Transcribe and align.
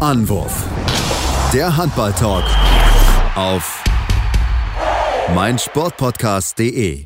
Anwurf. 0.00 0.66
Der 1.52 1.76
Handball-Talk 1.76 2.44
auf 3.36 3.84
meinsportpodcast.de. 5.34 7.04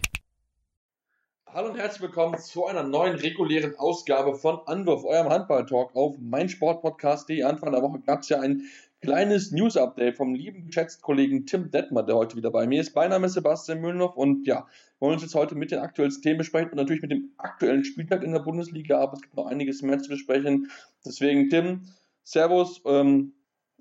Hallo 1.53 1.71
und 1.71 1.77
herzlich 1.77 2.03
willkommen 2.03 2.39
zu 2.39 2.67
einer 2.67 2.85
neuen 2.85 3.17
regulären 3.17 3.75
Ausgabe 3.79 4.37
von 4.37 4.61
Anwurf, 4.67 5.05
eurem 5.05 5.29
Handball-Talk 5.29 5.97
auf 5.97 6.19
meinsportpodcast.de. 6.21 7.43
Anfang 7.43 7.73
der 7.73 7.83
Woche 7.83 7.99
gab 7.99 8.21
es 8.21 8.29
ja 8.29 8.39
ein 8.39 8.63
kleines 9.03 9.51
News-Update 9.51 10.17
vom 10.17 10.37
lieben 10.37 10.69
geschätzten 10.69 11.03
Kollegen 11.03 11.47
Tim 11.47 11.73
Detmer, 11.73 12.05
der 12.05 12.15
heute 12.15 12.37
wieder 12.37 12.53
bei 12.53 12.69
mir 12.69 12.81
ist. 12.81 12.95
Mein 12.95 13.11
Name 13.11 13.27
ist 13.27 13.33
Sebastian 13.33 13.81
Mühlenhoff 13.81 14.17
und 14.17 14.47
ja, 14.47 14.69
wir 15.01 15.09
wollen 15.09 15.15
uns 15.15 15.23
jetzt 15.23 15.35
heute 15.35 15.57
mit 15.57 15.73
den 15.73 15.81
aktuellsten 15.81 16.23
Themen 16.23 16.39
besprechen 16.39 16.71
und 16.71 16.77
natürlich 16.77 17.03
mit 17.03 17.11
dem 17.11 17.33
aktuellen 17.39 17.85
Spieltag 17.85 18.23
in 18.23 18.31
der 18.31 18.39
Bundesliga, 18.39 19.01
aber 19.01 19.15
es 19.15 19.23
gibt 19.23 19.35
noch 19.35 19.47
einiges 19.47 19.83
mehr 19.83 19.99
zu 19.99 20.11
besprechen. 20.11 20.71
Deswegen, 21.05 21.51
Tim, 21.51 21.89
Servus. 22.25 22.81
Ähm, 22.85 23.33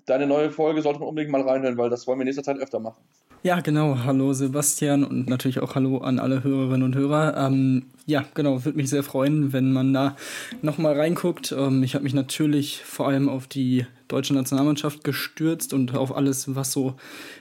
deine 0.06 0.26
neue 0.26 0.50
Folge 0.50 0.82
sollte 0.82 1.00
man 1.00 1.08
unbedingt 1.08 1.32
mal 1.32 1.42
reinhören, 1.42 1.76
weil 1.76 1.90
das 1.90 2.06
wollen 2.06 2.18
wir 2.18 2.22
in 2.22 2.26
nächster 2.26 2.44
Zeit 2.44 2.58
öfter 2.58 2.78
machen. 2.78 3.02
Ja, 3.42 3.60
genau. 3.60 3.98
Hallo 4.04 4.32
Sebastian 4.32 5.04
und 5.04 5.28
natürlich 5.28 5.60
auch 5.60 5.74
Hallo 5.74 5.98
an 5.98 6.18
alle 6.18 6.42
Hörerinnen 6.42 6.82
und 6.82 6.94
Hörer. 6.94 7.36
Ähm, 7.36 7.90
ja, 8.06 8.24
genau, 8.32 8.64
würde 8.64 8.78
mich 8.78 8.88
sehr 8.88 9.02
freuen, 9.02 9.52
wenn 9.52 9.70
man 9.70 9.92
da 9.92 10.16
nochmal 10.62 10.98
reinguckt. 10.98 11.52
Ähm, 11.52 11.82
ich 11.82 11.94
habe 11.94 12.04
mich 12.04 12.14
natürlich 12.14 12.82
vor 12.82 13.06
allem 13.06 13.28
auf 13.28 13.46
die 13.46 13.84
deutsche 14.08 14.32
Nationalmannschaft 14.32 15.04
gestürzt 15.04 15.74
und 15.74 15.94
auf 15.94 16.16
alles, 16.16 16.54
was 16.54 16.72
so 16.72 16.94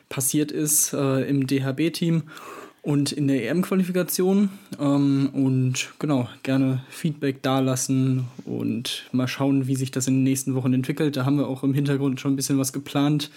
passiert 0.09 0.51
ist 0.51 0.91
äh, 0.91 1.21
im 1.21 1.47
DHB-Team 1.47 2.23
und 2.83 3.13
in 3.13 3.27
der 3.27 3.49
EM-Qualifikation. 3.49 4.49
Ähm, 4.79 5.29
und 5.33 5.89
genau, 5.97 6.29
gerne 6.43 6.83
Feedback 6.89 7.41
dalassen 7.41 8.25
und 8.45 9.05
mal 9.11 9.27
schauen, 9.27 9.67
wie 9.67 9.75
sich 9.75 9.89
das 9.89 10.07
in 10.07 10.15
den 10.15 10.23
nächsten 10.23 10.53
Wochen 10.53 10.73
entwickelt. 10.73 11.17
Da 11.17 11.25
haben 11.25 11.37
wir 11.37 11.47
auch 11.47 11.63
im 11.63 11.73
Hintergrund 11.73 12.19
schon 12.19 12.33
ein 12.33 12.35
bisschen 12.35 12.59
was 12.59 12.73
geplant, 12.73 13.31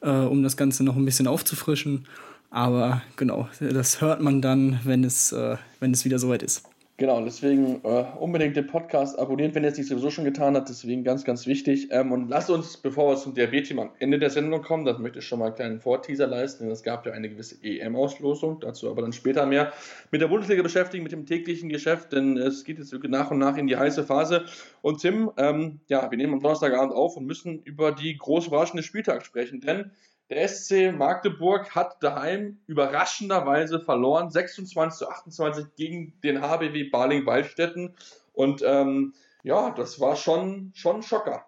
äh, 0.00 0.10
um 0.10 0.42
das 0.42 0.56
Ganze 0.56 0.84
noch 0.84 0.96
ein 0.96 1.04
bisschen 1.04 1.26
aufzufrischen. 1.26 2.06
Aber 2.48 3.02
genau, 3.16 3.48
das 3.60 4.00
hört 4.00 4.22
man 4.22 4.40
dann, 4.40 4.80
wenn 4.84 5.04
es, 5.04 5.32
äh, 5.32 5.56
wenn 5.80 5.90
es 5.90 6.04
wieder 6.04 6.18
soweit 6.18 6.42
ist. 6.42 6.62
Genau, 6.98 7.22
deswegen 7.22 7.84
äh, 7.84 8.04
unbedingt 8.18 8.56
den 8.56 8.68
Podcast 8.68 9.18
abonnieren, 9.18 9.54
wenn 9.54 9.64
ihr 9.64 9.68
es 9.68 9.76
nicht 9.76 9.88
sowieso 9.88 10.08
schon 10.08 10.24
getan 10.24 10.56
habt. 10.56 10.70
Deswegen 10.70 11.04
ganz, 11.04 11.24
ganz 11.24 11.46
wichtig. 11.46 11.88
Ähm, 11.90 12.10
und 12.10 12.30
lasst 12.30 12.48
uns, 12.48 12.78
bevor 12.78 13.12
wir 13.12 13.16
zum 13.18 13.34
DRB-Team 13.34 13.78
am 13.78 13.90
Ende 13.98 14.18
der 14.18 14.30
Sendung 14.30 14.62
kommen, 14.62 14.86
das 14.86 14.98
möchte 14.98 15.18
ich 15.18 15.26
schon 15.26 15.40
mal 15.40 15.46
einen 15.46 15.54
kleinen 15.56 15.80
Vorteaser 15.80 16.26
leisten, 16.26 16.64
denn 16.64 16.72
es 16.72 16.82
gab 16.82 17.04
ja 17.04 17.12
eine 17.12 17.28
gewisse 17.28 17.62
EM-Auslosung, 17.62 18.60
dazu 18.60 18.88
aber 18.88 19.02
dann 19.02 19.12
später 19.12 19.44
mehr, 19.44 19.74
mit 20.10 20.22
der 20.22 20.28
Bundesliga 20.28 20.62
beschäftigen, 20.62 21.02
mit 21.02 21.12
dem 21.12 21.26
täglichen 21.26 21.68
Geschäft, 21.68 22.12
denn 22.14 22.38
es 22.38 22.64
geht 22.64 22.78
jetzt 22.78 22.94
nach 22.94 23.30
und 23.30 23.40
nach 23.40 23.58
in 23.58 23.66
die 23.66 23.76
heiße 23.76 24.02
Phase. 24.02 24.46
Und 24.80 25.02
Tim, 25.02 25.30
ähm, 25.36 25.80
ja, 25.88 26.10
wir 26.10 26.16
nehmen 26.16 26.32
am 26.32 26.40
Donnerstagabend 26.40 26.94
auf 26.94 27.18
und 27.18 27.26
müssen 27.26 27.60
über 27.64 27.92
die 27.92 28.16
groß 28.16 28.46
überraschende 28.46 28.82
Spieltag 28.82 29.26
sprechen, 29.26 29.60
denn 29.60 29.90
der 30.30 30.48
SC 30.48 30.92
Magdeburg 30.92 31.74
hat 31.74 32.02
daheim 32.02 32.58
überraschenderweise 32.66 33.80
verloren, 33.80 34.30
26 34.30 34.98
zu 34.98 35.08
28 35.08 35.66
gegen 35.76 36.12
den 36.24 36.40
HBW 36.40 36.90
Baling-Waldstätten. 36.90 37.94
Und 38.32 38.62
ähm, 38.64 39.14
ja, 39.42 39.70
das 39.70 40.00
war 40.00 40.16
schon, 40.16 40.72
schon 40.74 40.96
ein 40.96 41.02
Schocker. 41.02 41.46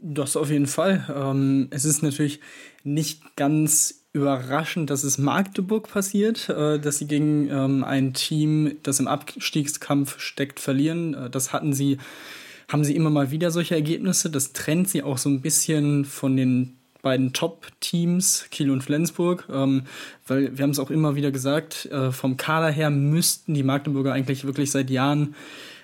Das 0.00 0.36
auf 0.36 0.50
jeden 0.50 0.66
Fall. 0.66 1.06
Ähm, 1.14 1.68
es 1.70 1.84
ist 1.84 2.02
natürlich 2.02 2.40
nicht 2.82 3.36
ganz 3.36 4.06
überraschend, 4.12 4.90
dass 4.90 5.04
es 5.04 5.18
Magdeburg 5.18 5.88
passiert, 5.88 6.48
äh, 6.48 6.78
dass 6.78 6.98
sie 6.98 7.06
gegen 7.06 7.48
ähm, 7.48 7.84
ein 7.84 8.12
Team, 8.12 8.78
das 8.82 8.98
im 8.98 9.08
Abstiegskampf 9.08 10.18
steckt, 10.18 10.58
verlieren. 10.58 11.14
Äh, 11.14 11.30
das 11.30 11.52
hatten 11.52 11.72
sie, 11.72 11.98
haben 12.68 12.84
sie 12.84 12.96
immer 12.96 13.10
mal 13.10 13.30
wieder 13.30 13.50
solche 13.50 13.74
Ergebnisse. 13.74 14.30
Das 14.30 14.52
trennt 14.52 14.88
sie 14.88 15.02
auch 15.02 15.18
so 15.18 15.28
ein 15.28 15.42
bisschen 15.42 16.04
von 16.04 16.36
den 16.36 16.76
beiden 17.06 17.32
Top-Teams, 17.32 18.48
Kiel 18.50 18.68
und 18.68 18.82
Flensburg, 18.82 19.48
ähm, 19.48 19.82
weil 20.26 20.58
wir 20.58 20.64
haben 20.64 20.70
es 20.70 20.80
auch 20.80 20.90
immer 20.90 21.14
wieder 21.14 21.30
gesagt, 21.30 21.86
äh, 21.86 22.10
vom 22.10 22.36
Kader 22.36 22.68
her 22.68 22.90
müssten 22.90 23.54
die 23.54 23.62
Magdeburger 23.62 24.12
eigentlich 24.12 24.44
wirklich 24.44 24.72
seit 24.72 24.90
Jahren 24.90 25.36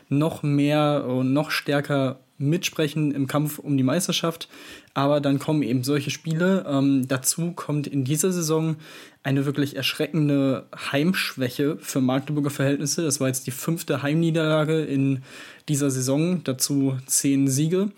noch 0.08 0.42
mehr 0.42 1.04
und 1.06 1.32
noch 1.32 1.52
stärker 1.52 2.18
mitsprechen 2.38 3.12
im 3.12 3.28
Kampf 3.28 3.60
um 3.60 3.76
die 3.76 3.84
Meisterschaft. 3.84 4.48
Aber 4.94 5.20
dann 5.20 5.38
kommen 5.38 5.62
eben 5.62 5.84
solche 5.84 6.10
Spiele. 6.10 6.66
Ähm, 6.68 7.06
dazu 7.06 7.52
kommt 7.52 7.86
in 7.86 8.02
dieser 8.02 8.32
Saison 8.32 8.74
eine 9.22 9.46
wirklich 9.46 9.76
erschreckende 9.76 10.66
Heimschwäche 10.90 11.78
für 11.80 12.00
Magdeburger 12.00 12.50
Verhältnisse. 12.50 13.04
Das 13.04 13.20
war 13.20 13.28
jetzt 13.28 13.46
die 13.46 13.52
fünfte 13.52 14.02
Heimniederlage 14.02 14.82
in 14.82 15.22
dieser 15.68 15.92
Saison, 15.92 16.42
dazu 16.42 16.98
zehn 17.06 17.46
Siege. 17.46 17.92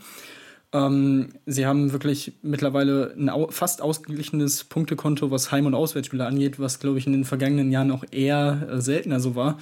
Ähm, 0.75 1.29
sie 1.47 1.67
haben 1.67 1.93
wirklich 1.93 2.33
mittlerweile 2.43 3.15
ein 3.17 3.31
au 3.31 3.49
fast 3.51 3.81
ausgeglichenes 3.81 4.65
Punktekonto, 4.65 5.31
was 5.31 5.53
Heim- 5.53 5.67
und 5.67 5.75
Auswärtsspiele 5.75 6.27
angeht, 6.27 6.59
was, 6.59 6.81
glaube 6.81 6.99
ich, 6.99 7.07
in 7.07 7.13
den 7.13 7.25
vergangenen 7.25 7.71
Jahren 7.71 7.93
auch 7.93 8.05
eher 8.11 8.69
äh, 8.69 8.81
seltener 8.81 9.21
so 9.21 9.37
war 9.37 9.57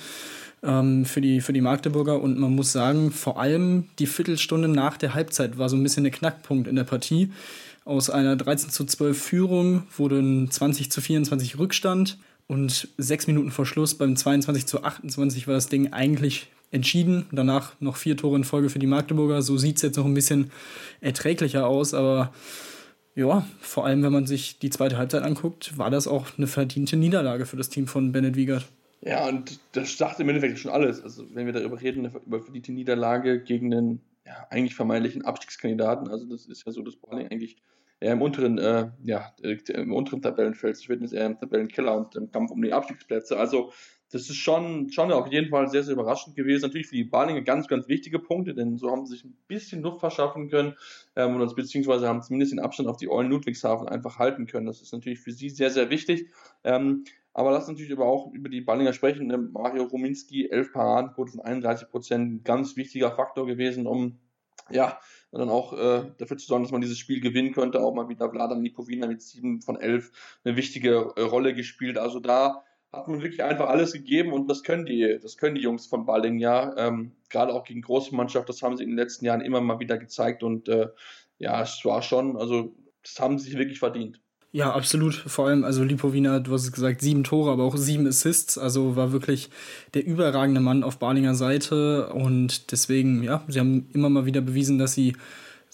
ähm, 0.63 1.05
für, 1.05 1.21
die, 1.21 1.43
für 1.43 1.53
die 1.53 1.61
Magdeburger. 1.61 2.21
Und 2.21 2.39
man 2.39 2.55
muss 2.55 2.73
sagen, 2.73 3.11
vor 3.11 3.39
allem 3.39 3.89
die 3.99 4.07
Viertelstunde 4.07 4.69
nach 4.69 4.97
der 4.97 5.13
Halbzeit 5.13 5.59
war 5.59 5.69
so 5.69 5.77
ein 5.77 5.83
bisschen 5.83 6.05
der 6.05 6.13
Knackpunkt 6.13 6.67
in 6.67 6.77
der 6.77 6.85
Partie. 6.85 7.31
Aus 7.85 8.09
einer 8.09 8.35
13 8.37 8.71
zu 8.71 8.87
12 8.87 9.21
Führung 9.21 9.83
wurde 9.97 10.19
ein 10.19 10.51
20 10.51 10.91
zu 10.91 11.03
24 11.03 11.59
Rückstand. 11.59 12.19
Und 12.47 12.89
sechs 12.97 13.27
Minuten 13.27 13.51
vor 13.51 13.67
Schluss 13.67 13.95
beim 13.95 14.17
22 14.17 14.67
zu 14.67 14.83
28 14.83 15.47
war 15.47 15.55
das 15.55 15.69
Ding 15.69 15.93
eigentlich 15.93 16.49
entschieden. 16.73 17.27
Danach 17.31 17.81
noch 17.81 17.97
vier 17.97 18.17
Tore 18.17 18.37
in 18.37 18.45
Folge 18.45 18.71
für 18.71 18.81
die 18.81 18.87
Magdeburger. 18.87 19.43
So 19.43 19.57
sieht 19.57 19.77
es 19.77 19.83
jetzt 19.83 19.97
noch 19.97 20.07
ein 20.07 20.15
bisschen 20.15 20.51
erträglicher 21.01 21.67
aus, 21.67 21.95
aber 21.95 22.33
ja, 23.15 23.47
vor 23.61 23.87
allem 23.87 24.03
wenn 24.03 24.13
man 24.13 24.27
sich 24.27 24.59
die 24.59 24.71
zweite 24.71 24.97
Halbzeit 24.97 25.23
anguckt, 25.23 25.77
war 25.79 25.91
das 25.91 26.09
auch 26.09 26.27
eine 26.39 26.47
verdiente 26.47 26.97
Niederlage 26.97 27.47
für 27.47 27.57
das 27.57 27.69
Team 27.69 27.87
von 27.87 28.11
Bennett 28.11 28.37
Wiegert. 28.37 28.67
Ja, 29.03 29.29
und 29.29 29.61
das 29.73 29.99
sagt 29.99 30.21
im 30.21 30.29
Endeffekt 30.29 30.59
schon 30.59 30.71
alles. 30.71 31.03
Also, 31.03 31.27
wenn 31.35 31.47
wir 31.47 31.53
darüber 31.53 31.81
reden, 31.81 32.11
über 32.25 32.41
verdiente 32.41 32.73
Niederlage 32.73 33.43
gegen 33.43 33.75
einen 33.75 34.01
ja, 34.25 34.47
eigentlich 34.49 34.75
vermeintlichen 34.75 35.25
Abstiegskandidaten, 35.25 36.09
also 36.09 36.25
das 36.27 36.47
ist 36.47 36.65
ja 36.65 36.73
so 36.73 36.83
das 36.83 36.97
Balling 36.97 37.29
eigentlich 37.29 37.57
eher 38.01 38.13
im 38.13 38.23
unteren, 38.23 38.59
äh, 38.59 38.91
ja, 39.03 39.35
im 39.69 39.93
unteren 39.93 40.23
Tabellenfeld. 40.23 40.79
Ich 40.79 40.89
würde 40.89 41.03
jetzt 41.03 41.15
eher 41.15 41.27
im 41.27 41.39
Tabellenkeller 41.39 41.97
und 41.97 42.15
im 42.17 42.31
Kampf 42.31 42.51
um 42.51 42.63
die 42.63 42.73
Abstiegsplätze. 42.73 43.37
Also 43.37 43.73
das 44.13 44.29
ist 44.29 44.37
schon, 44.37 44.91
schon 44.91 45.11
auf 45.11 45.27
jeden 45.33 45.49
Fall 45.49 45.69
sehr, 45.69 45.83
sehr 45.83 45.95
überraschend 45.95 46.37
gewesen. 46.37 46.63
Natürlich 46.63 46.87
für 46.87 46.97
die 46.97 47.05
Balinger 47.05 47.41
ganz, 47.41 47.67
ganz 47.67 47.89
wichtige 47.89 48.19
Punkte, 48.19 48.55
denn 48.55 48.77
so 48.77 48.91
haben 48.91 49.07
sie 49.07 49.15
sich 49.15 49.25
ein 49.25 49.37
bisschen 49.49 49.81
Luft 49.81 50.01
verschaffen 50.01 50.51
können 50.51 50.77
ähm, 51.17 51.41
und 51.41 51.57
beziehungsweise 51.57 52.07
haben 52.07 52.23
zumindest 52.23 52.53
den 52.53 52.61
Abstand 52.61 52.91
auf 52.91 52.99
die 52.99 53.11
Eulen 53.11 53.31
Ludwigshafen 53.31 53.89
einfach 53.89 54.19
halten 54.19 54.47
können. 54.47 54.67
Das 54.67 54.83
ist 54.83 54.93
natürlich 54.93 55.21
für 55.21 55.33
sie 55.33 55.49
sehr, 55.49 55.71
sehr 55.71 55.89
wichtig. 55.89 56.29
Ähm, 56.63 57.05
aber 57.33 57.53
lass 57.53 57.67
natürlich 57.69 57.93
aber 57.93 58.05
auch 58.05 58.31
über 58.33 58.51
die 58.51 58.61
Ballinger 58.61 58.93
sprechen. 58.93 59.29
Ne? 59.29 59.39
Mario 59.39 59.85
Ruminski, 59.85 60.51
11 60.51 60.75
Paradenquote 60.75 61.33
von 61.33 61.41
31 61.41 61.89
Prozent, 61.89 62.45
ganz 62.45 62.77
wichtiger 62.77 63.13
Faktor 63.13 63.47
gewesen, 63.47 63.87
um 63.87 64.19
ja, 64.71 64.99
dann 65.33 65.49
auch 65.49 65.73
äh, 65.73 66.05
dafür 66.19 66.37
zu 66.37 66.47
sorgen, 66.47 66.65
dass 66.65 66.73
man 66.73 66.83
dieses 66.83 66.99
Spiel 66.99 67.21
gewinnen 67.21 67.53
könnte. 67.53 67.81
Auch 67.81 67.95
mal 67.95 68.11
wieder 68.11 68.31
Vladan 68.31 68.63
Lipovina 68.63 69.07
mit 69.07 69.23
7 69.23 69.63
von 69.63 69.81
11 69.81 70.13
eine 70.45 70.57
wichtige 70.57 71.13
äh, 71.17 71.23
Rolle 71.23 71.55
gespielt. 71.55 71.97
Also 71.97 72.21
da 72.21 72.63
hat 72.93 73.09
man 73.09 73.23
wirklich 73.23 73.43
einfach 73.43 73.69
alles 73.69 73.93
gegeben 73.93 74.33
und 74.33 74.49
das 74.49 74.63
können 74.63 74.85
die, 74.85 75.19
das 75.23 75.37
können 75.37 75.55
die 75.55 75.63
Jungs 75.63 75.87
von 75.87 76.05
Balling 76.05 76.39
ja. 76.39 76.77
Ähm, 76.77 77.13
Gerade 77.31 77.55
auch 77.55 77.65
gegen 77.65 77.81
große 77.81 78.15
Mannschaft, 78.15 78.49
das 78.49 78.63
haben 78.63 78.77
sie 78.77 78.85
in 78.85 78.91
den 78.91 78.99
letzten 78.99 79.25
Jahren 79.25 79.41
immer 79.41 79.61
mal 79.61 79.81
wieder 79.81 79.97
gezeigt 79.97 80.43
und 80.43 80.69
äh, 80.69 80.89
ja, 81.39 81.63
es 81.63 81.85
war 81.85 82.03
schon, 82.03 82.37
also 82.37 82.75
das 83.03 83.19
haben 83.19 83.39
sie 83.39 83.47
sich 83.51 83.59
wirklich 83.59 83.79
verdient. 83.79 84.21
Ja, 84.55 84.75
absolut. 84.75 85.15
Vor 85.15 85.49
allem, 85.49 85.65
also 85.65 85.83
Lipovina, 85.83 86.39
du 86.39 86.53
hast 86.53 86.65
es 86.65 86.73
gesagt, 86.73 87.01
sieben 87.01 87.25
Tore, 87.25 87.51
aber 87.51 87.65
auch 87.65 87.79
sieben 87.79 88.07
Assists. 88.07 88.59
Also 88.59 88.97
war 88.97 89.11
wirklich 89.11 89.49
der 89.95 90.05
überragende 90.05 90.61
Mann 90.61 90.85
auf 90.85 90.99
Balinger 90.99 91.35
Seite. 91.35 92.11
Und 92.11 92.71
deswegen, 92.71 93.23
ja, 93.23 93.43
sie 93.49 93.61
haben 93.61 93.89
immer 93.95 94.11
mal 94.11 94.27
wieder 94.27 94.43
bewiesen, 94.43 94.79
dass 94.79 94.93
sie 94.93 95.17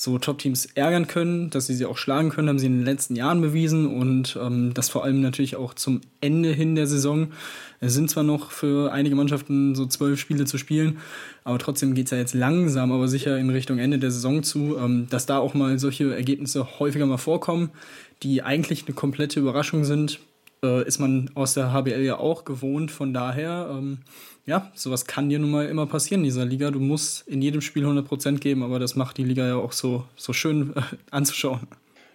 so 0.01 0.17
Top-Teams 0.17 0.67
ärgern 0.77 1.09
können, 1.09 1.51
dass 1.51 1.67
sie 1.67 1.75
sie 1.75 1.85
auch 1.85 1.99
schlagen 1.99 2.31
können, 2.31 2.49
haben 2.49 2.61
sie 2.61 2.67
in 2.67 2.77
den 2.77 2.85
letzten 2.85 3.17
Jahren 3.17 3.41
bewiesen 3.41 3.89
und 3.89 4.39
ähm, 4.41 4.73
das 4.73 4.91
vor 4.91 5.03
allem 5.03 5.21
natürlich 5.21 5.57
auch 5.57 5.75
zum 5.75 6.03
Ende 6.21 6.53
hin 6.53 6.77
der 6.77 6.87
Saison. 6.87 7.33
Es 7.81 7.95
sind 7.95 8.09
zwar 8.09 8.23
noch 8.23 8.53
für 8.53 8.93
einige 8.93 9.17
Mannschaften 9.17 9.75
so 9.75 9.87
zwölf 9.87 10.21
Spiele 10.21 10.45
zu 10.45 10.57
spielen, 10.57 10.99
aber 11.43 11.59
trotzdem 11.59 11.95
geht 11.95 12.05
es 12.05 12.13
ja 12.13 12.19
jetzt 12.19 12.35
langsam, 12.35 12.93
aber 12.93 13.09
sicher 13.09 13.37
in 13.39 13.51
Richtung 13.51 13.81
Ende 13.81 13.99
der 13.99 14.13
Saison 14.13 14.45
zu, 14.45 14.77
ähm, 14.79 15.09
dass 15.11 15.27
da 15.27 15.39
auch 15.39 15.55
mal 15.55 15.81
solche 15.81 16.15
Ergebnisse 16.15 16.79
häufiger 16.79 17.07
mal 17.07 17.17
vorkommen, 17.17 17.71
die 18.23 18.45
eigentlich 18.45 18.85
eine 18.87 18.95
komplette 18.95 19.41
Überraschung 19.41 19.83
sind, 19.83 20.21
äh, 20.63 20.87
ist 20.87 20.99
man 20.99 21.31
aus 21.35 21.55
der 21.55 21.73
HBL 21.73 22.03
ja 22.03 22.19
auch 22.19 22.45
gewohnt. 22.45 22.91
Von 22.91 23.13
daher, 23.13 23.69
ähm, 23.71 23.99
ja, 24.47 24.71
sowas 24.75 25.07
kann 25.07 25.29
dir 25.29 25.39
nun 25.39 25.51
mal 25.51 25.67
immer 25.67 25.87
passieren 25.87 26.21
in 26.21 26.25
dieser 26.25 26.45
Liga. 26.45 26.71
Du 26.71 26.81
musst 26.81 27.27
in 27.29 27.43
jedem 27.43 27.61
Spiel 27.61 27.87
100% 27.87 28.39
geben, 28.39 28.63
aber 28.63 28.79
das 28.79 28.97
macht 28.97 29.19
die 29.19 29.25
Liga 29.25 29.47
ja 29.47 29.57
auch 29.57 29.73
so, 29.73 30.05
so 30.17 30.33
schön 30.33 30.75
äh, 30.77 30.83
anzuschauen. 31.11 31.67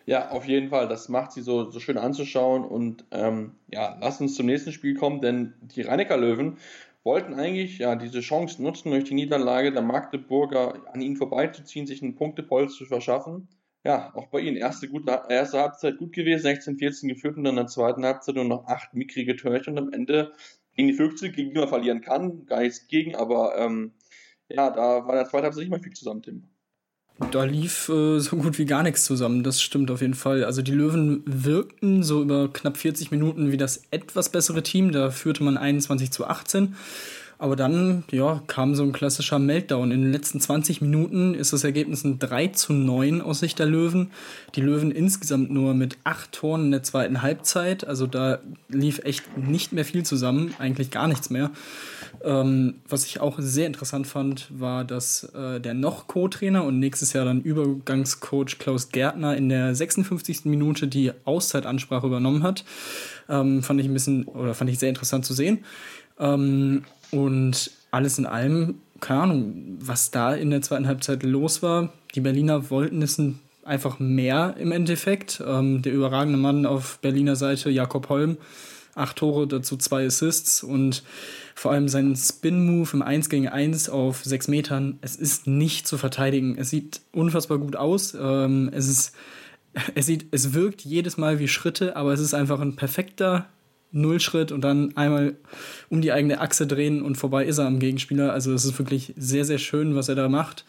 Ja, 0.06 0.32
auf 0.32 0.46
jeden 0.46 0.70
Fall. 0.70 0.88
Das 0.88 1.08
macht 1.08 1.32
sie 1.32 1.42
so, 1.42 1.72
so 1.72 1.80
schön 1.80 1.98
anzuschauen. 1.98 2.66
Und 2.66 3.06
ähm, 3.12 3.52
ja, 3.72 3.98
lass 4.02 4.20
uns 4.20 4.36
zum 4.36 4.48
nächsten 4.48 4.74
Spiel 4.74 4.96
kommen, 4.96 5.22
denn 5.22 5.54
die 5.62 5.82
Rheinicker 5.82 6.18
Löwen 6.18 6.58
wollten 7.04 7.34
eigentlich 7.34 7.80
ja 7.80 7.96
diese 7.96 8.22
Chance 8.22 8.62
nutzen, 8.62 8.92
durch 8.92 9.06
die 9.06 9.14
Niederlage 9.14 9.72
der 9.72 9.82
Magdeburger 9.82 10.76
an 10.92 11.02
ihnen 11.02 11.18
vorbeizuziehen, 11.18 11.88
sich 11.88 12.02
einen 12.02 12.16
Punktepolz 12.16 12.76
zu 12.76 12.86
verschaffen. 12.86 13.48
Ja, 13.84 14.14
auch 14.16 14.28
bei 14.28 14.40
ihnen 14.40 14.56
erste, 14.56 14.88
gute, 14.88 15.24
erste 15.30 15.60
Halbzeit 15.60 15.98
gut 15.98 16.14
gewesen, 16.14 16.48
16-14 16.48 17.08
geführt 17.08 17.38
und 17.38 17.44
dann 17.44 17.54
in 17.54 17.64
der 17.64 17.68
zweiten 17.68 18.06
Halbzeit 18.06 18.36
nur 18.36 18.46
noch 18.46 18.66
acht 18.68 18.94
mickrige 18.94 19.36
Törchen 19.36 19.78
und 19.78 19.88
am 19.88 19.94
Ende 19.94 20.32
gegen 20.76 20.88
die 20.88 20.94
Füchse, 20.94 21.30
gegen 21.32 21.54
die 21.54 21.60
man 21.60 21.68
verlieren 21.68 22.02
kann, 22.02 22.46
gar 22.46 22.62
nichts 22.62 22.88
gegen, 22.88 23.16
aber 23.16 23.58
ähm, 23.58 23.94
ja, 24.50 24.70
da 24.70 25.06
war 25.06 25.10
in 25.10 25.16
der 25.16 25.26
zweiten 25.26 25.44
Halbzeit 25.44 25.64
nicht 25.64 25.72
mehr 25.72 25.80
viel 25.82 25.94
zusammen, 25.94 26.22
Tim. 26.22 26.44
Da 27.32 27.44
lief 27.44 27.90
äh, 27.90 28.20
so 28.20 28.38
gut 28.38 28.58
wie 28.58 28.66
gar 28.66 28.82
nichts 28.82 29.06
zusammen, 29.06 29.44
das 29.44 29.62
stimmt 29.62 29.92
auf 29.92 30.02
jeden 30.02 30.16
Fall. 30.16 30.44
Also 30.44 30.62
die 30.62 30.72
Löwen 30.72 31.22
wirkten 31.26 32.04
so 32.04 32.22
über 32.22 32.52
knapp 32.52 32.78
40 32.78 33.12
Minuten 33.12 33.52
wie 33.52 33.58
das 33.58 33.84
etwas 33.92 34.30
bessere 34.30 34.64
Team, 34.64 34.92
da 34.92 35.12
führte 35.12 35.44
man 35.44 35.58
21 35.58 36.12
zu 36.12 36.26
18. 36.26 36.76
Aber 37.38 37.56
dann, 37.56 38.04
ja, 38.12 38.42
kam 38.48 38.76
so 38.76 38.84
ein 38.84 38.94
klassischer 38.94 39.40
Meltdown. 39.40 39.92
In 39.92 40.02
den 40.02 40.12
letzten 40.12 40.40
20 40.40 40.82
Minuten 40.82 41.34
ist 41.34 41.54
das 41.54 41.64
Ergebnis 41.64 42.04
ein 42.04 42.20
3 42.20 42.48
zu 42.48 42.74
9 42.74 43.22
aus 43.22 43.40
Sicht 43.40 43.60
der 43.60 43.66
Löwen. 43.66 44.12
Die 44.56 44.62
Löwen 44.62 44.92
insgesamt 44.92 45.52
nur 45.52 45.74
mit 45.74 45.98
8 46.04 46.32
Toren 46.32 46.66
in 46.66 46.72
der 46.72 46.84
zweiten 46.84 47.22
Halbzeit. 47.22 47.86
Also 47.86 48.08
da 48.08 48.40
lief 48.70 49.00
echt 49.04 49.38
nicht 49.38 49.74
mehr 49.74 49.86
viel 49.86 50.04
zusammen, 50.04 50.54
eigentlich 50.60 50.92
gar 50.92 51.08
nichts 51.08 51.30
mehr. 51.30 51.52
Ähm, 52.24 52.76
was 52.88 53.06
ich 53.06 53.20
auch 53.20 53.36
sehr 53.40 53.68
interessant 53.68 54.08
fand, 54.08 54.48
war, 54.50 54.86
dass 54.86 55.24
äh, 55.36 55.60
der 55.60 55.74
noch 55.74 56.08
Co-Trainer 56.08 56.64
und 56.64 56.80
nächstes 56.80 57.14
Jahr 57.14 57.26
dann 57.26 57.42
Übergangscoach 57.42 58.60
Klaus 58.60 58.90
Gärtner 58.90 59.36
in 59.36 59.50
der 59.50 59.76
56. 59.76 60.46
Minute 60.46 60.88
die 60.88 61.12
Auszeitansprache 61.26 62.08
übernommen 62.08 62.44
hat. 62.44 62.64
Ähm, 63.28 63.64
fand 63.64 63.80
ich 63.80 63.88
ein 63.88 63.94
bisschen, 63.94 64.26
oder 64.26 64.54
fand 64.54 64.70
ich 64.70 64.80
sehr 64.80 64.90
interessant 64.90 65.26
zu 65.26 65.34
sehen. 65.34 65.66
Ähm, 66.20 66.84
und 67.14 67.72
alles 67.92 68.18
in 68.18 68.26
allem, 68.26 68.76
keine 69.00 69.22
Ahnung, 69.22 69.78
was 69.80 70.12
da 70.12 70.34
in 70.34 70.50
der 70.50 70.62
zweiten 70.62 70.88
Halbzeit 70.88 71.24
los 71.24 71.62
war. 71.62 71.94
Die 72.16 72.22
Berliner 72.22 72.70
wollten 72.70 73.02
es 73.02 73.22
einfach 73.64 74.00
mehr 74.00 74.56
im 74.60 74.72
Endeffekt. 74.72 75.42
Ähm, 75.46 75.82
der 75.82 75.94
überragende 75.94 76.38
Mann 76.38 76.66
auf 76.66 77.00
Berliner 77.00 77.36
Seite, 77.36 77.70
Jakob 77.70 78.10
Holm, 78.10 78.38
acht 78.96 79.18
Tore, 79.18 79.48
dazu 79.48 79.78
zwei 79.78 80.06
Assists 80.06 80.64
und 80.64 81.04
vor 81.56 81.72
allem 81.72 81.88
sein 81.88 82.16
Spin-Move 82.16 82.90
im 82.94 83.02
1 83.02 83.30
gegen 83.30 83.48
1 83.48 83.90
auf 83.90 84.24
sechs 84.24 84.48
Metern, 84.48 84.98
es 85.02 85.16
ist 85.16 85.48
nicht 85.48 85.88
zu 85.88 85.98
verteidigen. 85.98 86.58
Es 86.58 86.70
sieht 86.70 87.02
unfassbar 87.12 87.60
gut 87.60 87.76
aus. 87.76 88.16
Ähm, 88.20 88.70
es 88.74 88.88
ist, 88.88 89.16
es 89.96 90.08
sieht, 90.08 90.28
es 90.32 90.54
wirkt 90.54 90.82
jedes 90.82 91.18
Mal 91.18 91.40
wie 91.40 91.48
Schritte, 91.48 91.96
aber 91.96 92.14
es 92.14 92.20
ist 92.20 92.34
einfach 92.34 92.60
ein 92.60 92.76
perfekter 92.76 93.48
Nullschritt 93.94 94.52
und 94.52 94.62
dann 94.62 94.98
einmal 94.98 95.36
um 95.90 96.02
die 96.02 96.12
eigene 96.12 96.42
Achse 96.42 96.68
drehen 96.68 97.02
und 97.02 97.16
vorbei 97.16 97.46
ist 97.46 97.60
er 97.60 97.68
am 97.68 97.80
Gegenspieler. 97.80 98.34
Also 98.34 98.52
es 98.54 98.66
ist 98.66 98.78
wirklich 98.78 99.14
sehr, 99.16 99.46
sehr 99.46 99.60
schön, 99.60 99.96
was 99.96 100.10
er 100.10 100.16
da 100.16 100.28
macht. 100.28 100.66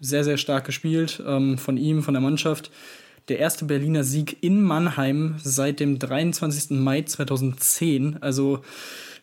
Sehr, 0.00 0.24
sehr 0.24 0.38
stark 0.38 0.64
gespielt 0.64 1.22
ähm, 1.26 1.58
von 1.58 1.76
ihm, 1.76 2.02
von 2.02 2.14
der 2.14 2.22
Mannschaft. 2.22 2.70
Der 3.28 3.38
erste 3.38 3.66
Berliner 3.66 4.02
Sieg 4.02 4.42
in 4.42 4.60
Mannheim 4.60 5.36
seit 5.42 5.80
dem 5.80 5.98
23. 5.98 6.70
Mai 6.70 7.02
2010. 7.02 8.18
Also 8.22 8.60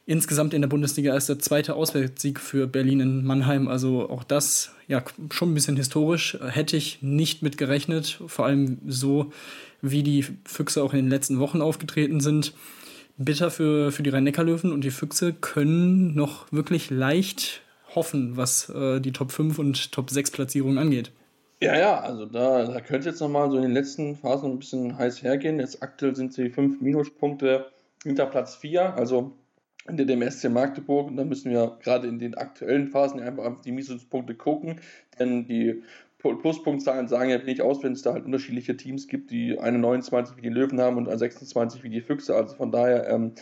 insgesamt 0.05 0.53
in 0.53 0.61
der 0.61 0.69
Bundesliga 0.69 1.15
ist 1.15 1.29
der 1.29 1.39
zweite 1.39 1.75
Auswärtssieg 1.75 2.39
für 2.39 2.67
Berlin 2.67 2.99
in 2.99 3.25
Mannheim. 3.25 3.67
Also 3.67 4.09
auch 4.09 4.23
das 4.23 4.71
ja 4.87 5.03
schon 5.31 5.51
ein 5.51 5.53
bisschen 5.55 5.77
historisch. 5.77 6.37
Hätte 6.47 6.77
ich 6.77 6.99
nicht 7.01 7.41
mit 7.41 7.57
gerechnet. 7.57 8.19
Vor 8.27 8.45
allem 8.45 8.79
so, 8.87 9.31
wie 9.81 10.03
die 10.03 10.25
Füchse 10.45 10.83
auch 10.83 10.93
in 10.93 11.05
den 11.05 11.09
letzten 11.09 11.39
Wochen 11.39 11.61
aufgetreten 11.61 12.21
sind 12.21 12.53
bitter 13.17 13.51
für, 13.51 13.91
für 13.91 14.03
die 14.03 14.09
Rhein-Neckar-Löwen 14.09 14.71
und 14.71 14.83
die 14.83 14.91
Füchse 14.91 15.33
können 15.33 16.15
noch 16.15 16.51
wirklich 16.51 16.89
leicht 16.89 17.61
hoffen, 17.95 18.37
was 18.37 18.69
äh, 18.69 18.99
die 18.99 19.11
Top 19.11 19.31
5 19.31 19.59
und 19.59 19.91
Top 19.91 20.09
6 20.09 20.31
Platzierungen 20.31 20.77
angeht. 20.77 21.11
Ja, 21.61 21.77
ja, 21.77 21.99
also 21.99 22.25
da, 22.25 22.65
da 22.65 22.81
könnte 22.81 23.09
jetzt 23.09 23.19
nochmal 23.19 23.51
so 23.51 23.57
in 23.57 23.63
den 23.63 23.73
letzten 23.73 24.15
Phasen 24.15 24.51
ein 24.51 24.59
bisschen 24.59 24.97
heiß 24.97 25.21
hergehen. 25.21 25.59
Jetzt 25.59 25.83
aktuell 25.83 26.15
sind 26.15 26.33
sie 26.33 26.49
fünf 26.49 26.81
Minuspunkte 26.81 27.67
hinter 28.03 28.25
Platz 28.25 28.55
4, 28.55 28.95
also 28.95 29.33
hinter 29.85 30.05
dem 30.05 30.27
SC 30.27 30.49
Magdeburg. 30.49 31.07
Und 31.07 31.17
da 31.17 31.23
müssen 31.23 31.51
wir 31.51 31.77
gerade 31.83 32.07
in 32.07 32.17
den 32.17 32.33
aktuellen 32.33 32.87
Phasen 32.87 33.19
einfach 33.19 33.45
auf 33.45 33.61
die 33.61 33.71
Minuspunkte 33.71 34.33
gucken, 34.33 34.81
denn 35.19 35.45
die 35.45 35.83
Pluspunktzahlen 36.21 37.07
sagen 37.07 37.29
ja 37.29 37.37
nicht 37.39 37.61
aus, 37.61 37.83
wenn 37.83 37.93
es 37.93 38.01
da 38.01 38.13
halt 38.13 38.25
unterschiedliche 38.25 38.77
Teams 38.77 39.07
gibt, 39.07 39.31
die 39.31 39.59
eine 39.59 39.79
29 39.79 40.37
wie 40.37 40.41
die 40.41 40.49
Löwen 40.49 40.79
haben 40.79 40.97
und 40.97 41.07
eine 41.07 41.17
26 41.17 41.83
wie 41.83 41.89
die 41.89 42.01
Füchse. 42.01 42.35
Also 42.35 42.55
von 42.55 42.71
daher 42.71 43.07
ähm, 43.09 43.33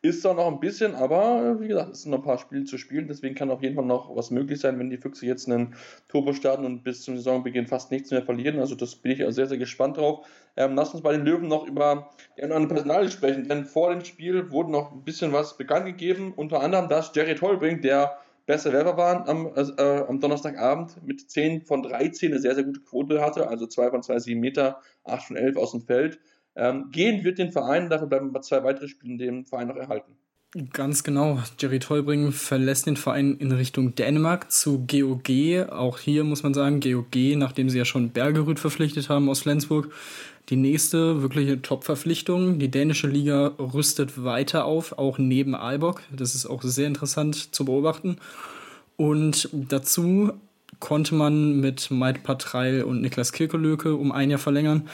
ist 0.00 0.24
da 0.24 0.32
noch 0.32 0.46
ein 0.46 0.60
bisschen, 0.60 0.94
aber 0.94 1.60
wie 1.60 1.66
gesagt, 1.66 1.92
es 1.92 2.02
sind 2.02 2.12
noch 2.12 2.18
ein 2.18 2.24
paar 2.24 2.38
Spiele 2.38 2.64
zu 2.64 2.78
spielen. 2.78 3.08
Deswegen 3.08 3.34
kann 3.34 3.50
auf 3.50 3.62
jeden 3.62 3.74
Fall 3.74 3.84
noch 3.84 4.14
was 4.14 4.30
möglich 4.30 4.60
sein, 4.60 4.78
wenn 4.78 4.90
die 4.90 4.96
Füchse 4.96 5.26
jetzt 5.26 5.48
einen 5.48 5.74
Turbo 6.06 6.32
starten 6.32 6.64
und 6.64 6.84
bis 6.84 7.02
zum 7.02 7.16
Saisonbeginn 7.16 7.66
fast 7.66 7.90
nichts 7.90 8.12
mehr 8.12 8.22
verlieren. 8.22 8.60
Also 8.60 8.76
das 8.76 8.94
bin 8.94 9.10
ich 9.10 9.18
sehr, 9.34 9.46
sehr 9.46 9.58
gespannt 9.58 9.96
drauf. 9.96 10.24
Ähm, 10.56 10.76
lass 10.76 10.94
uns 10.94 11.02
bei 11.02 11.12
den 11.12 11.24
Löwen 11.24 11.48
noch 11.48 11.66
über 11.66 12.10
die 12.36 12.44
anderen 12.44 12.68
Personal 12.68 13.10
sprechen, 13.10 13.48
denn 13.48 13.64
vor 13.64 13.90
dem 13.90 14.04
Spiel 14.04 14.52
wurde 14.52 14.70
noch 14.70 14.92
ein 14.92 15.02
bisschen 15.02 15.32
was 15.32 15.56
bekannt 15.56 15.86
gegeben. 15.86 16.32
Unter 16.36 16.60
anderem, 16.60 16.88
dass 16.88 17.10
Jerry 17.14 17.34
Tolbring, 17.34 17.80
der 17.80 18.18
beste 18.48 18.72
Werfer 18.72 18.96
waren 18.96 19.28
am, 19.28 19.46
äh, 19.54 20.04
am 20.08 20.20
Donnerstagabend 20.20 21.06
mit 21.06 21.30
10 21.30 21.66
von 21.66 21.82
13 21.82 22.32
eine 22.32 22.40
sehr, 22.40 22.54
sehr 22.54 22.64
gute 22.64 22.80
Quote 22.80 23.20
hatte, 23.20 23.46
also 23.46 23.66
2 23.66 23.90
von 23.90 24.02
2, 24.02 24.18
7 24.20 24.40
Meter, 24.40 24.80
8 25.04 25.26
von 25.26 25.36
11 25.36 25.56
aus 25.58 25.72
dem 25.72 25.82
Feld. 25.82 26.18
Ähm, 26.56 26.88
gehen 26.90 27.24
wird 27.24 27.38
den 27.38 27.52
Verein, 27.52 27.90
dafür 27.90 28.08
bleiben 28.08 28.30
aber 28.30 28.40
zwei 28.40 28.64
weitere 28.64 28.88
Spiele 28.88 29.12
in 29.12 29.18
dem 29.18 29.44
Verein 29.44 29.68
noch 29.68 29.76
erhalten. 29.76 30.16
Ganz 30.72 31.04
genau. 31.04 31.42
Jerry 31.58 31.78
Tolbring 31.78 32.32
verlässt 32.32 32.86
den 32.86 32.96
Verein 32.96 33.36
in 33.36 33.52
Richtung 33.52 33.94
Dänemark 33.94 34.50
zu 34.50 34.86
GOG. 34.86 35.68
Auch 35.68 35.98
hier 35.98 36.24
muss 36.24 36.42
man 36.42 36.54
sagen, 36.54 36.80
GOG, 36.80 37.36
nachdem 37.36 37.68
sie 37.68 37.76
ja 37.76 37.84
schon 37.84 38.10
Bergerud 38.10 38.58
verpflichtet 38.58 39.10
haben 39.10 39.28
aus 39.28 39.40
Flensburg, 39.40 39.92
die 40.48 40.56
nächste 40.56 41.22
wirkliche 41.22 41.60
Top-Verpflichtung. 41.60 42.58
Die 42.58 42.70
dänische 42.70 43.06
Liga 43.06 43.52
rüstet 43.58 44.22
weiter 44.22 44.64
auf, 44.64 44.98
auch 44.98 45.18
neben 45.18 45.54
Aalborg. 45.54 46.02
Das 46.14 46.34
ist 46.34 46.46
auch 46.46 46.62
sehr 46.62 46.86
interessant 46.86 47.54
zu 47.54 47.64
beobachten. 47.64 48.16
Und 48.96 49.48
dazu 49.52 50.32
konnte 50.80 51.14
man 51.14 51.60
mit 51.60 51.90
Maid 51.90 52.22
Patreil 52.22 52.82
und 52.82 53.02
Niklas 53.02 53.32
Kirkelöke 53.32 53.94
um 53.94 54.12
ein 54.12 54.30
Jahr 54.30 54.38
verlängern. 54.38 54.88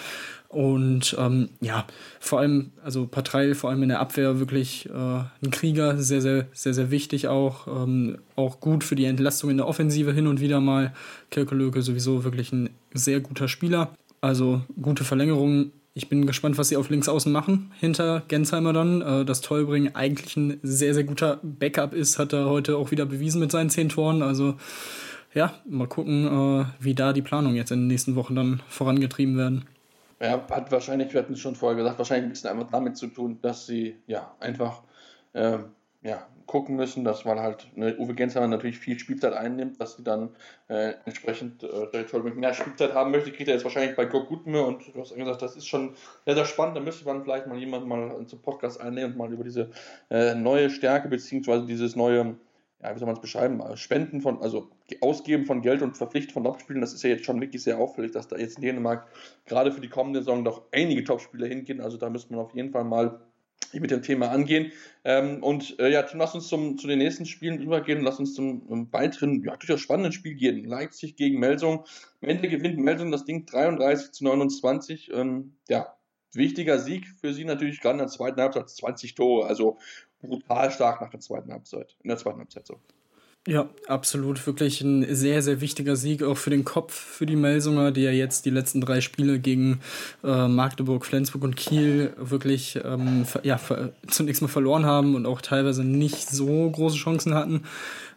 Und 0.48 1.16
ähm, 1.18 1.48
ja, 1.60 1.84
vor 2.20 2.38
allem, 2.38 2.70
also 2.84 3.06
Patreil 3.06 3.56
vor 3.56 3.70
allem 3.70 3.82
in 3.82 3.88
der 3.88 3.98
Abwehr 3.98 4.38
wirklich 4.38 4.88
äh, 4.88 4.92
ein 4.92 5.50
Krieger, 5.50 5.98
sehr, 5.98 6.20
sehr, 6.20 6.46
sehr, 6.52 6.74
sehr 6.74 6.92
wichtig 6.92 7.26
auch. 7.26 7.66
Ähm, 7.66 8.18
auch 8.36 8.60
gut 8.60 8.84
für 8.84 8.94
die 8.94 9.06
Entlastung 9.06 9.50
in 9.50 9.56
der 9.56 9.66
Offensive 9.66 10.12
hin 10.12 10.28
und 10.28 10.40
wieder 10.40 10.60
mal. 10.60 10.92
Kirkelöke 11.30 11.82
sowieso 11.82 12.22
wirklich 12.22 12.52
ein 12.52 12.70
sehr 12.92 13.18
guter 13.18 13.48
Spieler. 13.48 13.94
Also 14.24 14.62
gute 14.80 15.04
Verlängerung. 15.04 15.70
Ich 15.92 16.08
bin 16.08 16.26
gespannt, 16.26 16.56
was 16.56 16.70
sie 16.70 16.78
auf 16.78 16.88
links 16.88 17.10
außen 17.10 17.30
machen. 17.30 17.72
Hinter 17.78 18.22
Gensheimer 18.26 18.72
dann. 18.72 19.02
Äh, 19.02 19.26
dass 19.26 19.42
Tollbring 19.42 19.94
eigentlich 19.94 20.34
ein 20.38 20.60
sehr, 20.62 20.94
sehr 20.94 21.04
guter 21.04 21.40
Backup 21.42 21.92
ist, 21.92 22.18
hat 22.18 22.32
er 22.32 22.46
heute 22.46 22.78
auch 22.78 22.90
wieder 22.90 23.04
bewiesen 23.04 23.38
mit 23.38 23.52
seinen 23.52 23.68
zehn 23.68 23.90
Toren. 23.90 24.22
Also 24.22 24.54
ja, 25.34 25.52
mal 25.68 25.88
gucken, 25.88 26.26
äh, 26.26 26.64
wie 26.80 26.94
da 26.94 27.12
die 27.12 27.20
Planung 27.20 27.54
jetzt 27.54 27.70
in 27.70 27.80
den 27.80 27.88
nächsten 27.88 28.14
Wochen 28.14 28.34
dann 28.34 28.62
vorangetrieben 28.66 29.36
werden. 29.36 29.66
Ja, 30.22 30.42
hat 30.48 30.72
wahrscheinlich, 30.72 31.12
wir 31.12 31.20
hatten 31.20 31.34
es 31.34 31.40
schon 31.40 31.54
vorher 31.54 31.76
gesagt, 31.76 31.98
wahrscheinlich 31.98 32.24
ein 32.24 32.30
bisschen 32.30 32.48
einfach 32.48 32.70
damit 32.70 32.96
zu 32.96 33.08
tun, 33.08 33.40
dass 33.42 33.66
sie 33.66 33.96
ja 34.06 34.34
einfach 34.40 34.80
ähm, 35.34 35.64
ja, 36.02 36.26
gucken 36.46 36.76
müssen, 36.76 37.04
dass 37.04 37.24
man 37.24 37.40
halt 37.40 37.66
eine 37.76 37.96
Uwe 37.98 38.14
Gensheimer 38.14 38.48
natürlich 38.48 38.78
viel 38.78 38.98
Spielzeit 38.98 39.32
einnimmt, 39.32 39.80
dass 39.80 39.96
sie 39.96 40.04
dann 40.04 40.30
äh, 40.68 40.94
entsprechend 41.04 41.62
äh, 41.62 42.30
mehr 42.34 42.54
Spielzeit 42.54 42.94
haben 42.94 43.10
möchte, 43.10 43.32
kriegt 43.32 43.48
er 43.48 43.54
jetzt 43.54 43.64
wahrscheinlich 43.64 43.96
bei 43.96 44.04
Gok 44.04 44.28
Gutme 44.28 44.64
und 44.64 44.94
du 44.94 45.00
hast 45.00 45.14
gesagt, 45.14 45.42
das 45.42 45.56
ist 45.56 45.66
schon 45.66 45.94
sehr, 46.24 46.34
sehr 46.34 46.44
spannend, 46.44 46.76
da 46.76 46.80
müsste 46.80 47.04
man 47.04 47.22
vielleicht 47.22 47.46
mal 47.46 47.58
jemanden 47.58 47.88
mal 47.88 48.26
zum 48.26 48.40
Podcast 48.42 48.80
einnehmen 48.80 49.12
und 49.12 49.18
mal 49.18 49.32
über 49.32 49.44
diese 49.44 49.70
äh, 50.10 50.34
neue 50.34 50.70
Stärke 50.70 51.08
beziehungsweise 51.08 51.66
dieses 51.66 51.96
neue, 51.96 52.36
ja, 52.82 52.94
wie 52.94 52.98
soll 52.98 53.06
man 53.06 53.16
es 53.16 53.22
beschreiben, 53.22 53.60
äh, 53.60 53.76
Spenden 53.76 54.20
von, 54.20 54.42
also 54.42 54.68
Ausgeben 55.00 55.46
von 55.46 55.62
Geld 55.62 55.82
und 55.82 55.96
Verpflichten 55.96 56.34
von 56.34 56.44
Topspielen, 56.44 56.80
das 56.80 56.92
ist 56.92 57.02
ja 57.02 57.10
jetzt 57.10 57.24
schon 57.24 57.40
wirklich 57.40 57.62
sehr 57.62 57.78
auffällig, 57.78 58.12
dass 58.12 58.28
da 58.28 58.36
jetzt 58.36 58.56
in 58.56 58.62
Dänemark 58.62 59.06
gerade 59.46 59.72
für 59.72 59.80
die 59.80 59.88
kommende 59.88 60.20
Saison 60.20 60.44
doch 60.44 60.62
einige 60.72 61.04
Topspieler 61.04 61.46
hingehen, 61.46 61.80
also 61.80 61.96
da 61.96 62.10
müsste 62.10 62.34
man 62.34 62.44
auf 62.44 62.54
jeden 62.54 62.70
Fall 62.70 62.84
mal 62.84 63.20
mit 63.80 63.90
dem 63.90 64.02
Thema 64.02 64.30
angehen. 64.30 64.72
Ähm, 65.04 65.42
und 65.42 65.78
äh, 65.78 65.90
ja, 65.90 66.02
Tim, 66.02 66.18
lass 66.18 66.34
uns 66.34 66.48
zum, 66.48 66.78
zu 66.78 66.86
den 66.86 66.98
nächsten 66.98 67.26
Spielen 67.26 67.60
übergehen. 67.60 68.02
Lass 68.02 68.18
uns 68.18 68.34
zum 68.34 68.62
um, 68.62 68.92
weiteren, 68.92 69.42
ja, 69.44 69.56
durchaus 69.56 69.80
spannenden 69.80 70.12
Spiel 70.12 70.34
gehen. 70.34 70.64
Leipzig 70.64 71.16
gegen 71.16 71.38
Melsung. 71.38 71.84
Am 72.22 72.28
Ende 72.28 72.48
gewinnt 72.48 72.78
Melsung 72.78 73.10
das 73.10 73.24
Ding 73.24 73.46
33 73.46 74.12
zu 74.12 74.24
29. 74.24 75.10
Ähm, 75.12 75.56
ja, 75.68 75.96
wichtiger 76.32 76.78
Sieg 76.78 77.06
für 77.20 77.32
sie 77.32 77.44
natürlich 77.44 77.80
gerade 77.80 77.94
in 77.94 77.98
der 77.98 78.08
zweiten 78.08 78.40
Halbzeit. 78.40 78.68
20 78.68 79.14
Tore, 79.14 79.46
also 79.46 79.78
brutal 80.20 80.70
stark 80.70 81.00
nach 81.00 81.10
der 81.10 81.20
zweiten 81.20 81.52
Halbzeit. 81.52 81.96
In 82.02 82.08
der 82.08 82.18
zweiten 82.18 82.38
Halbzeit 82.38 82.66
so. 82.66 82.80
Ja, 83.46 83.68
absolut. 83.88 84.46
Wirklich 84.46 84.80
ein 84.80 85.14
sehr, 85.14 85.42
sehr 85.42 85.60
wichtiger 85.60 85.96
Sieg 85.96 86.22
auch 86.22 86.38
für 86.38 86.48
den 86.48 86.64
Kopf, 86.64 86.94
für 86.94 87.26
die 87.26 87.36
Melsunger, 87.36 87.92
die 87.92 88.00
ja 88.00 88.10
jetzt 88.10 88.46
die 88.46 88.50
letzten 88.50 88.80
drei 88.80 89.02
Spiele 89.02 89.38
gegen 89.38 89.80
äh, 90.22 90.48
Magdeburg, 90.48 91.04
Flensburg 91.04 91.44
und 91.44 91.54
Kiel 91.54 92.14
wirklich 92.16 92.80
ähm, 92.82 93.26
ja, 93.42 93.60
zunächst 94.06 94.40
mal 94.40 94.48
verloren 94.48 94.86
haben 94.86 95.14
und 95.14 95.26
auch 95.26 95.42
teilweise 95.42 95.84
nicht 95.84 96.30
so 96.30 96.70
große 96.70 96.96
Chancen 96.96 97.34
hatten. 97.34 97.64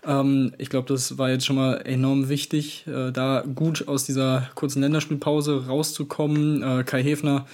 Ähm, 0.05 0.53
ich 0.57 0.69
glaube, 0.69 0.87
das 0.87 1.17
war 1.17 1.29
jetzt 1.29 1.45
schon 1.45 1.57
mal 1.57 1.81
enorm 1.83 2.29
wichtig, 2.29 2.85
äh, 2.87 3.11
da 3.11 3.43
gut 3.53 3.85
aus 3.89 4.05
dieser 4.05 4.49
kurzen 4.55 4.81
Länderspielpause 4.81 5.67
rauszukommen. 5.67 6.63
Äh, 6.63 6.83
Kai 6.85 7.03
Hefner 7.03 7.45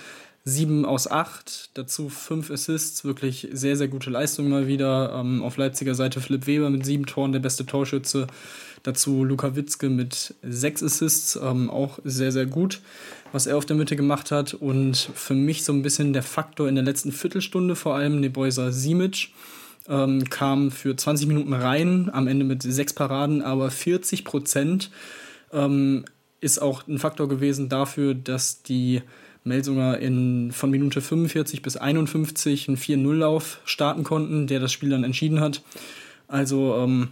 7 0.45 0.85
aus 0.85 1.09
8, 1.09 1.69
dazu 1.73 2.09
5 2.09 2.51
Assists, 2.51 3.05
wirklich 3.05 3.47
sehr, 3.53 3.77
sehr 3.77 3.87
gute 3.87 4.09
Leistung 4.09 4.49
mal 4.49 4.67
wieder. 4.67 5.13
Ähm, 5.15 5.41
auf 5.41 5.55
Leipziger 5.55 5.95
Seite 5.95 6.19
Philipp 6.19 6.47
Weber 6.47 6.69
mit 6.69 6.85
7 6.85 7.05
Toren, 7.05 7.31
der 7.31 7.39
beste 7.39 7.65
Torschütze. 7.65 8.27
Dazu 8.83 9.23
Luka 9.23 9.55
Witzke 9.55 9.89
mit 9.89 10.35
6 10.43 10.83
Assists, 10.83 11.39
ähm, 11.41 11.69
auch 11.69 11.99
sehr, 12.03 12.33
sehr 12.33 12.45
gut, 12.45 12.81
was 13.31 13.47
er 13.47 13.57
auf 13.57 13.65
der 13.65 13.77
Mitte 13.77 13.95
gemacht 13.95 14.31
hat. 14.31 14.53
Und 14.53 14.97
für 14.97 15.33
mich 15.33 15.63
so 15.63 15.71
ein 15.71 15.81
bisschen 15.81 16.11
der 16.11 16.23
Faktor 16.23 16.67
in 16.67 16.75
der 16.75 16.83
letzten 16.83 17.13
Viertelstunde, 17.13 17.77
vor 17.77 17.95
allem 17.95 18.19
Nebojsa 18.19 18.73
Simic, 18.73 19.29
ähm, 19.87 20.29
kam 20.29 20.71
für 20.71 20.93
20 20.93 21.27
Minuten 21.27 21.53
rein, 21.53 22.09
am 22.11 22.27
Ende 22.27 22.43
mit 22.43 22.63
6 22.63 22.93
Paraden, 22.93 23.41
aber 23.41 23.71
40 23.71 24.25
Prozent 24.25 24.91
ähm, 25.53 26.03
ist 26.41 26.61
auch 26.61 26.85
ein 26.85 26.99
Faktor 26.99 27.29
gewesen 27.29 27.69
dafür, 27.69 28.13
dass 28.13 28.63
die 28.63 29.01
Melsunger 29.43 29.99
in, 29.99 30.51
von 30.51 30.71
Minute 30.71 31.01
45 31.01 31.61
bis 31.61 31.77
51 31.77 32.67
einen 32.67 32.77
4-0-Lauf 32.77 33.59
starten 33.65 34.03
konnten, 34.03 34.47
der 34.47 34.59
das 34.59 34.71
Spiel 34.71 34.89
dann 34.89 35.03
entschieden 35.03 35.39
hat. 35.39 35.61
Also, 36.27 36.75
ähm, 36.77 37.09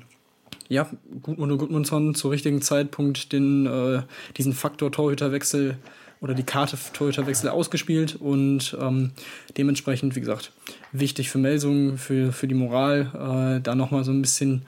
ja, 0.69 0.89
Gudmund 1.21 1.51
und 1.51 1.57
Gudmundsson 1.57 2.15
zur 2.15 2.31
richtigen 2.31 2.61
Zeitpunkt 2.61 3.33
den, 3.33 3.65
äh, 3.65 4.03
diesen 4.38 4.53
Faktor 4.53 4.91
Torhüterwechsel 4.91 5.77
oder 6.21 6.33
die 6.33 6.43
Karte 6.43 6.77
Torhüterwechsel 6.93 7.50
ausgespielt 7.50 8.15
und 8.15 8.77
ähm, 8.79 9.11
dementsprechend, 9.57 10.15
wie 10.15 10.21
gesagt, 10.21 10.53
wichtig 10.93 11.29
für 11.29 11.39
Melsungen, 11.39 11.97
für, 11.97 12.31
für 12.31 12.47
die 12.47 12.55
Moral, 12.55 13.57
äh, 13.57 13.61
da 13.61 13.75
nochmal 13.75 14.05
so 14.05 14.11
ein 14.11 14.21
bisschen 14.21 14.61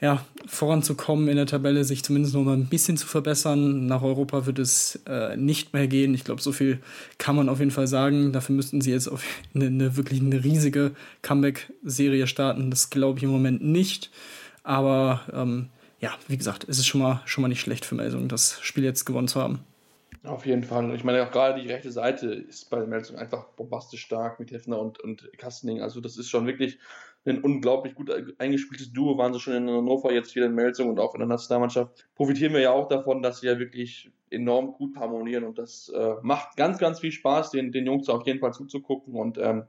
ja, 0.00 0.24
voranzukommen 0.46 1.28
in 1.28 1.36
der 1.36 1.46
Tabelle, 1.46 1.84
sich 1.84 2.02
zumindest 2.02 2.34
noch 2.34 2.42
mal 2.42 2.56
ein 2.56 2.68
bisschen 2.68 2.96
zu 2.96 3.06
verbessern. 3.06 3.86
Nach 3.86 4.02
Europa 4.02 4.46
wird 4.46 4.58
es 4.58 4.98
äh, 5.06 5.36
nicht 5.36 5.74
mehr 5.74 5.88
gehen. 5.88 6.14
Ich 6.14 6.24
glaube, 6.24 6.40
so 6.40 6.52
viel 6.52 6.80
kann 7.18 7.36
man 7.36 7.50
auf 7.50 7.58
jeden 7.58 7.70
Fall 7.70 7.86
sagen. 7.86 8.32
Dafür 8.32 8.54
müssten 8.56 8.80
sie 8.80 8.92
jetzt 8.92 9.08
auf 9.08 9.22
eine, 9.54 9.66
eine 9.66 9.96
wirklich 9.96 10.20
eine 10.20 10.42
riesige 10.42 10.92
Comeback-Serie 11.22 12.26
starten. 12.26 12.70
Das 12.70 12.88
glaube 12.88 13.18
ich 13.18 13.24
im 13.24 13.30
Moment 13.30 13.62
nicht. 13.62 14.10
Aber 14.62 15.20
ähm, 15.34 15.68
ja, 16.00 16.12
wie 16.28 16.38
gesagt, 16.38 16.66
es 16.66 16.78
ist 16.78 16.86
schon 16.86 17.02
mal, 17.02 17.20
schon 17.26 17.42
mal 17.42 17.48
nicht 17.48 17.60
schlecht 17.60 17.84
für 17.84 17.94
Melsung, 17.94 18.28
das 18.28 18.58
Spiel 18.62 18.84
jetzt 18.84 19.04
gewonnen 19.04 19.28
zu 19.28 19.40
haben. 19.40 19.60
Auf 20.22 20.44
jeden 20.44 20.64
Fall. 20.64 20.94
Ich 20.94 21.04
meine, 21.04 21.22
auch 21.26 21.30
gerade 21.30 21.62
die 21.62 21.68
rechte 21.68 21.90
Seite 21.90 22.26
ist 22.26 22.68
bei 22.68 22.84
Melsung 22.86 23.16
einfach 23.16 23.44
bombastisch 23.56 24.02
stark 24.02 24.38
mit 24.38 24.50
Hefner 24.50 24.78
und, 24.78 25.00
und 25.00 25.30
Kastening. 25.38 25.80
Also, 25.80 26.00
das 26.00 26.18
ist 26.18 26.28
schon 26.28 26.46
wirklich 26.46 26.78
ein 27.26 27.42
unglaublich 27.42 27.94
gut 27.94 28.10
eingespieltes 28.38 28.92
Duo, 28.92 29.18
waren 29.18 29.32
sie 29.32 29.40
schon 29.40 29.54
in 29.54 29.68
Hannover, 29.68 30.12
jetzt 30.12 30.34
wieder 30.34 30.46
in 30.46 30.54
Melsung 30.54 30.88
und 30.88 30.98
auch 30.98 31.14
in 31.14 31.20
der 31.20 31.28
Nationalmannschaft. 31.28 32.08
Profitieren 32.14 32.54
wir 32.54 32.60
ja 32.60 32.72
auch 32.72 32.88
davon, 32.88 33.22
dass 33.22 33.40
sie 33.40 33.46
ja 33.46 33.58
wirklich 33.58 34.10
enorm 34.30 34.72
gut 34.72 34.96
harmonieren 34.96 35.44
und 35.44 35.58
das 35.58 35.90
äh, 35.90 36.14
macht 36.22 36.56
ganz, 36.56 36.78
ganz 36.78 37.00
viel 37.00 37.12
Spaß, 37.12 37.50
den, 37.50 37.72
den 37.72 37.86
Jungs 37.86 38.08
auf 38.08 38.26
jeden 38.26 38.38
Fall 38.38 38.52
zuzugucken 38.52 39.14
und 39.14 39.38
ähm, 39.38 39.64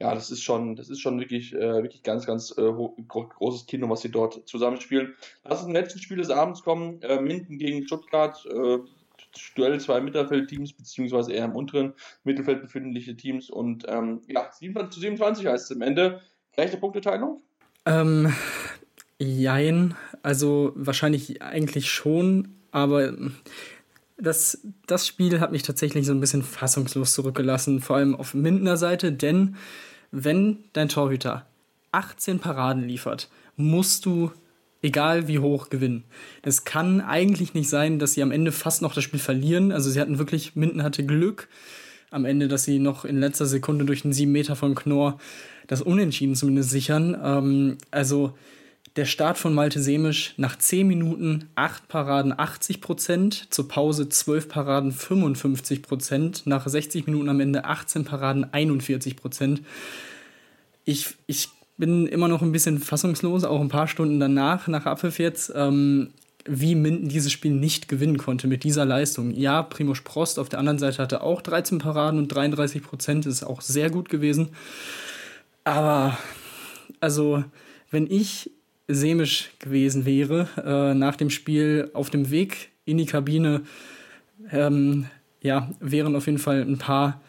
ja, 0.00 0.14
das 0.14 0.30
ist 0.30 0.42
schon, 0.42 0.76
das 0.76 0.88
ist 0.88 1.00
schon 1.00 1.20
wirklich, 1.20 1.54
äh, 1.54 1.82
wirklich 1.82 2.02
ganz, 2.02 2.26
ganz 2.26 2.56
äh, 2.56 2.72
großes 3.06 3.66
Kino, 3.66 3.88
was 3.90 4.00
sie 4.00 4.10
dort 4.10 4.48
zusammenspielen. 4.48 5.14
Lass 5.44 5.58
uns 5.58 5.64
zum 5.64 5.74
letzten 5.74 5.98
Spiel 5.98 6.16
des 6.16 6.30
Abends 6.30 6.62
kommen. 6.62 7.02
Äh, 7.02 7.20
Minden 7.20 7.58
gegen 7.58 7.86
Stuttgart. 7.86 8.44
Äh, 8.46 8.78
Duell 9.54 9.78
zwei 9.78 10.00
Mittelfeldteams, 10.00 10.72
beziehungsweise 10.72 11.32
eher 11.32 11.44
im 11.44 11.54
unteren 11.54 11.92
Mittelfeld 12.24 12.62
befindliche 12.62 13.16
Teams. 13.16 13.48
Und 13.48 13.84
ähm, 13.88 14.22
ja, 14.26 14.50
27 14.50 14.94
zu 14.94 15.00
27 15.00 15.46
heißt 15.46 15.70
es 15.70 15.76
am 15.76 15.82
Ende. 15.82 16.20
Rechte 16.60 16.76
Punkteteilung? 16.76 17.40
Ähm, 17.86 18.32
jein. 19.18 19.94
Also 20.22 20.72
wahrscheinlich 20.74 21.42
eigentlich 21.42 21.90
schon, 21.90 22.48
aber 22.70 23.14
das, 24.18 24.60
das 24.86 25.06
Spiel 25.06 25.40
hat 25.40 25.52
mich 25.52 25.62
tatsächlich 25.62 26.06
so 26.06 26.12
ein 26.12 26.20
bisschen 26.20 26.42
fassungslos 26.42 27.14
zurückgelassen, 27.14 27.80
vor 27.80 27.96
allem 27.96 28.14
auf 28.14 28.34
Mindener 28.34 28.76
Seite, 28.76 29.12
denn 29.12 29.56
wenn 30.10 30.58
dein 30.74 30.90
Torhüter 30.90 31.46
18 31.92 32.38
Paraden 32.38 32.86
liefert, 32.86 33.30
musst 33.56 34.04
du, 34.04 34.30
egal 34.82 35.28
wie 35.28 35.38
hoch, 35.38 35.70
gewinnen. 35.70 36.04
Es 36.42 36.64
kann 36.64 37.00
eigentlich 37.00 37.54
nicht 37.54 37.70
sein, 37.70 37.98
dass 37.98 38.12
sie 38.12 38.22
am 38.22 38.32
Ende 38.32 38.52
fast 38.52 38.82
noch 38.82 38.94
das 38.94 39.04
Spiel 39.04 39.20
verlieren. 39.20 39.72
Also 39.72 39.90
sie 39.90 40.00
hatten 40.00 40.18
wirklich, 40.18 40.56
Minden 40.56 40.82
hatte 40.82 41.04
Glück 41.04 41.48
am 42.10 42.24
Ende, 42.24 42.48
dass 42.48 42.64
sie 42.64 42.78
noch 42.78 43.04
in 43.04 43.20
letzter 43.20 43.46
Sekunde 43.46 43.84
durch 43.84 44.02
den 44.02 44.12
7 44.12 44.30
Meter 44.30 44.56
von 44.56 44.74
Knorr 44.74 45.18
das 45.66 45.82
Unentschieden 45.82 46.34
zumindest 46.34 46.70
sichern. 46.70 47.16
Ähm, 47.22 47.78
also 47.90 48.34
der 48.96 49.04
Start 49.04 49.38
von 49.38 49.54
Malte 49.54 49.80
Semisch 49.80 50.34
nach 50.36 50.58
10 50.58 50.86
Minuten 50.86 51.48
8 51.54 51.86
Paraden 51.86 52.36
80 52.36 52.80
Prozent, 52.80 53.46
zur 53.50 53.68
Pause 53.68 54.08
12 54.08 54.48
Paraden 54.48 54.90
55 54.92 55.82
Prozent, 55.82 56.42
nach 56.46 56.66
60 56.66 57.06
Minuten 57.06 57.28
am 57.28 57.38
Ende 57.38 57.64
18 57.64 58.04
Paraden 58.04 58.52
41 58.52 59.16
Prozent. 59.16 59.62
Ich, 60.84 61.14
ich 61.26 61.48
bin 61.76 62.06
immer 62.06 62.26
noch 62.26 62.42
ein 62.42 62.52
bisschen 62.52 62.80
fassungslos, 62.80 63.44
auch 63.44 63.60
ein 63.60 63.68
paar 63.68 63.86
Stunden 63.86 64.18
danach, 64.18 64.66
nach 64.66 64.86
Abpfiff 64.86 65.20
jetzt, 65.20 65.52
ähm, 65.54 66.10
wie 66.46 66.74
Minden 66.74 67.08
dieses 67.08 67.32
Spiel 67.32 67.52
nicht 67.52 67.88
gewinnen 67.88 68.18
konnte 68.18 68.46
mit 68.46 68.64
dieser 68.64 68.84
Leistung. 68.84 69.30
Ja, 69.32 69.62
Primo 69.62 69.94
Sprost 69.94 70.38
auf 70.38 70.48
der 70.48 70.58
anderen 70.58 70.78
Seite 70.78 70.98
hatte 70.98 71.22
auch 71.22 71.42
13 71.42 71.78
Paraden 71.78 72.18
und 72.18 72.28
33 72.28 72.82
Prozent, 72.82 73.26
ist 73.26 73.42
auch 73.42 73.60
sehr 73.60 73.90
gut 73.90 74.08
gewesen. 74.08 74.48
Aber, 75.64 76.16
also, 77.00 77.44
wenn 77.90 78.10
ich 78.10 78.50
Semisch 78.88 79.50
gewesen 79.58 80.04
wäre, 80.04 80.48
äh, 80.64 80.94
nach 80.94 81.16
dem 81.16 81.30
Spiel 81.30 81.90
auf 81.92 82.10
dem 82.10 82.30
Weg 82.30 82.70
in 82.84 82.98
die 82.98 83.06
Kabine, 83.06 83.62
ähm, 84.50 85.06
ja, 85.42 85.70
wären 85.80 86.16
auf 86.16 86.26
jeden 86.26 86.38
Fall 86.38 86.62
ein 86.62 86.78
paar 86.78 87.20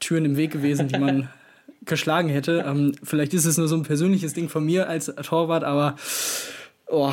Türen 0.00 0.24
im 0.24 0.36
Weg 0.36 0.52
gewesen, 0.52 0.88
die 0.88 0.98
man 0.98 1.28
geschlagen 1.84 2.28
hätte. 2.28 2.64
Ähm, 2.66 2.94
vielleicht 3.02 3.34
ist 3.34 3.44
es 3.44 3.58
nur 3.58 3.68
so 3.68 3.76
ein 3.76 3.82
persönliches 3.82 4.34
Ding 4.34 4.48
von 4.48 4.64
mir 4.64 4.88
als 4.88 5.06
Torwart, 5.06 5.64
aber 5.64 5.96
oh, 6.86 7.12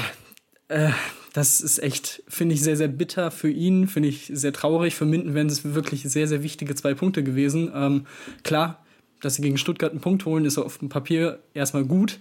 äh, 0.69 0.89
das 1.33 1.61
ist 1.61 1.79
echt, 1.79 2.23
finde 2.27 2.55
ich, 2.55 2.61
sehr, 2.61 2.75
sehr 2.75 2.87
bitter 2.87 3.31
für 3.31 3.49
ihn, 3.49 3.87
finde 3.87 4.09
ich 4.09 4.31
sehr 4.33 4.53
traurig. 4.53 4.95
Für 4.95 5.05
Minden 5.05 5.33
wären 5.33 5.47
es 5.47 5.73
wirklich 5.73 6.03
sehr, 6.03 6.27
sehr 6.27 6.43
wichtige 6.43 6.75
zwei 6.75 6.93
Punkte 6.93 7.23
gewesen. 7.23 7.71
Ähm, 7.73 8.07
klar, 8.43 8.83
dass 9.21 9.35
sie 9.35 9.41
gegen 9.41 9.57
Stuttgart 9.57 9.91
einen 9.91 10.01
Punkt 10.01 10.25
holen, 10.25 10.45
ist 10.45 10.57
auf 10.57 10.79
dem 10.79 10.89
Papier 10.89 11.39
erstmal 11.53 11.85
gut. 11.85 12.19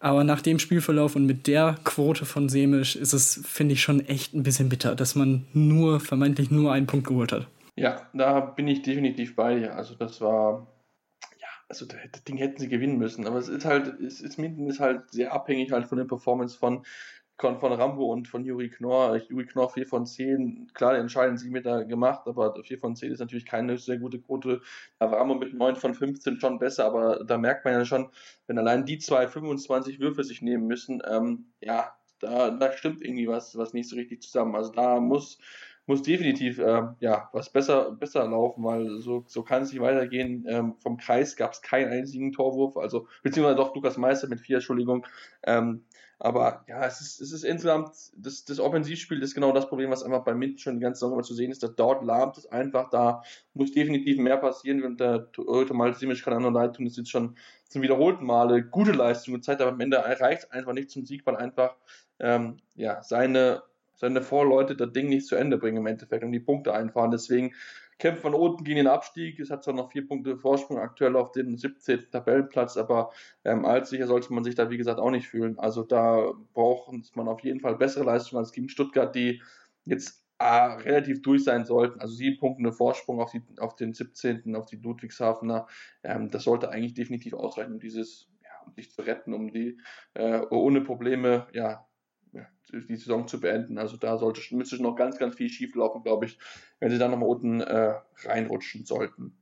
Aber 0.00 0.24
nach 0.24 0.42
dem 0.42 0.58
Spielverlauf 0.58 1.16
und 1.16 1.26
mit 1.26 1.46
der 1.46 1.78
Quote 1.84 2.26
von 2.26 2.48
Semisch 2.48 2.96
ist 2.96 3.12
es, 3.12 3.40
finde 3.46 3.74
ich, 3.74 3.82
schon 3.82 4.00
echt 4.00 4.34
ein 4.34 4.42
bisschen 4.42 4.68
bitter, 4.68 4.94
dass 4.94 5.14
man 5.14 5.46
nur, 5.52 6.00
vermeintlich 6.00 6.50
nur 6.50 6.72
einen 6.72 6.86
Punkt 6.86 7.06
geholt 7.06 7.32
hat. 7.32 7.46
Ja, 7.76 8.08
da 8.12 8.40
bin 8.40 8.68
ich 8.68 8.82
definitiv 8.82 9.34
bei 9.34 9.58
dir. 9.58 9.74
Also 9.74 9.94
das 9.94 10.20
war, 10.20 10.66
ja, 11.40 11.48
also 11.68 11.86
das 11.86 12.24
Ding 12.24 12.36
hätten 12.36 12.60
sie 12.60 12.68
gewinnen 12.68 12.98
müssen. 12.98 13.26
Aber 13.26 13.38
es 13.38 13.48
ist 13.48 13.64
halt, 13.64 13.98
es 14.00 14.20
ist 14.20 14.38
Minden 14.38 14.68
ist 14.68 14.80
halt 14.80 15.10
sehr 15.10 15.32
abhängig 15.32 15.72
halt 15.72 15.86
von 15.86 15.98
der 15.98 16.04
Performance 16.04 16.58
von 16.58 16.84
von, 17.38 17.58
von 17.58 17.72
Rambo 17.72 18.12
und 18.12 18.28
von 18.28 18.44
Juri 18.44 18.68
Knorr. 18.68 19.16
Juri 19.28 19.46
Knorr 19.46 19.70
4 19.70 19.86
von 19.86 20.06
10, 20.06 20.70
klar, 20.74 20.96
entscheiden 20.96 21.36
sie 21.36 21.50
mit 21.50 21.66
da 21.66 21.82
gemacht, 21.82 22.22
aber 22.26 22.54
4 22.62 22.78
von 22.78 22.94
10 22.94 23.12
ist 23.12 23.18
natürlich 23.18 23.46
keine 23.46 23.76
sehr 23.78 23.98
gute 23.98 24.20
Quote. 24.20 24.60
Da 24.98 25.10
war 25.10 25.18
Rambo 25.18 25.34
mit 25.34 25.54
9 25.54 25.76
von 25.76 25.94
15 25.94 26.40
schon 26.40 26.58
besser, 26.58 26.84
aber 26.84 27.24
da 27.24 27.38
merkt 27.38 27.64
man 27.64 27.74
ja 27.74 27.84
schon, 27.84 28.08
wenn 28.46 28.58
allein 28.58 28.86
die 28.86 28.98
zwei 28.98 29.26
25 29.26 30.00
Würfe 30.00 30.24
sich 30.24 30.42
nehmen 30.42 30.66
müssen, 30.66 31.02
ähm, 31.08 31.46
ja, 31.60 31.96
da, 32.20 32.50
da 32.50 32.72
stimmt 32.72 33.02
irgendwie 33.02 33.28
was, 33.28 33.56
was 33.56 33.72
nicht 33.72 33.88
so 33.88 33.96
richtig 33.96 34.22
zusammen. 34.22 34.54
Also 34.54 34.72
da 34.72 35.00
muss, 35.00 35.38
muss 35.86 36.02
definitiv 36.02 36.58
äh, 36.58 36.82
ja, 37.00 37.28
was 37.32 37.50
besser, 37.50 37.92
besser 37.92 38.26
laufen, 38.28 38.64
weil 38.64 38.98
so, 39.00 39.24
so 39.26 39.42
kann 39.42 39.62
es 39.62 39.72
nicht 39.72 39.82
weitergehen. 39.82 40.46
Ähm, 40.48 40.74
vom 40.80 40.96
Kreis 40.96 41.36
gab 41.36 41.52
es 41.52 41.62
keinen 41.62 41.90
einzigen 41.92 42.32
Torwurf, 42.32 42.76
also 42.76 43.06
beziehungsweise 43.22 43.56
doch 43.56 43.74
Lukas 43.74 43.96
Meister 43.96 44.28
mit 44.28 44.40
vier, 44.40 44.56
Entschuldigung. 44.56 45.06
Ähm, 45.42 45.84
aber 46.24 46.64
ja, 46.68 46.86
es 46.86 47.02
ist, 47.02 47.20
es 47.20 47.32
ist 47.32 47.44
insgesamt, 47.44 47.90
das, 48.16 48.46
das 48.46 48.58
Offensivspiel 48.58 49.22
ist 49.22 49.34
genau 49.34 49.52
das 49.52 49.68
Problem, 49.68 49.90
was 49.90 50.02
einfach 50.02 50.24
bei 50.24 50.32
Mint 50.32 50.58
schon 50.58 50.76
die 50.76 50.80
ganze 50.80 51.00
Saison 51.00 51.22
zu 51.22 51.34
sehen 51.34 51.50
ist. 51.50 51.62
Dass 51.62 51.74
dort 51.74 52.02
lahmt 52.02 52.38
es 52.38 52.46
einfach, 52.46 52.88
da 52.88 53.22
muss 53.52 53.72
definitiv 53.72 54.16
mehr 54.16 54.38
passieren. 54.38 54.82
Und 54.84 55.00
der 55.00 55.30
Torhüter 55.32 55.74
Malte 55.74 55.98
Simic 55.98 56.22
kann 56.24 56.42
auch 56.42 56.50
leid 56.50 56.76
tun, 56.76 56.86
das 56.86 56.96
ist 56.96 57.10
schon 57.10 57.36
zum 57.68 57.82
wiederholten 57.82 58.24
Male 58.24 58.62
gute 58.62 58.92
Leistung 58.92 59.34
gezeigt, 59.34 59.60
aber 59.60 59.72
am 59.72 59.80
Ende 59.80 59.98
reicht 59.98 60.44
es 60.44 60.50
einfach 60.50 60.72
nicht 60.72 60.88
zum 60.88 61.04
Sieg, 61.04 61.26
weil 61.26 61.36
einfach 61.36 61.76
ähm, 62.20 62.56
ja, 62.74 63.02
seine, 63.02 63.62
seine 63.94 64.22
Vorleute 64.22 64.76
das 64.76 64.92
Ding 64.92 65.10
nicht 65.10 65.26
zu 65.26 65.36
Ende 65.36 65.58
bringen 65.58 65.76
im 65.76 65.86
Endeffekt 65.86 66.24
und 66.24 66.32
die 66.32 66.40
Punkte 66.40 66.72
einfahren. 66.72 67.10
Deswegen 67.10 67.52
kämpft 67.98 68.22
von 68.22 68.34
unten 68.34 68.64
gegen 68.64 68.76
den 68.76 68.86
Abstieg. 68.86 69.38
Es 69.38 69.50
hat 69.50 69.64
zwar 69.64 69.74
noch 69.74 69.92
vier 69.92 70.06
Punkte 70.06 70.36
Vorsprung 70.36 70.78
aktuell 70.78 71.16
auf 71.16 71.32
den 71.32 71.56
17. 71.56 72.10
Tabellenplatz, 72.10 72.76
aber 72.76 73.10
ähm, 73.44 73.64
allzu 73.64 73.90
sicher 73.90 74.06
sollte 74.06 74.32
man 74.32 74.44
sich 74.44 74.54
da, 74.54 74.70
wie 74.70 74.76
gesagt, 74.76 75.00
auch 75.00 75.10
nicht 75.10 75.28
fühlen. 75.28 75.58
Also 75.58 75.82
da 75.82 76.32
braucht 76.52 76.92
man 77.16 77.28
auf 77.28 77.40
jeden 77.40 77.60
Fall 77.60 77.76
bessere 77.76 78.04
Leistungen 78.04 78.40
als 78.40 78.52
gegen 78.52 78.68
Stuttgart, 78.68 79.14
die 79.14 79.42
jetzt 79.84 80.24
äh, 80.38 80.44
relativ 80.44 81.22
durch 81.22 81.44
sein 81.44 81.64
sollten. 81.64 82.00
Also 82.00 82.14
sieben 82.14 82.38
Punkte 82.38 82.72
Vorsprung 82.72 83.20
auf, 83.20 83.30
die, 83.30 83.42
auf 83.58 83.76
den 83.76 83.92
17., 83.92 84.56
auf 84.56 84.66
die 84.66 84.76
Ludwigshafener. 84.76 85.66
Ähm, 86.02 86.30
das 86.30 86.44
sollte 86.44 86.70
eigentlich 86.70 86.94
definitiv 86.94 87.34
ausreichen, 87.34 87.74
um 87.74 87.80
dieses, 87.80 88.28
ja, 88.42 88.66
um 88.66 88.74
sich 88.74 88.90
zu 88.92 89.02
retten, 89.02 89.32
um 89.32 89.52
die 89.52 89.78
äh, 90.14 90.40
ohne 90.50 90.80
Probleme, 90.80 91.46
ja, 91.52 91.86
die 92.72 92.96
Saison 92.96 93.28
zu 93.28 93.40
beenden. 93.40 93.78
Also 93.78 93.96
da 93.96 94.18
sollte, 94.18 94.40
müsste 94.54 94.82
noch 94.82 94.96
ganz, 94.96 95.18
ganz 95.18 95.36
viel 95.36 95.48
schief 95.48 95.74
laufen, 95.74 96.02
glaube 96.02 96.26
ich, 96.26 96.38
wenn 96.80 96.90
sie 96.90 96.98
dann 96.98 97.10
nochmal 97.10 97.28
unten 97.28 97.60
äh, 97.60 97.94
reinrutschen 98.24 98.84
sollten. 98.84 99.36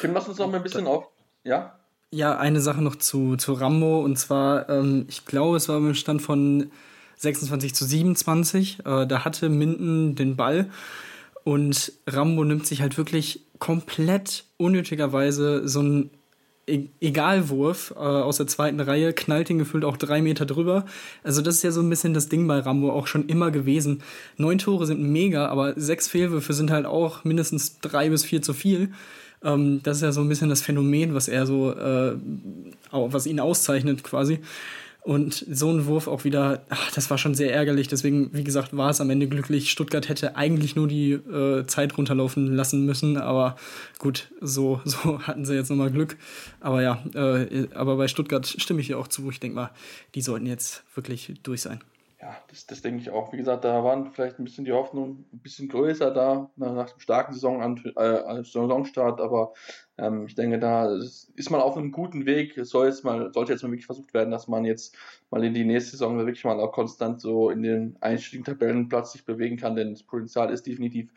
Tim, 0.00 0.12
lass 0.12 0.28
uns 0.28 0.38
noch 0.38 0.50
mal 0.50 0.56
ein 0.56 0.62
bisschen 0.62 0.86
auf. 0.86 1.08
Ja? 1.44 1.78
Ja, 2.10 2.38
eine 2.38 2.60
Sache 2.60 2.82
noch 2.82 2.96
zu, 2.96 3.36
zu 3.36 3.52
Rambo 3.54 4.00
und 4.00 4.16
zwar, 4.18 4.68
ähm, 4.68 5.06
ich 5.08 5.24
glaube, 5.24 5.56
es 5.56 5.68
war 5.68 5.78
im 5.78 5.94
Stand 5.94 6.22
von 6.22 6.70
26 7.16 7.74
zu 7.74 7.84
27. 7.84 8.80
Äh, 8.80 9.06
da 9.06 9.24
hatte 9.24 9.48
Minden 9.48 10.14
den 10.14 10.36
Ball 10.36 10.70
und 11.44 11.92
Rambo 12.06 12.44
nimmt 12.44 12.66
sich 12.66 12.82
halt 12.82 12.96
wirklich 12.98 13.44
komplett 13.58 14.44
unnötigerweise 14.56 15.68
so 15.68 15.82
ein 15.82 16.10
e 16.66 16.88
Egalwurf 17.00 17.92
äh, 17.96 17.98
aus 17.98 18.38
der 18.38 18.46
zweiten 18.46 18.80
Reihe, 18.80 19.12
knallt 19.12 19.50
ihn 19.50 19.58
gefühlt 19.58 19.84
auch 19.84 19.96
drei 19.96 20.22
Meter 20.22 20.46
drüber. 20.46 20.84
Also 21.22 21.42
das 21.42 21.56
ist 21.56 21.62
ja 21.62 21.70
so 21.70 21.80
ein 21.80 21.90
bisschen 21.90 22.14
das 22.14 22.28
Ding 22.28 22.46
bei 22.46 22.58
Rambo 22.58 22.90
auch 22.90 23.06
schon 23.06 23.26
immer 23.26 23.50
gewesen. 23.50 24.02
Neun 24.36 24.58
Tore 24.58 24.86
sind 24.86 25.02
mega, 25.02 25.48
aber 25.48 25.74
sechs 25.76 26.08
Fehlwürfe 26.08 26.52
sind 26.52 26.70
halt 26.70 26.86
auch 26.86 27.24
mindestens 27.24 27.80
drei 27.80 28.08
bis 28.08 28.24
vier 28.24 28.42
zu 28.42 28.52
viel. 28.54 28.90
Ähm, 29.42 29.80
das 29.82 29.98
ist 29.98 30.02
ja 30.02 30.12
so 30.12 30.22
ein 30.22 30.28
bisschen 30.28 30.48
das 30.48 30.62
Phänomen, 30.62 31.14
was 31.14 31.28
er 31.28 31.46
so, 31.46 31.72
äh, 31.72 32.16
was 32.90 33.26
ihn 33.26 33.40
auszeichnet 33.40 34.02
quasi. 34.02 34.40
Und 35.04 35.44
so 35.50 35.70
ein 35.70 35.84
Wurf 35.84 36.08
auch 36.08 36.24
wieder, 36.24 36.64
ach, 36.70 36.90
das 36.92 37.10
war 37.10 37.18
schon 37.18 37.34
sehr 37.34 37.52
ärgerlich. 37.52 37.88
Deswegen, 37.88 38.32
wie 38.32 38.42
gesagt, 38.42 38.74
war 38.74 38.88
es 38.88 39.02
am 39.02 39.10
Ende 39.10 39.28
glücklich. 39.28 39.70
Stuttgart 39.70 40.08
hätte 40.08 40.34
eigentlich 40.34 40.76
nur 40.76 40.88
die 40.88 41.12
äh, 41.12 41.66
Zeit 41.66 41.98
runterlaufen 41.98 42.56
lassen 42.56 42.86
müssen. 42.86 43.18
Aber 43.18 43.56
gut, 43.98 44.30
so, 44.40 44.80
so 44.86 45.20
hatten 45.20 45.44
sie 45.44 45.54
jetzt 45.56 45.68
nochmal 45.68 45.90
Glück. 45.90 46.16
Aber 46.60 46.80
ja, 46.80 47.04
äh, 47.14 47.68
aber 47.74 47.96
bei 47.96 48.08
Stuttgart 48.08 48.46
stimme 48.46 48.80
ich 48.80 48.88
ja 48.88 48.96
auch 48.96 49.08
zu. 49.08 49.28
Ich 49.30 49.40
denke 49.40 49.56
mal, 49.56 49.70
die 50.14 50.22
sollten 50.22 50.46
jetzt 50.46 50.84
wirklich 50.94 51.34
durch 51.42 51.60
sein 51.60 51.80
ja, 52.24 52.38
das, 52.48 52.64
das 52.64 52.80
denke 52.80 53.02
ich 53.02 53.10
auch. 53.10 53.34
Wie 53.34 53.36
gesagt, 53.36 53.66
da 53.66 53.84
waren 53.84 54.10
vielleicht 54.10 54.38
ein 54.38 54.44
bisschen 54.44 54.64
die 54.64 54.72
Hoffnung 54.72 55.26
ein 55.30 55.40
bisschen 55.40 55.68
größer 55.68 56.10
da 56.10 56.50
nach 56.56 56.88
dem 56.90 56.98
starken 56.98 57.34
Saison, 57.34 57.76
äh, 57.96 58.42
Saisonstart, 58.42 59.20
aber 59.20 59.52
ähm, 59.98 60.24
ich 60.26 60.34
denke, 60.34 60.58
da 60.58 60.90
ist 60.90 61.50
man 61.50 61.60
auf 61.60 61.76
einem 61.76 61.92
guten 61.92 62.24
Weg. 62.24 62.56
Es 62.56 62.70
soll 62.70 62.86
jetzt 62.86 63.04
mal, 63.04 63.30
sollte 63.34 63.52
jetzt 63.52 63.62
mal 63.62 63.70
wirklich 63.70 63.84
versucht 63.84 64.14
werden, 64.14 64.30
dass 64.30 64.48
man 64.48 64.64
jetzt 64.64 64.96
mal 65.28 65.44
in 65.44 65.52
die 65.52 65.66
nächste 65.66 65.90
Saison 65.90 66.16
wirklich 66.16 66.44
mal 66.44 66.58
auch 66.60 66.72
konstant 66.72 67.20
so 67.20 67.50
in 67.50 67.62
den 67.62 67.98
einstiegen 68.00 68.42
Tabellenplatz 68.42 69.12
sich 69.12 69.26
bewegen 69.26 69.58
kann, 69.58 69.76
denn 69.76 69.90
das 69.90 70.02
Potenzial 70.02 70.50
ist 70.50 70.66
definitiv 70.66 71.12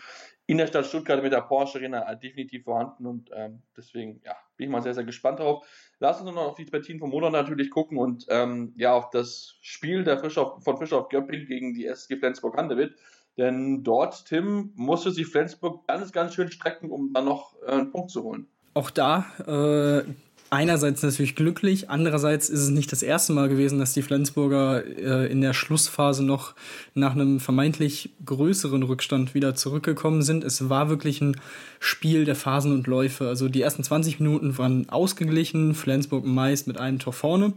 in 0.45 0.57
der 0.57 0.67
Stadt 0.67 0.85
Stuttgart 0.85 1.23
mit 1.23 1.31
der 1.31 1.41
Porsche 1.41 1.77
Arena 1.77 2.15
definitiv 2.15 2.65
vorhanden 2.65 3.05
und 3.05 3.29
ähm, 3.33 3.61
deswegen 3.77 4.21
ja, 4.25 4.35
bin 4.57 4.65
ich 4.65 4.71
mal 4.71 4.81
sehr, 4.81 4.93
sehr 4.93 5.03
gespannt 5.05 5.39
drauf. 5.39 5.65
Lass 5.99 6.21
uns 6.21 6.29
noch 6.33 6.43
auf 6.43 6.55
die 6.55 6.65
Partien 6.65 6.99
vom 6.99 7.09
Monat 7.09 7.31
natürlich 7.31 7.71
gucken 7.71 7.97
und 7.97 8.25
ähm, 8.29 8.73
ja, 8.77 8.93
auf 8.93 9.09
das 9.09 9.55
Spiel 9.61 10.03
der 10.03 10.19
Fischer, 10.19 10.57
von 10.59 10.77
Fischer 10.77 10.99
auf 10.99 11.09
Göpping 11.09 11.47
gegen 11.47 11.73
die 11.73 11.85
SG 11.85 12.17
Flensburg-Handewitt. 12.17 12.95
Denn 13.37 13.83
dort, 13.83 14.25
Tim, 14.25 14.71
musste 14.75 15.11
sich 15.11 15.27
Flensburg 15.27 15.87
ganz, 15.87 16.11
ganz 16.11 16.33
schön 16.33 16.51
strecken, 16.51 16.89
um 16.89 17.13
dann 17.13 17.25
noch 17.25 17.55
äh, 17.65 17.71
einen 17.71 17.91
Punkt 17.91 18.11
zu 18.11 18.23
holen. 18.23 18.47
Auch 18.73 18.91
da 18.91 19.25
äh, 19.47 20.03
einerseits 20.49 21.03
natürlich 21.03 21.35
glücklich, 21.35 21.89
andererseits 21.89 22.49
ist 22.49 22.61
es 22.61 22.69
nicht 22.69 22.91
das 22.91 23.03
erste 23.03 23.33
Mal 23.33 23.49
gewesen, 23.49 23.79
dass 23.79 23.93
die 23.93 24.01
Flensburger 24.01 24.83
äh, 24.85 25.31
in 25.31 25.41
der 25.41 25.53
Schlussphase 25.53 26.23
noch 26.23 26.55
nach 26.93 27.13
einem 27.13 27.39
vermeintlich 27.39 28.11
größeren 28.25 28.83
Rückstand 28.83 29.33
wieder 29.33 29.55
zurückgekommen 29.55 30.21
sind. 30.21 30.43
Es 30.43 30.69
war 30.69 30.89
wirklich 30.89 31.21
ein 31.21 31.37
Spiel 31.79 32.25
der 32.25 32.35
Phasen 32.35 32.71
und 32.73 32.87
Läufe. 32.87 33.27
Also 33.27 33.49
die 33.49 33.61
ersten 33.61 33.83
20 33.83 34.19
Minuten 34.19 34.57
waren 34.57 34.89
ausgeglichen, 34.89 35.75
Flensburg 35.75 36.25
meist 36.25 36.67
mit 36.67 36.77
einem 36.77 36.99
Tor 36.99 37.13
vorne. 37.13 37.53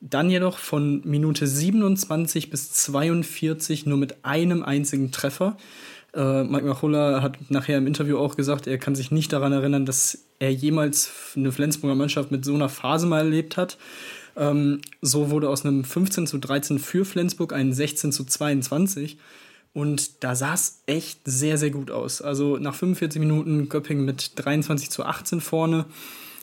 Dann 0.00 0.30
jedoch 0.30 0.58
von 0.58 1.00
Minute 1.04 1.46
27 1.46 2.50
bis 2.50 2.72
42 2.72 3.86
nur 3.86 3.98
mit 3.98 4.24
einem 4.24 4.62
einzigen 4.62 5.10
Treffer. 5.10 5.56
Äh, 6.14 6.44
Mike 6.44 6.66
Machulla 6.66 7.22
hat 7.22 7.50
nachher 7.50 7.78
im 7.78 7.86
Interview 7.86 8.18
auch 8.18 8.36
gesagt, 8.36 8.66
er 8.66 8.78
kann 8.78 8.94
sich 8.94 9.10
nicht 9.10 9.32
daran 9.32 9.52
erinnern, 9.52 9.86
dass 9.86 10.25
er 10.38 10.52
jemals 10.52 11.10
eine 11.36 11.52
Flensburger 11.52 11.94
Mannschaft 11.94 12.30
mit 12.30 12.44
so 12.44 12.54
einer 12.54 12.68
Phase 12.68 13.06
mal 13.06 13.20
erlebt 13.20 13.56
hat. 13.56 13.78
Ähm, 14.36 14.80
so 15.00 15.30
wurde 15.30 15.48
aus 15.48 15.64
einem 15.64 15.84
15 15.84 16.26
zu 16.26 16.38
13 16.38 16.78
für 16.78 17.04
Flensburg 17.04 17.52
ein 17.52 17.72
16 17.72 18.12
zu 18.12 18.24
22. 18.24 19.18
Und 19.72 20.24
da 20.24 20.34
sah 20.34 20.54
es 20.54 20.82
echt 20.86 21.20
sehr, 21.24 21.58
sehr 21.58 21.70
gut 21.70 21.90
aus. 21.90 22.22
Also 22.22 22.56
nach 22.56 22.74
45 22.74 23.20
Minuten 23.20 23.68
Göpping 23.68 24.04
mit 24.04 24.32
23 24.36 24.90
zu 24.90 25.04
18 25.04 25.40
vorne. 25.40 25.84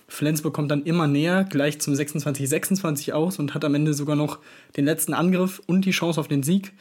Flensburg 0.08 0.54
kommt 0.54 0.70
dann 0.70 0.84
immer 0.84 1.08
näher, 1.08 1.44
gleich 1.44 1.82
zum 1.82 1.94
26-26 1.94 3.14
aus 3.14 3.40
und 3.40 3.56
hat 3.56 3.66
am 3.66 3.74
Ende 3.74 3.96
sogar 3.96 4.16
noch 4.16 4.38
den 4.78 4.86
letzten 4.86 5.14
Angriff 5.14 5.62
und 5.66 5.86
die 5.86 5.92
Chance 5.92 6.20
auf 6.20 6.28
den 6.28 6.44
Sieg. 6.44 6.74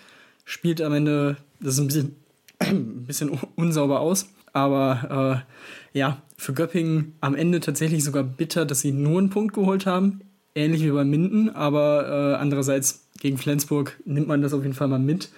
Spielt 0.44 0.82
am 0.82 0.92
Ende, 0.92 1.36
das 1.60 1.74
ist 1.74 1.80
ein 1.80 1.86
bisschen 1.86 2.16
ein 2.58 3.06
bisschen 3.06 3.30
unsauber 3.56 4.00
aus. 4.00 4.28
Aber 4.52 5.44
äh, 5.46 5.52
ja, 5.92 6.22
für 6.36 6.52
Göppingen 6.52 7.14
am 7.20 7.34
Ende 7.34 7.60
tatsächlich 7.60 8.04
sogar 8.04 8.22
bitter, 8.22 8.64
dass 8.64 8.80
sie 8.80 8.92
nur 8.92 9.18
einen 9.18 9.30
Punkt 9.30 9.54
geholt 9.54 9.86
haben. 9.86 10.20
Ähnlich 10.54 10.82
wie 10.82 10.90
bei 10.90 11.04
Minden, 11.04 11.50
aber 11.50 12.34
äh, 12.34 12.34
andererseits 12.36 13.08
gegen 13.20 13.38
Flensburg 13.38 13.98
nimmt 14.04 14.28
man 14.28 14.42
das 14.42 14.52
auf 14.52 14.62
jeden 14.62 14.74
Fall 14.74 14.88
mal 14.88 14.98
mit, 14.98 15.30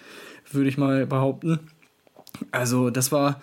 würde 0.50 0.68
ich 0.68 0.78
mal 0.78 1.06
behaupten. 1.06 1.60
Also, 2.50 2.90
das 2.90 3.12
war 3.12 3.40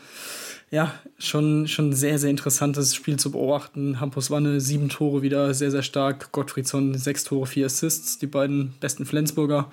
ja 0.70 0.94
schon, 1.18 1.68
schon 1.68 1.90
ein 1.90 1.94
sehr, 1.94 2.18
sehr 2.18 2.30
interessantes 2.30 2.96
Spiel 2.96 3.18
zu 3.18 3.32
beobachten. 3.32 4.00
Hampus 4.00 4.32
Wanne, 4.32 4.60
sieben 4.60 4.90
Tore 4.90 5.22
wieder, 5.22 5.54
sehr, 5.54 5.72
sehr 5.72 5.84
stark. 5.84 6.32
Gottfriedson, 6.32 6.98
sechs 6.98 7.24
Tore, 7.24 7.46
vier 7.46 7.68
Assists, 7.68 8.20
die 8.20 8.28
beiden 8.28 8.74
besten 8.80 9.06
Flensburger. 9.06 9.70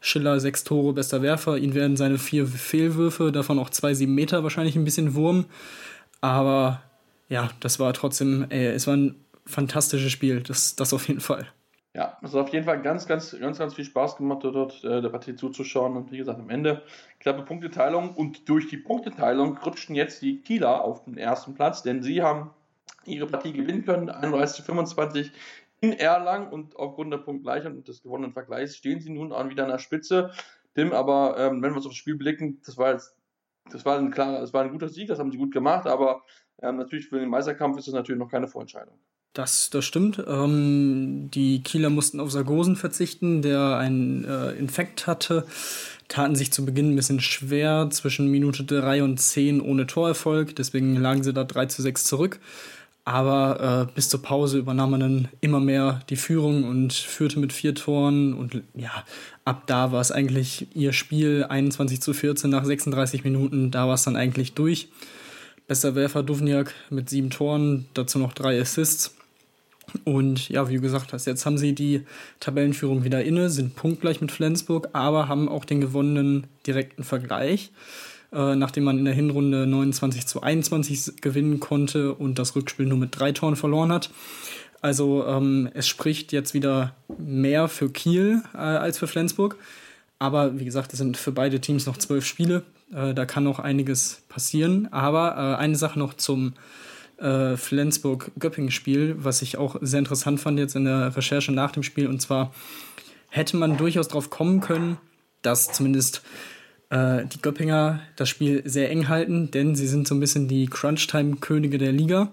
Schiller 0.00 0.40
sechs 0.40 0.64
Tore, 0.64 0.92
bester 0.92 1.22
Werfer. 1.22 1.58
Ihn 1.58 1.74
werden 1.74 1.96
seine 1.96 2.18
vier 2.18 2.46
Fehlwürfe, 2.46 3.32
davon 3.32 3.58
auch 3.58 3.70
zwei 3.70 3.94
sieben 3.94 4.14
Meter, 4.14 4.42
wahrscheinlich 4.42 4.76
ein 4.76 4.84
bisschen 4.84 5.14
Wurm. 5.14 5.44
Aber 6.20 6.82
ja, 7.28 7.50
das 7.60 7.78
war 7.78 7.92
trotzdem, 7.92 8.46
ey, 8.50 8.66
es 8.66 8.86
war 8.86 8.96
ein 8.96 9.24
fantastisches 9.46 10.12
Spiel, 10.12 10.42
das, 10.42 10.76
das 10.76 10.92
auf 10.92 11.08
jeden 11.08 11.20
Fall. 11.20 11.48
Ja, 11.92 12.18
es 12.22 12.32
hat 12.32 12.40
auf 12.40 12.52
jeden 12.52 12.64
Fall 12.64 12.80
ganz, 12.82 13.06
ganz, 13.06 13.36
ganz, 13.38 13.58
ganz 13.58 13.74
viel 13.74 13.84
Spaß 13.84 14.16
gemacht, 14.16 14.44
dort 14.44 14.84
äh, 14.84 15.02
der 15.02 15.08
Partie 15.08 15.34
zuzuschauen. 15.34 15.96
Und 15.96 16.12
wie 16.12 16.18
gesagt, 16.18 16.38
am 16.38 16.48
Ende 16.48 16.82
knappe 17.18 17.42
Punkteteilung. 17.42 18.14
Und 18.14 18.48
durch 18.48 18.68
die 18.68 18.76
Punkteteilung 18.76 19.58
rutschten 19.58 19.96
jetzt 19.96 20.22
die 20.22 20.40
Kieler 20.40 20.84
auf 20.84 21.04
den 21.04 21.16
ersten 21.16 21.54
Platz, 21.54 21.82
denn 21.82 22.02
sie 22.02 22.22
haben 22.22 22.50
ihre 23.06 23.26
Partie 23.26 23.52
gewinnen 23.52 23.84
können, 23.84 24.08
31 24.08 24.56
zu 24.56 24.62
25 24.62 25.32
in 25.80 25.92
Erlangen 25.94 26.48
und 26.48 26.76
aufgrund 26.76 27.12
der 27.12 27.18
Punktgleichung 27.18 27.76
und 27.76 27.88
des 27.88 28.02
gewonnenen 28.02 28.32
Vergleichs 28.32 28.76
stehen 28.76 29.00
sie 29.00 29.10
nun 29.10 29.32
an 29.32 29.50
wieder 29.50 29.64
an 29.64 29.70
der 29.70 29.78
Spitze. 29.78 30.30
Tim, 30.74 30.92
aber 30.92 31.36
ähm, 31.38 31.62
wenn 31.62 31.72
wir 31.72 31.78
uns 31.78 31.86
aufs 31.86 31.96
Spiel 31.96 32.16
blicken, 32.16 32.60
das 32.64 32.76
war 32.76 32.92
jetzt, 32.92 33.16
das 33.70 33.84
war 33.84 33.98
ein 33.98 34.10
klarer, 34.10 34.40
das 34.40 34.52
war 34.52 34.62
ein 34.62 34.70
guter 34.70 34.88
Sieg, 34.88 35.08
das 35.08 35.18
haben 35.18 35.30
sie 35.30 35.38
gut 35.38 35.52
gemacht, 35.52 35.86
aber 35.86 36.22
ähm, 36.62 36.76
natürlich 36.76 37.08
für 37.08 37.18
den 37.18 37.28
Meisterkampf 37.28 37.78
ist 37.78 37.88
das 37.88 37.94
natürlich 37.94 38.18
noch 38.18 38.30
keine 38.30 38.48
Vorentscheidung. 38.48 38.94
Das, 39.32 39.70
das 39.70 39.84
stimmt. 39.84 40.22
Ähm, 40.26 41.30
die 41.30 41.62
Kieler 41.62 41.88
mussten 41.88 42.18
auf 42.18 42.32
Sargosen 42.32 42.74
verzichten, 42.74 43.42
der 43.42 43.76
einen 43.76 44.24
äh, 44.24 44.52
Infekt 44.52 45.06
hatte. 45.06 45.46
Taten 46.08 46.34
sich 46.34 46.52
zu 46.52 46.66
Beginn 46.66 46.92
ein 46.92 46.96
bisschen 46.96 47.20
schwer, 47.20 47.88
zwischen 47.90 48.28
Minute 48.28 48.64
3 48.64 49.04
und 49.04 49.18
10 49.18 49.60
ohne 49.60 49.86
Torerfolg. 49.86 50.56
Deswegen 50.56 50.96
lagen 50.96 51.22
sie 51.22 51.32
da 51.32 51.44
3 51.44 51.66
zu 51.66 51.80
6 51.82 52.04
zurück. 52.04 52.40
Aber 53.04 53.88
äh, 53.88 53.92
bis 53.94 54.08
zur 54.08 54.20
Pause 54.20 54.58
übernahm 54.58 54.90
man 54.90 55.00
dann 55.00 55.28
immer 55.40 55.60
mehr 55.60 56.00
die 56.10 56.16
Führung 56.16 56.64
und 56.64 56.92
führte 56.92 57.38
mit 57.38 57.52
vier 57.52 57.76
Toren. 57.76 58.34
Und 58.34 58.62
ja, 58.74 59.04
ab 59.50 59.64
da 59.66 59.90
war 59.90 60.00
es 60.00 60.12
eigentlich 60.12 60.68
ihr 60.76 60.92
Spiel 60.92 61.44
21 61.44 62.00
zu 62.00 62.14
14 62.14 62.48
nach 62.48 62.64
36 62.64 63.24
Minuten. 63.24 63.72
Da 63.72 63.88
war 63.88 63.94
es 63.94 64.04
dann 64.04 64.14
eigentlich 64.14 64.54
durch. 64.54 64.88
Bester 65.66 65.96
Werfer 65.96 66.22
Duvniak 66.22 66.72
mit 66.88 67.10
sieben 67.10 67.30
Toren, 67.30 67.86
dazu 67.94 68.20
noch 68.20 68.32
drei 68.32 68.60
Assists. 68.60 69.16
Und 70.04 70.48
ja, 70.48 70.68
wie 70.68 70.76
du 70.76 70.80
gesagt 70.80 71.12
hast, 71.12 71.26
jetzt 71.26 71.44
haben 71.46 71.58
sie 71.58 71.74
die 71.74 72.02
Tabellenführung 72.38 73.02
wieder 73.02 73.24
inne, 73.24 73.50
sind 73.50 73.74
punktgleich 73.74 74.20
mit 74.20 74.30
Flensburg, 74.30 74.88
aber 74.92 75.26
haben 75.26 75.48
auch 75.48 75.64
den 75.64 75.80
gewonnenen 75.80 76.46
direkten 76.64 77.02
Vergleich 77.02 77.72
äh, 78.32 78.54
nachdem 78.54 78.84
man 78.84 78.98
in 78.98 79.04
der 79.04 79.14
Hinrunde 79.14 79.66
29 79.66 80.26
zu 80.26 80.40
21 80.40 81.20
gewinnen 81.20 81.58
konnte 81.58 82.14
und 82.14 82.38
das 82.38 82.54
Rückspiel 82.54 82.86
nur 82.86 82.98
mit 82.98 83.18
drei 83.18 83.32
Toren 83.32 83.56
verloren 83.56 83.92
hat. 83.92 84.10
Also 84.80 85.26
ähm, 85.26 85.68
es 85.74 85.86
spricht 85.86 86.32
jetzt 86.32 86.54
wieder 86.54 86.94
mehr 87.18 87.68
für 87.68 87.90
Kiel 87.90 88.42
äh, 88.54 88.58
als 88.58 88.98
für 88.98 89.06
Flensburg. 89.06 89.56
aber 90.18 90.58
wie 90.58 90.64
gesagt, 90.64 90.92
es 90.92 90.98
sind 90.98 91.16
für 91.16 91.32
beide 91.32 91.60
Teams 91.60 91.86
noch 91.86 91.96
zwölf 91.96 92.24
Spiele. 92.26 92.62
Äh, 92.92 93.14
da 93.14 93.26
kann 93.26 93.44
noch 93.44 93.58
einiges 93.58 94.22
passieren. 94.28 94.88
Aber 94.92 95.36
äh, 95.36 95.60
eine 95.60 95.76
Sache 95.76 95.98
noch 95.98 96.14
zum 96.14 96.54
äh, 97.18 97.56
Flensburg-Göppingen-Spiel, 97.56 99.16
was 99.18 99.42
ich 99.42 99.58
auch 99.58 99.76
sehr 99.80 99.98
interessant 99.98 100.40
fand 100.40 100.58
jetzt 100.58 100.76
in 100.76 100.84
der 100.84 101.14
Recherche 101.16 101.52
nach 101.52 101.72
dem 101.72 101.82
Spiel. 101.82 102.06
Und 102.06 102.20
zwar 102.20 102.52
hätte 103.28 103.56
man 103.56 103.76
durchaus 103.76 104.08
darauf 104.08 104.30
kommen 104.30 104.60
können, 104.60 104.98
dass 105.42 105.72
zumindest 105.72 106.22
äh, 106.90 107.24
die 107.26 107.40
Göppinger 107.40 108.00
das 108.16 108.28
Spiel 108.28 108.62
sehr 108.64 108.90
eng 108.90 109.08
halten, 109.08 109.50
denn 109.50 109.74
sie 109.74 109.86
sind 109.86 110.08
so 110.08 110.14
ein 110.14 110.20
bisschen 110.20 110.48
die 110.48 110.66
Crunch-Time-Könige 110.66 111.78
der 111.78 111.92
Liga. 111.92 112.32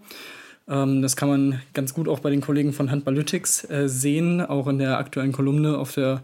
Ähm, 0.69 1.01
das 1.01 1.15
kann 1.15 1.29
man 1.29 1.61
ganz 1.73 1.93
gut 1.93 2.07
auch 2.07 2.19
bei 2.19 2.29
den 2.29 2.41
Kollegen 2.41 2.73
von 2.73 2.91
Handballytics 2.91 3.69
äh, 3.69 3.87
sehen, 3.87 4.41
auch 4.41 4.67
in 4.67 4.79
der 4.79 4.97
aktuellen 4.97 5.31
Kolumne 5.31 5.77
auf 5.77 5.93
der 5.93 6.21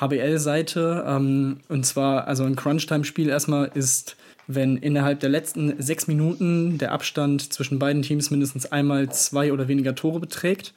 HBL-Seite. 0.00 1.04
Ähm, 1.06 1.58
und 1.68 1.84
zwar, 1.84 2.26
also 2.26 2.44
ein 2.44 2.56
Crunch-Time-Spiel 2.56 3.28
erstmal 3.28 3.70
ist 3.74 4.16
wenn 4.48 4.76
innerhalb 4.76 5.20
der 5.20 5.30
letzten 5.30 5.80
sechs 5.80 6.06
Minuten 6.06 6.78
der 6.78 6.92
Abstand 6.92 7.52
zwischen 7.52 7.78
beiden 7.78 8.02
Teams 8.02 8.30
mindestens 8.30 8.70
einmal 8.70 9.10
zwei 9.10 9.52
oder 9.52 9.68
weniger 9.68 9.94
Tore 9.94 10.20
beträgt. 10.20 10.74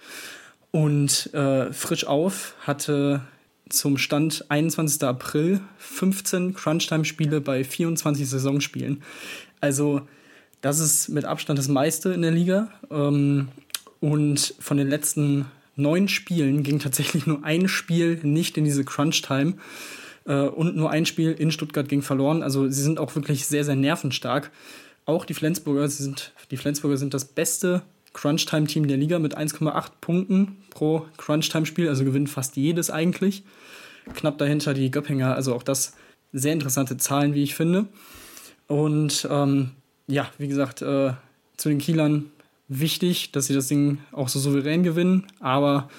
Und 0.71 1.33
äh, 1.33 1.71
frisch 1.71 2.05
auf 2.05 2.55
hatte 2.61 3.21
zum 3.69 3.97
Stand 3.97 4.45
21. 4.49 5.03
April 5.03 5.61
15 5.77 6.53
Crunchtime-Spiele 6.53 7.41
bei 7.41 7.63
24 7.63 8.29
Saisonspielen. 8.29 9.01
Also 9.61 10.01
das 10.61 10.79
ist 10.79 11.09
mit 11.09 11.25
Abstand 11.25 11.59
das 11.59 11.67
meiste 11.67 12.13
in 12.13 12.21
der 12.21 12.31
Liga. 12.31 12.69
Ähm, 12.89 13.49
und 13.99 14.55
von 14.59 14.77
den 14.77 14.89
letzten 14.89 15.45
neun 15.75 16.07
Spielen 16.07 16.63
ging 16.63 16.79
tatsächlich 16.79 17.25
nur 17.27 17.43
ein 17.43 17.67
Spiel 17.67 18.19
nicht 18.23 18.57
in 18.57 18.63
diese 18.63 18.83
Crunch-Time. 18.83 19.55
Äh, 20.25 20.41
und 20.41 20.75
nur 20.75 20.91
ein 20.91 21.05
Spiel 21.05 21.31
in 21.31 21.51
Stuttgart 21.51 21.87
ging 21.87 22.01
verloren. 22.01 22.43
Also 22.43 22.69
sie 22.69 22.81
sind 22.81 22.99
auch 22.99 23.15
wirklich 23.15 23.45
sehr, 23.47 23.63
sehr 23.63 23.75
nervenstark. 23.75 24.51
Auch 25.05 25.25
die 25.25 25.33
Flensburger 25.33 25.87
sind, 25.87 26.33
die 26.51 26.57
Flensburger 26.57 26.97
sind 26.97 27.13
das 27.13 27.25
beste 27.25 27.83
Crunch-Time-Team 28.13 28.87
der 28.87 28.97
Liga 28.97 29.19
mit 29.19 29.37
1,8 29.37 29.91
Punkten 30.01 30.57
pro 30.71 31.05
Crunch-Time-Spiel, 31.17 31.89
also 31.89 32.05
gewinnen 32.05 32.27
fast 32.27 32.55
jedes 32.55 32.89
eigentlich. 32.89 33.43
Knapp 34.13 34.37
dahinter 34.37 34.73
die 34.73 34.89
Göppinger, 34.89 35.35
also 35.35 35.53
auch 35.53 35.63
das 35.63 35.93
sehr 36.31 36.53
interessante 36.53 36.97
Zahlen, 36.97 37.33
wie 37.33 37.43
ich 37.43 37.55
finde. 37.55 37.87
Und 38.67 39.27
ähm, 39.29 39.71
ja, 40.07 40.29
wie 40.37 40.47
gesagt, 40.47 40.81
äh, 40.81 41.13
zu 41.57 41.69
den 41.69 41.79
Kielern 41.79 42.31
wichtig, 42.67 43.31
dass 43.31 43.47
sie 43.47 43.53
das 43.53 43.67
Ding 43.67 43.99
auch 44.11 44.29
so 44.29 44.39
souverän 44.39 44.83
gewinnen, 44.83 45.27
aber 45.39 45.89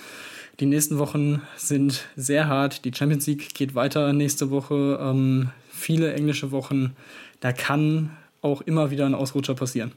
die 0.60 0.66
nächsten 0.66 0.98
Wochen 0.98 1.42
sind 1.56 2.06
sehr 2.16 2.48
hart. 2.48 2.84
Die 2.84 2.94
Champions 2.94 3.26
League 3.26 3.54
geht 3.54 3.74
weiter 3.74 4.12
nächste 4.14 4.50
Woche. 4.50 4.98
Ähm, 5.00 5.50
viele 5.68 6.14
englische 6.14 6.50
Wochen. 6.50 6.96
Da 7.40 7.52
kann 7.52 8.16
auch 8.40 8.62
immer 8.62 8.90
wieder 8.90 9.04
ein 9.04 9.14
Ausrutscher 9.14 9.54
passieren. 9.54 9.92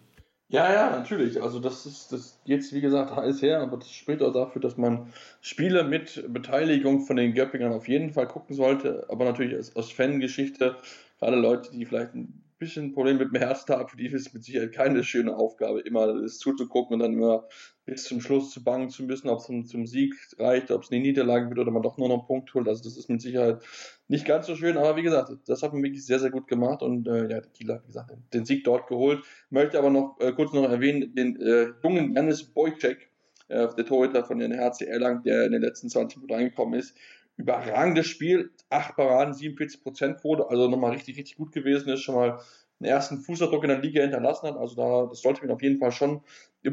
Ja, 0.49 0.73
ja, 0.73 0.89
natürlich. 0.89 1.41
Also 1.41 1.59
das 1.59 1.85
ist 1.85 2.11
das 2.11 2.41
jetzt 2.43 2.73
wie 2.73 2.81
gesagt 2.81 3.15
heiß 3.15 3.41
her, 3.41 3.61
aber 3.61 3.77
das 3.77 3.91
spricht 3.91 4.21
auch 4.21 4.33
dafür, 4.33 4.61
dass 4.61 4.77
man 4.77 5.13
Spiele 5.41 5.83
mit 5.83 6.25
Beteiligung 6.27 7.05
von 7.05 7.15
den 7.15 7.35
Göppingern 7.35 7.71
auf 7.71 7.87
jeden 7.87 8.11
Fall 8.11 8.27
gucken 8.27 8.55
sollte. 8.55 9.05
Aber 9.09 9.25
natürlich 9.25 9.57
aus, 9.57 9.75
aus 9.75 9.91
Fangeschichte, 9.91 10.75
gerade 11.19 11.37
Leute, 11.37 11.71
die 11.71 11.85
vielleicht 11.85 12.15
ein 12.15 12.41
bisschen 12.59 12.93
Problem 12.93 13.17
mit 13.17 13.33
dem 13.33 13.41
Herztag, 13.41 13.89
für 13.89 13.97
die 13.97 14.07
ist 14.07 14.13
es 14.13 14.33
mit 14.33 14.43
Sicherheit 14.43 14.73
keine 14.73 15.03
schöne 15.03 15.35
Aufgabe, 15.35 15.79
immer 15.79 16.21
das 16.21 16.37
zuzugucken 16.37 16.95
und 16.95 16.99
dann 16.99 17.13
immer 17.13 17.47
bis 17.85 18.03
zum 18.03 18.19
Schluss 18.21 18.51
zu 18.51 18.63
bangen 18.63 18.89
zu 18.89 19.03
müssen, 19.03 19.29
ob 19.29 19.39
es 19.39 19.45
zum, 19.45 19.65
zum 19.65 19.87
Sieg 19.87 20.13
reicht, 20.37 20.69
ob 20.69 20.83
es 20.83 20.91
eine 20.91 21.01
Niederlage 21.01 21.47
wird 21.49 21.57
oder 21.57 21.71
man 21.71 21.81
doch 21.81 21.97
nur 21.97 22.09
noch 22.09 22.19
einen 22.19 22.27
Punkt 22.27 22.53
holt. 22.53 22.67
Also 22.67 22.83
das 22.83 22.97
ist 22.97 23.09
mit 23.09 23.21
Sicherheit 23.21 23.63
nicht 24.09 24.25
ganz 24.25 24.45
so 24.45 24.55
schön, 24.55 24.77
aber 24.77 24.97
wie 24.97 25.03
gesagt, 25.03 25.31
das 25.47 25.63
hat 25.63 25.73
man 25.73 25.81
wirklich 25.81 26.05
sehr, 26.05 26.19
sehr 26.19 26.31
gut 26.31 26.47
gemacht 26.47 26.81
und 26.81 27.07
äh, 27.07 27.31
ja, 27.31 27.41
Kieler 27.41 27.81
wie 27.83 27.87
gesagt, 27.87 28.11
den 28.33 28.45
Sieg 28.45 28.65
dort 28.65 28.87
geholt. 28.87 29.23
Möchte 29.49 29.79
aber 29.79 29.89
noch 29.89 30.17
äh, 30.19 30.33
kurz 30.33 30.51
noch 30.53 30.69
erwähnen, 30.69 31.15
den 31.15 31.41
äh, 31.41 31.69
jungen 31.81 32.13
Janis 32.13 32.43
Bojcek, 32.43 33.09
äh, 33.47 33.67
der 33.75 33.85
Torhüter 33.85 34.25
von 34.25 34.37
den 34.37 34.55
HC 34.59 34.85
Erlangen, 34.85 35.23
der 35.23 35.45
in 35.45 35.53
den 35.53 35.61
letzten 35.61 35.89
20 35.89 36.17
Minuten 36.17 36.33
reingekommen 36.33 36.77
ist, 36.77 36.95
überragendes 37.37 38.05
Spiel, 38.05 38.51
8 38.69 38.95
Paraden, 38.95 39.33
47% 39.33 40.21
Quote, 40.21 40.49
also 40.49 40.67
nochmal 40.67 40.91
richtig, 40.91 41.17
richtig 41.17 41.37
gut 41.37 41.51
gewesen 41.51 41.89
ist, 41.89 42.01
schon 42.01 42.15
mal 42.15 42.39
einen 42.79 42.89
ersten 42.89 43.17
Fußabdruck 43.17 43.63
in 43.63 43.69
der 43.69 43.79
Liga 43.79 44.01
hinterlassen 44.01 44.47
hat. 44.47 44.57
Also 44.57 44.75
da, 44.75 45.07
das 45.09 45.21
sollte 45.21 45.41
man 45.41 45.51
auf 45.51 45.61
jeden 45.61 45.79
Fall 45.79 45.91
schon 45.91 46.21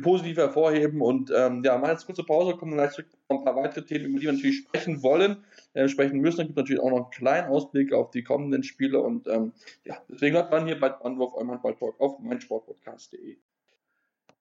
positiv 0.03 0.37
hervorheben. 0.37 1.01
Und 1.01 1.33
ähm, 1.35 1.63
ja, 1.65 1.77
mal 1.79 1.91
jetzt 1.91 2.07
kurze 2.07 2.25
Pause, 2.25 2.57
kommen 2.57 2.75
gleich 2.75 2.93
zurück 2.93 3.09
noch 3.29 3.39
ein 3.39 3.45
paar 3.45 3.57
weitere 3.57 3.85
Themen, 3.85 4.07
über 4.07 4.21
die 4.21 4.27
wir 4.27 4.33
natürlich 4.33 4.59
sprechen 4.59 5.03
wollen, 5.03 5.45
äh, 5.75 5.89
sprechen 5.89 6.21
müssen. 6.21 6.39
Dann 6.39 6.47
gibt 6.47 6.59
natürlich 6.59 6.83
auch 6.83 6.91
noch 6.91 6.97
einen 6.97 7.11
kleinen 7.11 7.49
Ausblick 7.49 7.93
auf 7.93 8.11
die 8.11 8.23
kommenden 8.23 8.63
Spiele. 8.63 9.01
Und 9.01 9.27
ähm, 9.27 9.53
ja, 9.85 10.01
deswegen 10.09 10.37
hört 10.37 10.51
man 10.51 10.67
hier 10.67 10.79
bei 10.79 10.93
Anwurf 11.01 11.35
eurem 11.35 11.51
Handball-Talk 11.51 12.01
auf 12.01 12.21
meinsportpodcast.de. 12.21 13.39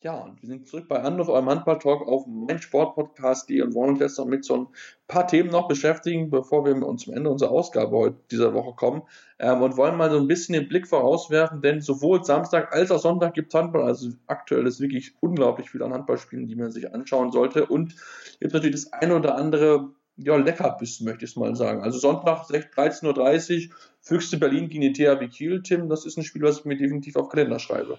Ja, 0.02 0.20
und 0.20 0.40
wir 0.42 0.48
sind 0.50 0.68
zurück 0.68 0.88
bei 0.88 1.02
Anruf 1.02 1.30
eurem 1.30 1.50
Handball-Talk 1.50 2.08
auf 2.08 2.28
meinsportpodcast.de 2.28 3.62
und 3.62 3.74
wollen 3.74 3.92
uns 3.92 4.00
jetzt 4.02 4.20
noch 4.20 4.26
mit 4.26 4.46
so 4.46 4.56
ein 4.56 4.68
paar 5.08 5.26
Themen 5.26 5.50
noch 5.50 5.68
beschäftigen, 5.68 6.30
bevor 6.30 6.64
wir 6.64 6.76
uns 6.86 7.04
zum 7.04 7.14
Ende 7.16 7.32
unserer 7.32 7.50
Ausgabe 7.50 7.98
heute 7.98 8.18
dieser 8.30 8.54
Woche 8.54 8.76
kommen. 8.76 9.02
Ähm, 9.40 9.64
und 9.64 9.78
wollen 9.78 9.98
mal 9.98 10.12
so 10.12 10.18
ein 10.18 10.28
bisschen 10.28 10.54
den 10.54 10.68
Blick 10.68 10.88
vorauswerfen, 10.88 11.62
denn 11.62 11.82
sowohl 11.82 12.24
Samstag 12.24 12.72
als 12.72 12.92
auch 12.92 13.00
Sonntag 13.00 13.34
gibt 13.34 13.52
es 13.52 13.60
Handball. 13.60 13.84
Also 13.84 14.12
aktuell 14.28 14.68
ist 14.68 14.80
wirklich 14.80 15.16
unglaublich 15.22 15.72
viel 15.72 15.82
an 15.82 15.94
Handballspielen, 15.94 16.48
die 16.48 16.56
man 16.56 16.72
sich 16.72 16.94
anschauen 16.94 17.32
sollte. 17.32 17.66
Und 17.66 17.96
jetzt 18.40 18.54
natürlich 18.54 18.76
das 18.76 18.94
eine 18.94 19.16
oder 19.16 19.36
andere 19.36 19.90
ja, 20.18 20.36
Leckerbissen, 20.36 21.06
möchte 21.06 21.26
ich 21.26 21.36
mal 21.36 21.56
sagen. 21.56 21.82
Also 21.82 21.98
Sonntag 21.98 22.44
13.30 22.48 23.70
Uhr, 23.70 23.76
Füchse 24.02 24.38
Berlin 24.38 24.70
gegen 24.70 24.82
die 24.82 24.94
THW 24.94 25.28
Kiel. 25.30 25.64
Tim, 25.64 25.90
das 25.90 26.06
ist 26.06 26.18
ein 26.18 26.24
Spiel, 26.24 26.44
was 26.44 26.60
ich 26.60 26.66
mir 26.66 26.78
definitiv 26.78 27.16
auf 27.16 27.30
Kalender 27.30 27.60
schreibe. 27.60 27.98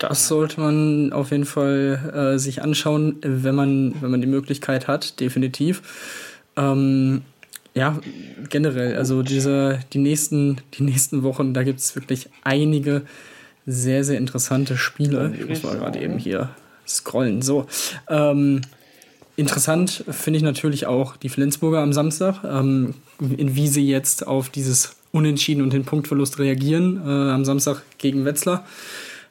Das 0.00 0.28
sollte 0.28 0.60
man 0.60 1.12
auf 1.12 1.30
jeden 1.30 1.44
Fall 1.44 2.34
äh, 2.34 2.38
sich 2.38 2.62
anschauen, 2.62 3.16
wenn 3.22 3.54
man, 3.54 3.94
wenn 4.00 4.10
man 4.10 4.20
die 4.20 4.26
Möglichkeit 4.26 4.88
hat, 4.88 5.20
definitiv. 5.20 5.82
Ähm, 6.56 7.22
ja, 7.74 7.98
generell, 8.48 8.96
also 8.96 9.22
diese, 9.22 9.80
die 9.92 9.98
nächsten, 9.98 10.58
die 10.74 10.82
nächsten 10.82 11.22
Wochen, 11.22 11.52
da 11.52 11.62
gibt 11.62 11.80
es 11.80 11.94
wirklich 11.94 12.30
einige 12.42 13.02
sehr, 13.66 14.04
sehr 14.04 14.16
interessante 14.16 14.76
Spiele. 14.76 15.34
Ich 15.38 15.46
muss 15.46 15.62
mal 15.62 15.76
gerade 15.76 16.00
eben 16.00 16.18
hier 16.18 16.50
scrollen. 16.86 17.42
So. 17.42 17.66
Ähm, 18.08 18.62
interessant 19.36 20.04
finde 20.08 20.38
ich 20.38 20.42
natürlich 20.42 20.86
auch 20.86 21.16
die 21.16 21.28
Flensburger 21.28 21.80
am 21.80 21.92
Samstag, 21.92 22.42
ähm, 22.44 22.94
in 23.20 23.54
wie 23.56 23.68
sie 23.68 23.86
jetzt 23.86 24.26
auf 24.26 24.48
dieses 24.48 24.96
Unentschieden 25.12 25.62
und 25.62 25.72
den 25.72 25.84
Punktverlust 25.84 26.38
reagieren 26.38 27.02
äh, 27.04 27.30
am 27.30 27.44
Samstag 27.44 27.82
gegen 27.98 28.24
Wetzlar. 28.24 28.64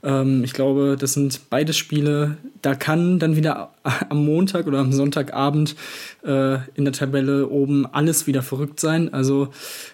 Ähm, 0.05 0.43
ich 0.43 0.53
glaube, 0.53 0.95
das 0.97 1.13
sind 1.13 1.49
beides 1.49 1.75
Spiele. 1.75 2.37
Da 2.61 2.75
kann 2.75 3.19
dann 3.19 3.35
wieder 3.35 3.71
am 4.09 4.23
Montag 4.23 4.67
oder 4.67 4.79
am 4.79 4.93
Sonntagabend 4.93 5.75
äh, 6.23 6.59
in 6.75 6.85
der 6.85 6.93
Tabelle 6.93 7.49
oben 7.49 7.85
alles 7.85 8.27
wieder 8.27 8.43
verrückt 8.43 8.79
sein. 8.79 9.13
Also 9.13 9.49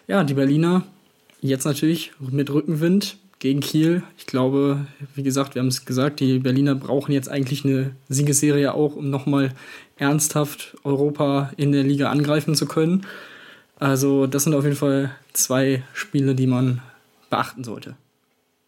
ja, 0.08 0.24
die 0.24 0.36
Berliner 0.36 0.84
jetzt 1.42 1.66
natürlich 1.66 2.12
mit 2.20 2.52
Rückenwind 2.52 3.18
gegen 3.40 3.62
Kiel. 3.62 4.04
Ich 4.18 4.28
glaube, 4.28 4.86
wie 5.16 5.24
gesagt, 5.24 5.56
wir 5.56 5.62
haben 5.62 5.70
es 5.70 5.86
gesagt, 5.86 6.20
die 6.20 6.38
Berliner 6.38 6.76
brauchen 6.76 7.12
jetzt 7.12 7.30
eigentlich 7.30 7.66
eine 7.66 7.92
Siegesserie 8.08 8.74
auch, 8.74 8.96
um 8.96 9.10
nochmal 9.10 9.52
ernsthaft 9.98 10.78
Europa 10.84 11.52
in 11.58 11.72
der 11.72 11.84
Liga 11.84 12.12
angreifen 12.12 12.54
zu 12.54 12.68
können. 12.68 13.08
Also 13.80 14.28
das 14.28 14.44
sind 14.44 14.54
auf 14.54 14.64
jeden 14.64 14.76
Fall 14.76 15.16
zwei 15.34 15.82
Spiele, 15.94 16.36
die 16.36 16.46
man 16.46 16.82
beachten 17.32 17.64
sollte. 17.64 17.96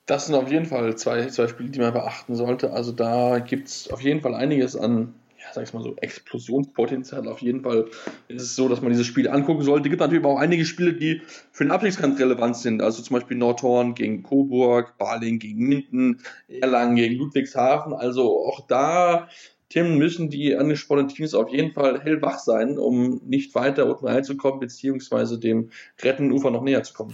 Das 0.06 0.26
sind 0.26 0.36
auf 0.36 0.52
jeden 0.52 0.66
Fall 0.66 0.96
zwei, 0.98 1.28
zwei 1.28 1.48
Spiele, 1.48 1.70
die 1.70 1.80
man 1.80 1.94
beachten 1.94 2.36
sollte. 2.36 2.74
Also 2.74 2.92
da 2.92 3.39
gibt 3.39 3.70
es 3.70 3.89
auf 3.89 4.02
jeden 4.02 4.22
Fall 4.22 4.36
einiges 4.36 4.76
an, 4.76 5.13
ja, 5.39 5.46
sag 5.54 5.63
ich 5.63 5.74
mal 5.74 5.82
so, 5.82 5.96
Explosionspotenzial. 5.96 7.26
Auf 7.30 7.42
jeden 7.42 7.62
Fall 7.62 7.86
ist 8.28 8.42
es 8.42 8.56
so, 8.56 8.68
dass 8.68 8.82
man 8.82 8.92
dieses 8.92 9.08
Spiel 9.08 9.30
angucken 9.30 9.63
sollte. 9.63 9.88
Es 9.88 9.92
gibt 9.92 10.02
natürlich 10.02 10.26
auch 10.26 10.38
einige 10.38 10.66
Spiele, 10.66 10.94
die 10.94 11.22
für 11.54 11.63
den 11.63 11.72
Abstiegskampf 11.72 12.20
relevant 12.20 12.58
sind. 12.58 12.82
Also 12.82 13.02
zum 13.02 13.13
Beispiel 13.13 13.38
Nordhorn 13.38 13.96
gegen 13.96 14.24
Coburg, 14.24 14.98
Baling 14.98 15.39
gegen 15.39 15.68
Minden, 15.68 16.20
Erlangen 16.50 16.98
gegen 16.98 17.16
Ludwigshafen. 17.16 17.94
Also 17.94 18.46
auch 18.46 18.68
da 18.68 19.30
Tim, 19.70 19.98
müssen 19.98 20.30
die 20.30 20.56
angesprochenen 20.56 21.08
Teams 21.08 21.34
auf 21.34 21.50
jeden 21.50 21.72
Fall 21.72 22.00
hellwach 22.00 22.38
sein, 22.38 22.78
um 22.78 23.22
nicht 23.26 23.56
weiter 23.56 23.88
unten 23.88 24.06
reinzukommen, 24.06 24.60
beziehungsweise 24.60 25.39
dem 25.39 25.72
rettenden 26.00 26.32
Ufer 26.32 26.52
noch 26.52 26.62
näher 26.62 26.84
zu 26.84 26.94
kommen. 26.94 27.13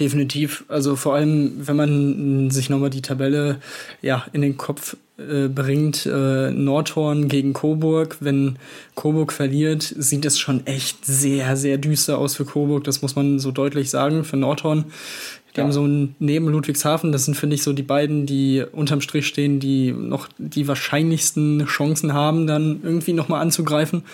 Definitiv. 0.00 0.64
Also 0.68 0.96
vor 0.96 1.14
allem, 1.14 1.52
wenn 1.58 1.76
man 1.76 2.50
sich 2.50 2.70
nochmal 2.70 2.88
die 2.88 3.02
Tabelle 3.02 3.60
ja, 4.00 4.24
in 4.32 4.40
den 4.40 4.56
Kopf 4.56 4.96
äh, 5.18 5.48
bringt, 5.48 6.06
äh, 6.06 6.50
Nordhorn 6.50 7.28
gegen 7.28 7.52
Coburg. 7.52 8.16
Wenn 8.20 8.56
Coburg 8.94 9.30
verliert, 9.32 9.82
sieht 9.82 10.24
es 10.24 10.38
schon 10.38 10.66
echt 10.66 11.04
sehr, 11.04 11.54
sehr 11.56 11.76
düster 11.76 12.16
aus 12.16 12.34
für 12.34 12.46
Coburg. 12.46 12.84
Das 12.84 13.02
muss 13.02 13.14
man 13.14 13.38
so 13.38 13.50
deutlich 13.50 13.90
sagen. 13.90 14.24
Für 14.24 14.38
Nordhorn, 14.38 14.86
die 15.52 15.58
ja. 15.58 15.64
haben 15.64 15.72
so 15.72 15.84
ein 15.86 16.14
neben 16.18 16.48
Ludwigshafen, 16.48 17.12
das 17.12 17.26
sind, 17.26 17.34
finde 17.34 17.56
ich, 17.56 17.62
so 17.62 17.74
die 17.74 17.82
beiden, 17.82 18.24
die 18.24 18.64
unterm 18.72 19.02
Strich 19.02 19.26
stehen, 19.26 19.60
die 19.60 19.92
noch 19.92 20.28
die 20.38 20.66
wahrscheinlichsten 20.66 21.66
Chancen 21.66 22.14
haben, 22.14 22.46
dann 22.46 22.80
irgendwie 22.82 23.12
nochmal 23.12 23.42
anzugreifen. 23.42 24.04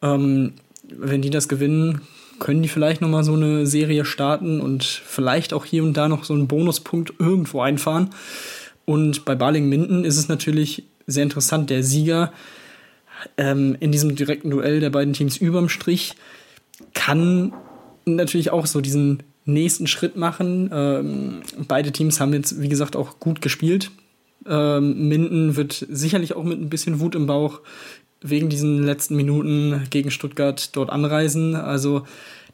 Ähm, 0.00 0.52
wenn 0.90 1.22
die 1.22 1.30
das 1.30 1.48
gewinnen, 1.48 2.02
können 2.38 2.62
die 2.62 2.68
vielleicht 2.68 3.00
noch 3.00 3.08
mal 3.08 3.24
so 3.24 3.34
eine 3.34 3.66
Serie 3.66 4.04
starten 4.04 4.60
und 4.60 4.84
vielleicht 4.84 5.52
auch 5.52 5.64
hier 5.64 5.82
und 5.82 5.96
da 5.96 6.08
noch 6.08 6.24
so 6.24 6.34
einen 6.34 6.48
Bonuspunkt 6.48 7.14
irgendwo 7.18 7.60
einfahren. 7.60 8.10
Und 8.84 9.24
bei 9.24 9.34
Baling-Minden 9.34 10.04
ist 10.04 10.16
es 10.16 10.28
natürlich 10.28 10.84
sehr 11.06 11.22
interessant. 11.22 11.70
Der 11.70 11.82
Sieger 11.82 12.32
ähm, 13.36 13.76
in 13.80 13.92
diesem 13.92 14.16
direkten 14.16 14.50
Duell 14.50 14.80
der 14.80 14.90
beiden 14.90 15.12
Teams 15.12 15.36
überm 15.36 15.68
Strich 15.68 16.14
kann 16.94 17.52
natürlich 18.04 18.50
auch 18.50 18.66
so 18.66 18.80
diesen 18.80 19.22
nächsten 19.44 19.86
Schritt 19.86 20.16
machen. 20.16 20.70
Ähm, 20.72 21.42
beide 21.66 21.92
Teams 21.92 22.20
haben 22.20 22.32
jetzt, 22.32 22.60
wie 22.60 22.68
gesagt, 22.68 22.96
auch 22.96 23.18
gut 23.18 23.42
gespielt. 23.42 23.90
Ähm, 24.46 25.08
Minden 25.08 25.56
wird 25.56 25.86
sicherlich 25.88 26.36
auch 26.36 26.44
mit 26.44 26.60
ein 26.60 26.68
bisschen 26.68 27.00
Wut 27.00 27.14
im 27.14 27.26
Bauch 27.26 27.60
wegen 28.20 28.48
diesen 28.48 28.82
letzten 28.82 29.16
Minuten 29.16 29.84
gegen 29.90 30.10
Stuttgart 30.10 30.74
dort 30.76 30.90
anreisen. 30.90 31.54
Also 31.54 32.06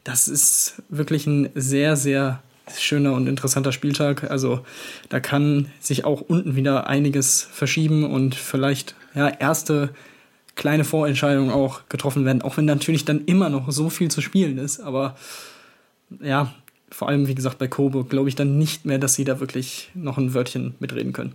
das 0.05 0.29
ist 0.29 0.83
wirklich 0.88 1.27
ein 1.27 1.48
sehr, 1.55 1.96
sehr 1.96 2.42
schöner 2.79 3.12
und 3.12 3.27
interessanter 3.27 3.72
Spieltag. 3.72 4.31
Also 4.31 4.61
da 5.09 5.20
kann 5.20 5.68
sich 5.81 6.05
auch 6.05 6.20
unten 6.20 6.57
wieder 6.57 6.87
einiges 6.87 7.42
verschieben 7.42 8.05
und 8.05 8.35
vielleicht 8.35 8.94
ja, 9.14 9.29
erste 9.29 9.90
kleine 10.55 10.85
Vorentscheidungen 10.85 11.50
auch 11.50 11.83
getroffen 11.88 12.24
werden, 12.24 12.42
auch 12.42 12.57
wenn 12.57 12.64
natürlich 12.64 13.05
dann 13.05 13.24
immer 13.27 13.48
noch 13.48 13.70
so 13.70 13.90
viel 13.90 14.11
zu 14.11 14.20
spielen 14.20 14.59
ist. 14.59 14.81
Aber 14.81 15.16
ja, 16.20 16.55
vor 16.90 17.09
allem, 17.09 17.27
wie 17.27 17.35
gesagt, 17.35 17.59
bei 17.59 17.66
Coburg 17.66 18.09
glaube 18.09 18.29
ich 18.29 18.37
dann 18.37 18.59
nicht 18.59 18.85
mehr, 18.85 18.98
dass 18.98 19.14
sie 19.14 19.24
da 19.24 19.40
wirklich 19.40 19.90
noch 19.94 20.16
ein 20.16 20.33
Wörtchen 20.33 20.74
mitreden 20.79 21.12
können. 21.12 21.35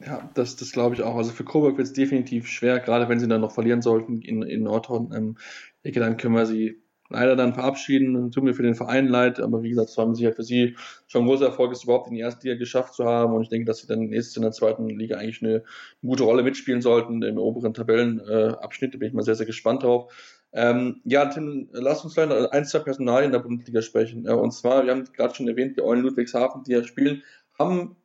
Ja, 0.00 0.28
das, 0.34 0.56
das 0.56 0.72
glaube 0.72 0.94
ich 0.94 1.02
auch. 1.02 1.16
Also 1.16 1.30
für 1.30 1.44
Coburg 1.44 1.76
wird 1.76 1.86
es 1.86 1.92
definitiv 1.92 2.48
schwer, 2.48 2.80
gerade 2.80 3.08
wenn 3.08 3.20
sie 3.20 3.28
dann 3.28 3.40
noch 3.40 3.52
verlieren 3.52 3.82
sollten 3.82 4.20
in, 4.22 4.42
in 4.42 4.64
Nordhorn. 4.64 5.12
Ähm, 5.14 5.36
denke, 5.84 6.00
dann 6.00 6.16
können 6.16 6.34
wir 6.34 6.46
sie 6.46 6.82
leider 7.08 7.36
dann 7.36 7.54
verabschieden. 7.54 8.30
Tut 8.30 8.44
mir 8.44 8.54
für 8.54 8.62
den 8.62 8.74
Verein 8.74 9.08
leid, 9.08 9.40
aber 9.40 9.62
wie 9.62 9.70
gesagt, 9.70 9.90
es 9.90 9.96
war 9.96 10.06
mit 10.06 10.16
Sicherheit 10.16 10.36
für 10.36 10.42
sie 10.42 10.76
schon 11.06 11.26
großer 11.26 11.46
Erfolg, 11.46 11.72
es 11.72 11.84
überhaupt 11.84 12.08
in 12.08 12.14
die 12.14 12.20
erste 12.20 12.46
Liga 12.46 12.58
geschafft 12.58 12.94
zu 12.94 13.04
haben. 13.04 13.34
Und 13.34 13.42
ich 13.42 13.48
denke, 13.48 13.66
dass 13.66 13.78
sie 13.78 13.86
dann 13.86 14.06
nächstes 14.06 14.36
in 14.36 14.42
der 14.42 14.52
zweiten 14.52 14.88
Liga 14.88 15.16
eigentlich 15.16 15.42
eine, 15.42 15.62
gute 16.02 16.24
Rolle 16.24 16.42
mitspielen 16.42 16.82
sollten 16.82 17.22
im 17.22 17.38
oberen 17.38 17.74
Tabellenabschnitt. 17.74 18.94
da 18.94 18.98
bin 18.98 19.08
ich 19.08 19.14
mal 19.14 19.22
sehr, 19.22 19.36
sehr 19.36 19.46
gespannt 19.46 19.82
drauf. 19.82 20.12
Ähm, 20.52 21.00
ja, 21.04 21.26
Tim, 21.26 21.68
lass 21.72 22.04
uns 22.04 22.14
leider 22.16 22.52
ein, 22.52 22.64
zwei 22.64 22.78
Personalien 22.78 23.26
in 23.26 23.32
der 23.32 23.40
Bundesliga 23.40 23.82
sprechen. 23.82 24.26
Äh, 24.26 24.32
und 24.32 24.52
zwar, 24.52 24.84
wir 24.84 24.92
haben 24.92 25.04
gerade 25.12 25.34
schon 25.34 25.48
erwähnt, 25.48 25.76
die 25.76 25.82
Eulen 25.82 26.02
Ludwigshafen, 26.02 26.62
die 26.64 26.72
ja 26.72 26.84
spielen, 26.84 27.22
haben 27.58 27.96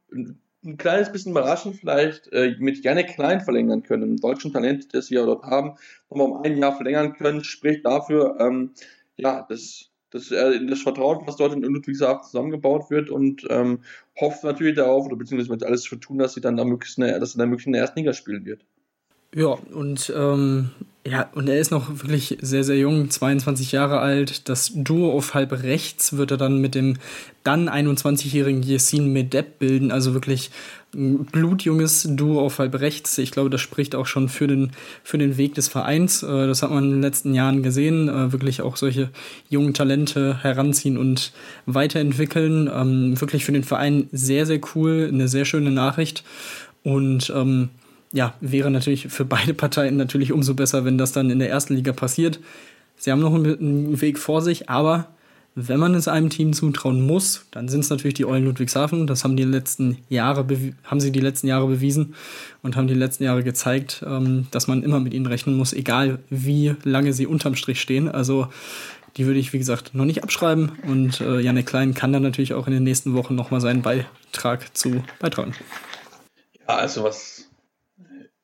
ein 0.63 0.77
kleines 0.77 1.11
bisschen 1.11 1.31
überraschend 1.31 1.77
vielleicht 1.77 2.31
äh, 2.33 2.55
mit 2.59 2.83
Janik 2.83 3.15
Klein 3.15 3.41
verlängern 3.41 3.83
können, 3.83 4.03
einem 4.03 4.17
deutschen 4.17 4.51
Talent, 4.51 4.93
das 4.93 5.09
wir 5.09 5.25
dort 5.25 5.43
haben, 5.43 5.75
nochmal 6.09 6.27
um 6.27 6.43
ein 6.43 6.57
Jahr 6.57 6.75
verlängern 6.75 7.13
können, 7.13 7.43
spricht 7.43 7.85
dafür, 7.85 8.37
ähm, 8.39 8.73
ja, 9.15 9.45
dass, 9.47 9.89
dass 10.09 10.31
er 10.31 10.59
das 10.59 10.81
Vertrauen, 10.81 11.25
was 11.25 11.37
dort 11.37 11.53
in 11.53 11.61
Ludwigshafen 11.61 12.23
zusammengebaut 12.23 12.89
wird 12.89 13.09
und 13.09 13.45
ähm, 13.49 13.83
hofft 14.19 14.43
natürlich 14.43 14.75
darauf, 14.75 15.05
oder 15.05 15.15
beziehungsweise 15.15 15.49
wird 15.49 15.63
alles 15.63 15.87
für 15.87 15.99
tun, 15.99 16.17
dass 16.17 16.33
sie 16.33 16.41
dann 16.41 16.57
da 16.57 16.65
möglichst 16.65 16.99
eine, 16.99 17.19
dass 17.19 17.35
er 17.35 17.39
dann 17.39 17.49
möglichst 17.49 17.67
in 17.67 17.73
der 17.73 17.83
ersten 17.83 17.99
Liga 17.99 18.13
spielen 18.13 18.45
wird. 18.45 18.65
Ja, 19.35 19.57
und 19.73 20.11
ähm, 20.15 20.71
ja, 21.05 21.29
und 21.33 21.47
er 21.47 21.59
ist 21.59 21.71
noch 21.71 21.89
wirklich 21.89 22.37
sehr, 22.41 22.63
sehr 22.63 22.77
jung, 22.77 23.09
22 23.09 23.71
Jahre 23.71 23.99
alt. 23.99 24.49
Das 24.49 24.71
Duo 24.75 25.11
auf 25.11 25.33
halb 25.33 25.63
rechts 25.63 26.17
wird 26.17 26.31
er 26.31 26.37
dann 26.37 26.59
mit 26.59 26.75
dem 26.75 26.97
dann 27.43 27.69
21-jährigen 27.69 28.63
Yesin 28.63 29.13
Medeb 29.13 29.59
bilden. 29.59 29.91
Also 29.91 30.13
wirklich 30.13 30.51
ein 30.93 31.25
blutjunges 31.25 32.07
Duo 32.11 32.41
auf 32.41 32.59
halb 32.59 32.79
rechts. 32.79 33.17
Ich 33.17 33.31
glaube, 33.31 33.49
das 33.49 33.61
spricht 33.61 33.95
auch 33.95 34.07
schon 34.07 34.29
für 34.29 34.47
den, 34.47 34.71
für 35.03 35.17
den 35.17 35.37
Weg 35.37 35.55
des 35.55 35.67
Vereins. 35.67 36.21
Äh, 36.21 36.47
das 36.47 36.61
hat 36.61 36.71
man 36.71 36.83
in 36.83 36.91
den 36.91 37.01
letzten 37.01 37.33
Jahren 37.33 37.63
gesehen. 37.63 38.09
Äh, 38.09 38.31
wirklich 38.31 38.61
auch 38.61 38.75
solche 38.75 39.09
jungen 39.49 39.73
Talente 39.73 40.43
heranziehen 40.43 40.97
und 40.97 41.31
weiterentwickeln. 41.65 42.69
Ähm, 42.71 43.19
wirklich 43.21 43.45
für 43.45 43.51
den 43.51 43.63
Verein 43.63 44.09
sehr, 44.11 44.45
sehr 44.45 44.59
cool. 44.75 45.09
Eine 45.11 45.27
sehr 45.27 45.45
schöne 45.45 45.71
Nachricht. 45.71 46.23
Und 46.83 47.31
ähm, 47.35 47.69
ja, 48.11 48.33
wäre 48.41 48.71
natürlich 48.71 49.07
für 49.07 49.25
beide 49.25 49.53
Parteien 49.53 49.97
natürlich 49.97 50.31
umso 50.31 50.53
besser, 50.53 50.85
wenn 50.85 50.97
das 50.97 51.11
dann 51.11 51.29
in 51.29 51.39
der 51.39 51.49
ersten 51.49 51.75
Liga 51.75 51.93
passiert. 51.93 52.39
Sie 52.97 53.11
haben 53.11 53.21
noch 53.21 53.33
einen 53.33 54.01
Weg 54.01 54.19
vor 54.19 54.41
sich, 54.41 54.69
aber 54.69 55.07
wenn 55.55 55.79
man 55.79 55.95
es 55.95 56.07
einem 56.07 56.29
Team 56.29 56.53
zutrauen 56.53 57.01
muss, 57.05 57.45
dann 57.51 57.69
sind 57.69 57.81
es 57.81 57.89
natürlich 57.89 58.13
die 58.13 58.25
Eulen 58.25 58.45
Ludwigshafen. 58.45 59.07
Das 59.07 59.23
haben 59.23 59.35
die 59.35 59.43
letzten 59.43 59.97
Jahre 60.07 60.45
haben 60.83 60.99
sie 60.99 61.11
die 61.11 61.19
letzten 61.19 61.47
Jahre 61.47 61.67
bewiesen 61.67 62.15
und 62.61 62.75
haben 62.75 62.87
die 62.87 62.93
letzten 62.93 63.23
Jahre 63.23 63.43
gezeigt, 63.43 64.03
ähm, 64.05 64.47
dass 64.51 64.67
man 64.67 64.83
immer 64.83 64.99
mit 64.99 65.13
ihnen 65.13 65.25
rechnen 65.25 65.57
muss, 65.57 65.73
egal 65.73 66.19
wie 66.29 66.75
lange 66.83 67.13
sie 67.13 67.25
unterm 67.25 67.55
Strich 67.55 67.81
stehen. 67.81 68.09
Also 68.09 68.47
die 69.17 69.25
würde 69.25 69.39
ich, 69.39 69.51
wie 69.51 69.57
gesagt, 69.57 69.95
noch 69.95 70.05
nicht 70.05 70.23
abschreiben. 70.23 70.71
Und 70.87 71.19
äh, 71.19 71.39
Janek 71.39 71.65
Klein 71.65 71.93
kann 71.93 72.13
dann 72.13 72.23
natürlich 72.23 72.53
auch 72.53 72.67
in 72.67 72.73
den 72.73 72.83
nächsten 72.83 73.13
Wochen 73.13 73.35
nochmal 73.35 73.59
seinen 73.59 73.81
Beitrag 73.81 74.77
zu 74.77 75.03
beitragen. 75.19 75.53
Ja, 76.67 76.75
also 76.75 77.03
was 77.03 77.38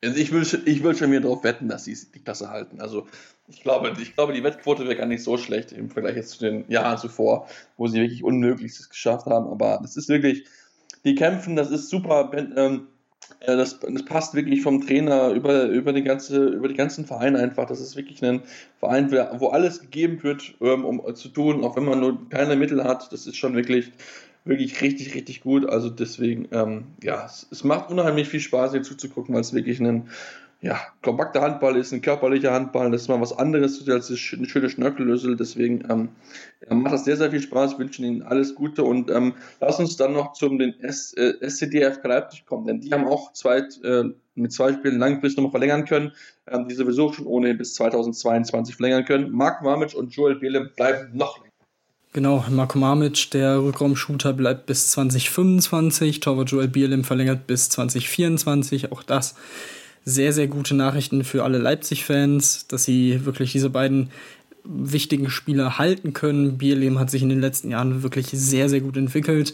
also 0.04 0.18
ich 0.18 0.32
will, 0.32 0.46
ich 0.66 0.84
will 0.84 0.96
schon 0.96 1.10
mir 1.10 1.22
darauf 1.22 1.44
wetten, 1.44 1.68
dass 1.68 1.86
sie 1.86 1.98
die 2.14 2.20
Klasse 2.20 2.50
halten. 2.50 2.82
Also 2.82 3.08
ich 3.48 3.62
glaube, 3.62 3.94
ich 4.00 4.14
glaube, 4.16 4.34
die 4.34 4.44
Wettquote 4.44 4.86
wäre 4.86 4.96
gar 4.96 5.06
nicht 5.06 5.24
so 5.24 5.38
schlecht 5.38 5.72
im 5.72 5.90
Vergleich 5.90 6.16
jetzt 6.16 6.32
zu 6.32 6.40
den 6.40 6.70
Jahren 6.70 6.98
zuvor, 6.98 7.48
wo 7.78 7.88
sie 7.88 8.02
wirklich 8.02 8.24
Unmögliches 8.24 8.90
geschafft 8.90 9.26
haben. 9.28 9.48
Aber 9.48 9.80
das 9.82 9.98
ist 9.98 10.10
wirklich, 10.10 10.46
die 11.04 11.16
kämpfen, 11.16 11.56
das 11.56 11.72
ist 11.72 11.90
super. 11.90 12.32
Ähm, 12.56 12.88
das, 13.46 13.80
das, 13.80 14.06
passt 14.06 14.36
wirklich 14.36 14.62
vom 14.62 14.82
Trainer 14.86 15.30
über, 15.30 15.66
über, 15.66 15.94
die 15.94 16.04
ganze, 16.04 16.46
über 16.46 16.68
die 16.68 16.76
ganzen 16.76 17.06
Vereine 17.06 17.40
einfach. 17.40 17.66
Das 17.66 17.80
ist 17.80 17.96
wirklich 17.96 18.24
ein 18.24 18.42
Verein, 18.80 19.12
wo 19.12 19.48
alles 19.48 19.82
gegeben 19.82 20.22
wird, 20.24 20.56
ähm, 20.62 20.86
um 20.86 21.16
zu 21.16 21.30
tun, 21.30 21.64
auch 21.64 21.76
wenn 21.76 21.86
man 21.86 22.00
nur 22.00 22.30
keine 22.30 22.56
Mittel 22.56 22.84
hat. 22.84 23.12
Das 23.12 23.26
ist 23.28 23.38
schon 23.38 23.56
wirklich 23.56 23.92
wirklich 24.46 24.82
richtig, 24.82 25.14
richtig 25.16 25.42
gut. 25.42 25.68
Also 25.68 25.90
deswegen, 25.90 26.48
ähm, 26.52 26.86
ja, 27.04 27.26
es, 27.26 27.48
es, 27.52 27.64
macht 27.64 27.90
unheimlich 27.90 28.30
viel 28.30 28.40
Spaß, 28.40 28.72
hier 28.72 28.84
zuzugucken, 28.84 29.34
weil 29.34 29.42
es 29.42 29.54
wirklich 29.54 29.80
ein 29.80 30.10
ja, 30.62 30.80
kompakter 31.04 31.42
Handball 31.42 31.76
ist, 31.78 31.92
ein 31.92 32.02
körperlicher 32.02 32.52
Handball. 32.52 32.90
Das 32.90 33.04
ist 33.04 33.08
mal 33.08 33.22
was 33.22 33.38
anderes 33.38 33.88
als 33.88 34.10
eine 34.10 34.48
schöne 34.48 34.70
Schnörkellösel. 34.70 35.36
Deswegen 35.36 35.84
ähm, 35.90 36.10
macht 36.70 36.94
das 36.94 37.06
sehr, 37.06 37.18
sehr 37.18 37.30
viel 37.30 37.42
Spaß. 37.42 37.74
Ich 37.74 37.80
wünsche 37.80 38.02
Ihnen 38.02 38.24
alles 38.24 38.56
Gute 38.56 38.84
und 38.84 39.12
ähm, 39.12 39.34
lass 39.60 39.80
uns 39.80 39.98
dann 39.98 40.14
noch 40.14 40.34
zum 40.34 40.58
den 40.58 40.80
S, 40.80 41.14
äh, 41.14 41.34
SCDF 41.40 42.00
Leipzig 42.04 42.46
kommen, 42.46 42.66
denn 42.66 42.82
die 42.82 42.92
haben 42.92 43.06
auch 43.06 43.34
zwei, 43.34 43.60
äh, 43.84 44.06
mit 44.36 44.54
zwei 44.54 44.74
Spielen 44.74 44.98
langfristig 44.98 45.44
noch 45.44 45.52
verlängern 45.52 45.86
können, 45.86 46.14
ähm, 46.48 46.68
die 46.68 46.76
sowieso 46.76 47.14
schon 47.14 47.28
ohne 47.28 47.54
bis 47.54 47.76
2022 47.76 48.76
verlängern 48.76 49.06
können. 49.06 49.32
Mark 49.32 49.62
Mamic 49.62 49.94
und 49.94 50.16
Joel 50.16 50.36
Behle 50.36 50.72
bleiben 50.76 51.16
noch 51.16 51.38
länger. 51.40 51.55
Genau, 52.16 52.46
Marko 52.50 52.80
Mamic, 52.80 53.32
der 53.32 53.62
Rückraumshooter, 53.62 54.32
bleibt 54.32 54.68
bis 54.68 54.90
2025. 54.92 56.22
Torwart 56.22 56.50
Joel 56.50 56.70
Bierlim 56.70 57.04
verlängert 57.04 57.46
bis 57.46 57.68
2024. 57.68 58.94
Auch 58.94 59.04
das 59.04 59.36
sehr, 60.06 60.32
sehr 60.32 60.48
gute 60.48 60.76
Nachrichten 60.76 61.26
für 61.26 61.44
alle 61.44 61.58
Leipzig-Fans, 61.58 62.68
dass 62.68 62.86
sie 62.86 63.26
wirklich 63.26 63.52
diese 63.52 63.70
beiden 63.70 64.12
wichtigen 64.64 65.30
Spieler 65.30 65.78
halten 65.78 66.14
können. 66.14 66.58
Bierlehm 66.58 67.00
hat 67.00 67.12
sich 67.12 67.22
in 67.22 67.28
den 67.28 67.42
letzten 67.42 67.70
Jahren 67.70 68.02
wirklich 68.02 68.28
sehr, 68.28 68.70
sehr 68.70 68.80
gut 68.80 68.96
entwickelt. 68.96 69.54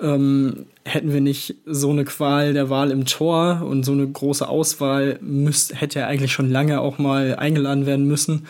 Ähm, 0.00 0.66
hätten 0.84 1.12
wir 1.12 1.20
nicht 1.20 1.56
so 1.66 1.90
eine 1.90 2.04
Qual 2.04 2.52
der 2.52 2.70
Wahl 2.70 2.92
im 2.92 3.04
Tor 3.06 3.62
und 3.68 3.82
so 3.82 3.90
eine 3.90 4.06
große 4.06 4.48
Auswahl, 4.48 5.18
müsst, 5.20 5.80
hätte 5.80 5.98
er 5.98 6.06
eigentlich 6.06 6.32
schon 6.32 6.50
lange 6.50 6.80
auch 6.80 6.98
mal 6.98 7.34
eingeladen 7.34 7.84
werden 7.84 8.06
müssen. 8.06 8.46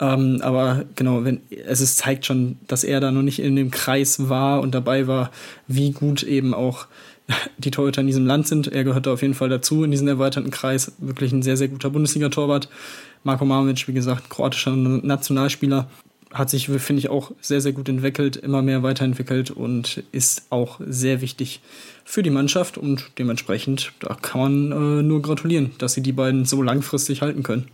Ähm, 0.00 0.40
aber 0.42 0.84
genau, 0.94 1.24
wenn, 1.24 1.40
es 1.50 1.80
ist, 1.80 1.98
zeigt 1.98 2.26
schon, 2.26 2.56
dass 2.66 2.84
er 2.84 3.00
da 3.00 3.10
noch 3.10 3.22
nicht 3.22 3.40
in 3.40 3.56
dem 3.56 3.70
Kreis 3.70 4.28
war 4.28 4.60
und 4.60 4.74
dabei 4.74 5.06
war, 5.06 5.30
wie 5.66 5.90
gut 5.90 6.22
eben 6.22 6.54
auch 6.54 6.86
die 7.58 7.70
Torhüter 7.70 8.00
in 8.00 8.06
diesem 8.06 8.26
Land 8.26 8.46
sind. 8.46 8.68
Er 8.68 8.84
gehört 8.84 9.06
da 9.06 9.12
auf 9.12 9.22
jeden 9.22 9.34
Fall 9.34 9.48
dazu 9.48 9.84
in 9.84 9.90
diesen 9.90 10.08
erweiterten 10.08 10.50
Kreis. 10.50 10.92
Wirklich 10.98 11.32
ein 11.32 11.42
sehr, 11.42 11.56
sehr 11.56 11.68
guter 11.68 11.90
Bundesliga-Torwart. 11.90 12.68
Marko 13.24 13.44
Mamic, 13.44 13.88
wie 13.88 13.92
gesagt, 13.92 14.30
kroatischer 14.30 14.76
Nationalspieler, 14.76 15.88
hat 16.32 16.50
sich, 16.50 16.68
finde 16.68 17.00
ich, 17.00 17.08
auch 17.08 17.32
sehr, 17.40 17.60
sehr 17.60 17.72
gut 17.72 17.88
entwickelt, 17.88 18.36
immer 18.36 18.62
mehr 18.62 18.82
weiterentwickelt 18.82 19.50
und 19.50 20.04
ist 20.12 20.46
auch 20.50 20.78
sehr 20.86 21.20
wichtig 21.20 21.60
für 22.04 22.22
die 22.22 22.30
Mannschaft 22.30 22.78
und 22.78 23.10
dementsprechend, 23.18 23.92
da 24.00 24.14
kann 24.14 24.40
man 24.40 24.72
äh, 24.72 25.02
nur 25.02 25.22
gratulieren, 25.22 25.72
dass 25.78 25.94
sie 25.94 26.02
die 26.02 26.12
beiden 26.12 26.44
so 26.44 26.62
langfristig 26.62 27.22
halten 27.22 27.42
können. 27.42 27.68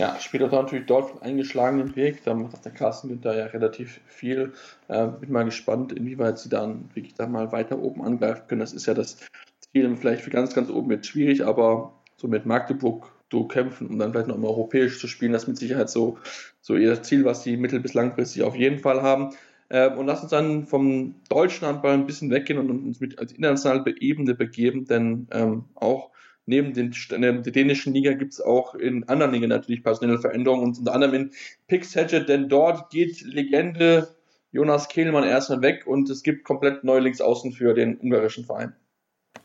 Ja, 0.00 0.18
spielt 0.18 0.42
auch 0.42 0.50
natürlich 0.50 0.86
dort 0.86 1.10
einen 1.10 1.32
eingeschlagenen 1.32 1.94
Weg. 1.94 2.24
Da 2.24 2.32
macht 2.32 2.64
der 2.64 2.72
Carsten 2.72 3.08
Günther 3.08 3.36
ja 3.36 3.44
relativ 3.44 4.00
viel. 4.06 4.54
Äh, 4.88 5.08
bin 5.08 5.30
mal 5.30 5.44
gespannt, 5.44 5.92
inwieweit 5.92 6.38
sie 6.38 6.48
dann 6.48 6.88
wirklich 6.94 7.12
da 7.12 7.26
mal 7.26 7.52
weiter 7.52 7.78
oben 7.78 8.02
angreifen 8.02 8.44
können. 8.48 8.62
Das 8.62 8.72
ist 8.72 8.86
ja 8.86 8.94
das 8.94 9.18
Ziel, 9.60 9.94
vielleicht 9.96 10.22
für 10.22 10.30
ganz, 10.30 10.54
ganz 10.54 10.70
oben 10.70 10.90
jetzt 10.90 11.06
schwierig, 11.06 11.44
aber 11.44 11.92
so 12.16 12.28
mit 12.28 12.46
Magdeburg 12.46 13.12
du 13.28 13.46
kämpfen, 13.46 13.88
um 13.88 13.98
dann 13.98 14.12
vielleicht 14.12 14.28
noch 14.28 14.38
mal 14.38 14.48
europäisch 14.48 14.98
zu 14.98 15.06
spielen, 15.06 15.32
das 15.32 15.42
ist 15.42 15.48
mit 15.48 15.58
Sicherheit 15.58 15.90
so, 15.90 16.16
so 16.62 16.76
ihr 16.76 17.02
Ziel, 17.02 17.26
was 17.26 17.42
sie 17.42 17.58
mittel- 17.58 17.80
bis 17.80 17.92
langfristig 17.92 18.42
auf 18.42 18.56
jeden 18.56 18.78
Fall 18.78 19.02
haben. 19.02 19.34
Äh, 19.68 19.90
und 19.90 20.06
lass 20.06 20.22
uns 20.22 20.30
dann 20.30 20.66
vom 20.66 21.16
deutschen 21.28 21.68
Handball 21.68 21.92
ein 21.92 22.06
bisschen 22.06 22.30
weggehen 22.30 22.58
und 22.58 22.70
uns 22.70 23.00
mit 23.00 23.18
als 23.18 23.32
internationale 23.32 24.00
Ebene 24.00 24.34
begeben, 24.34 24.86
denn 24.86 25.28
ähm, 25.30 25.66
auch 25.74 26.10
neben 26.50 26.74
den, 26.74 26.94
der 27.10 27.32
dänischen 27.32 27.94
Liga 27.94 28.12
gibt 28.12 28.34
es 28.34 28.40
auch 28.40 28.74
in 28.74 29.08
anderen 29.08 29.32
Ligen 29.32 29.48
natürlich 29.48 29.82
personelle 29.82 30.18
Veränderungen 30.18 30.64
und 30.64 30.78
unter 30.78 30.92
anderem 30.92 31.14
in 31.14 31.30
Pixhedget, 31.68 32.28
denn 32.28 32.48
dort 32.48 32.90
geht 32.90 33.22
Legende 33.22 34.08
Jonas 34.52 34.88
Kehlmann 34.88 35.24
erstmal 35.24 35.62
weg 35.62 35.86
und 35.86 36.10
es 36.10 36.22
gibt 36.22 36.44
komplett 36.44 36.84
neue 36.84 37.00
Linksaußen 37.00 37.52
für 37.52 37.72
den 37.72 37.96
ungarischen 37.98 38.44
Verein. 38.44 38.74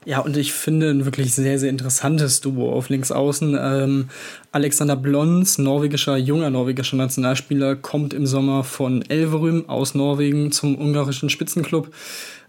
Ja, 0.04 0.20
und 0.20 0.38
ich 0.38 0.54
finde 0.54 0.90
ein 0.90 1.06
wirklich 1.06 1.34
sehr, 1.34 1.58
sehr 1.58 1.70
interessantes 1.70 2.42
Duo 2.42 2.72
auf 2.72 2.90
Linksaußen. 2.90 3.58
Ähm, 3.60 4.10
Alexander 4.52 4.96
Blons, 4.96 5.58
norwegischer, 5.58 6.18
junger 6.18 6.50
norwegischer 6.52 6.98
Nationalspieler, 6.98 7.76
kommt 7.76 8.14
im 8.14 8.28
Sommer 8.28 8.64
von 8.64 9.04
Elverum 9.04 9.68
aus 9.68 9.96
Norwegen 9.96 10.52
zum 10.52 10.78
ungarischen 10.80 11.30
Spitzenclub. 11.30 11.92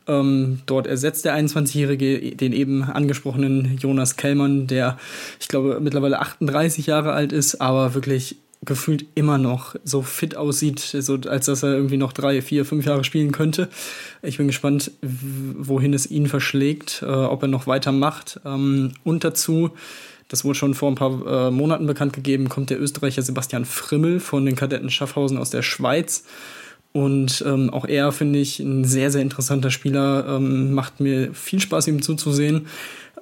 Ähm, 0.08 0.60
dort 0.66 0.86
ersetzt 0.86 1.24
der 1.24 1.36
21-Jährige 1.36 2.36
den 2.36 2.52
eben 2.52 2.84
angesprochenen 2.84 3.76
Jonas 3.78 4.16
Kellmann, 4.16 4.66
der, 4.66 4.98
ich 5.40 5.48
glaube, 5.48 5.80
mittlerweile 5.80 6.20
38 6.20 6.86
Jahre 6.86 7.12
alt 7.12 7.32
ist, 7.32 7.60
aber 7.60 7.94
wirklich 7.94 8.36
gefühlt 8.64 9.06
immer 9.14 9.38
noch 9.38 9.76
so 9.84 10.02
fit 10.02 10.36
aussieht, 10.36 10.80
so 10.80 11.18
als 11.28 11.46
dass 11.46 11.62
er 11.62 11.74
irgendwie 11.74 11.96
noch 11.96 12.12
drei, 12.12 12.42
vier, 12.42 12.64
fünf 12.64 12.86
Jahre 12.86 13.04
spielen 13.04 13.32
könnte. 13.32 13.68
Ich 14.22 14.38
bin 14.38 14.46
gespannt, 14.46 14.90
wohin 15.02 15.94
es 15.94 16.10
ihn 16.10 16.26
verschlägt, 16.26 17.02
äh, 17.02 17.06
ob 17.06 17.42
er 17.42 17.48
noch 17.48 17.66
weitermacht. 17.66 18.40
Ähm, 18.44 18.92
und 19.04 19.24
dazu, 19.24 19.70
das 20.28 20.44
wurde 20.44 20.58
schon 20.58 20.74
vor 20.74 20.90
ein 20.90 20.96
paar 20.96 21.48
äh, 21.48 21.50
Monaten 21.50 21.86
bekannt 21.86 22.12
gegeben, 22.12 22.48
kommt 22.48 22.70
der 22.70 22.80
Österreicher 22.80 23.22
Sebastian 23.22 23.64
Frimmel 23.64 24.20
von 24.20 24.44
den 24.44 24.56
Kadetten 24.56 24.90
Schaffhausen 24.90 25.38
aus 25.38 25.50
der 25.50 25.62
Schweiz. 25.62 26.24
Und 26.96 27.44
ähm, 27.46 27.68
auch 27.68 27.84
er 27.84 28.10
finde 28.10 28.38
ich 28.38 28.58
ein 28.58 28.84
sehr, 28.84 29.10
sehr 29.10 29.20
interessanter 29.20 29.70
Spieler. 29.70 30.24
Ähm, 30.26 30.72
macht 30.72 30.98
mir 30.98 31.34
viel 31.34 31.60
Spaß, 31.60 31.88
ihm 31.88 32.00
zuzusehen. 32.00 32.68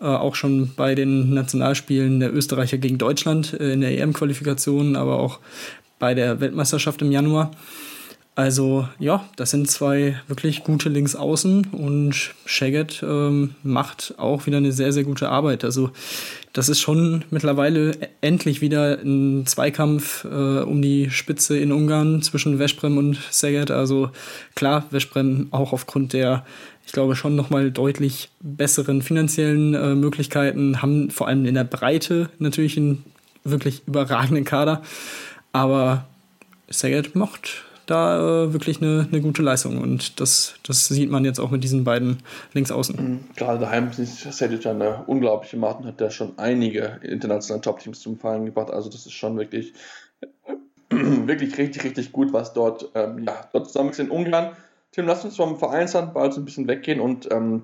Äh, 0.01 0.05
auch 0.05 0.37
schon 0.37 0.71
bei 0.77 0.95
den 0.95 1.35
Nationalspielen 1.35 2.21
der 2.21 2.33
Österreicher 2.33 2.79
gegen 2.79 2.99
Deutschland 2.99 3.53
äh, 3.55 3.73
in 3.73 3.81
der 3.81 4.01
EM-Qualifikation, 4.01 4.95
aber 4.95 5.19
auch 5.19 5.41
bei 5.99 6.15
der 6.15 6.39
Weltmeisterschaft 6.39 7.03
im 7.03 7.11
Januar. 7.11 7.51
Also 8.37 8.88
ja, 8.99 9.25
das 9.37 9.53
sind 9.53 9.70
zwei 9.70 10.20
wirklich 10.27 10.64
gute 10.64 10.88
Linksaußen 10.88 11.68
und 11.70 12.35
Shaggett 12.47 13.01
ähm, 13.07 13.55
macht 13.62 14.14
auch 14.18 14.47
wieder 14.47 14.57
eine 14.57 14.73
sehr, 14.73 14.92
sehr 14.92 15.05
gute 15.05 15.29
Arbeit. 15.29 15.62
Also 15.62 15.90
das 16.53 16.68
ist 16.68 16.81
schon 16.81 17.25
mittlerweile 17.31 17.92
endlich 18.23 18.61
wieder 18.61 18.99
ein 18.99 19.47
Zweikampf 19.47 20.25
äh, 20.25 20.62
um 20.62 20.83
die 20.83 21.11
Spitze 21.11 21.57
in 21.59 21.70
Ungarn 21.70 22.23
zwischen 22.23 22.59
Veszprem 22.59 22.99
und 22.99 23.18
Szeged. 23.31 23.70
Also 23.70 24.11
klar, 24.57 24.85
Veszprem 24.90 25.47
auch 25.53 25.73
aufgrund 25.73 26.12
der, 26.12 26.44
ich 26.87 26.92
glaube, 26.92 27.14
schon 27.14 27.37
nochmal 27.37 27.70
deutlich 27.70 28.31
besseren 28.40 29.03
finanziellen 29.03 29.75
äh, 29.75 29.94
Möglichkeiten, 29.94 30.83
haben 30.83 31.11
vor 31.11 31.29
allem 31.29 31.47
in 31.47 31.55
der 31.55 31.64
Breite 31.64 32.31
natürlich 32.40 32.77
einen 32.77 33.05
wirklich 33.44 33.83
überragenden 33.87 34.44
Kader. 34.44 34.83
Aber 35.53 36.07
Szeged 36.68 37.14
macht 37.14 37.64
da 37.87 38.44
äh, 38.44 38.53
wirklich 38.53 38.81
eine, 38.81 39.07
eine 39.11 39.20
gute 39.20 39.42
Leistung. 39.42 39.81
Und 39.81 40.20
das, 40.20 40.55
das 40.66 40.87
sieht 40.88 41.11
man 41.11 41.25
jetzt 41.25 41.38
auch 41.38 41.51
mit 41.51 41.64
diesen 41.64 41.85
beiden 41.85 42.18
Linksaußen. 42.53 42.97
Mhm. 42.97 43.25
Gerade 43.37 43.59
daheim 43.59 43.90
ist 43.97 44.20
Sedic 44.33 44.66
eine 44.66 45.05
unglaubliche 45.07 45.57
Martin, 45.57 45.87
hat 45.87 46.01
der 46.01 46.11
schon 46.11 46.33
einige 46.38 47.01
internationale 47.03 47.62
Top-Teams 47.62 48.01
zum 48.01 48.18
Fallen 48.18 48.47
gebracht. 48.47 48.70
Also 48.70 48.90
das 48.90 49.07
ist 49.07 49.12
schon 49.12 49.37
wirklich, 49.38 49.73
wirklich 50.90 51.57
richtig, 51.59 51.85
richtig 51.85 52.12
gut, 52.12 52.33
was 52.33 52.53
dort, 52.53 52.90
ähm, 52.94 53.25
ja, 53.25 53.49
dort 53.53 53.66
zusammen 53.66 53.90
ist 53.90 54.01
in 54.01 54.11
Ungarn. 54.11 54.57
Tim, 54.92 55.07
lass 55.07 55.25
uns 55.25 55.37
vom 55.37 55.59
Vereinshandball 55.59 56.31
so 56.33 56.40
ein 56.40 56.44
bisschen 56.44 56.68
weggehen 56.68 57.01
und 57.01 57.31
ähm, 57.33 57.62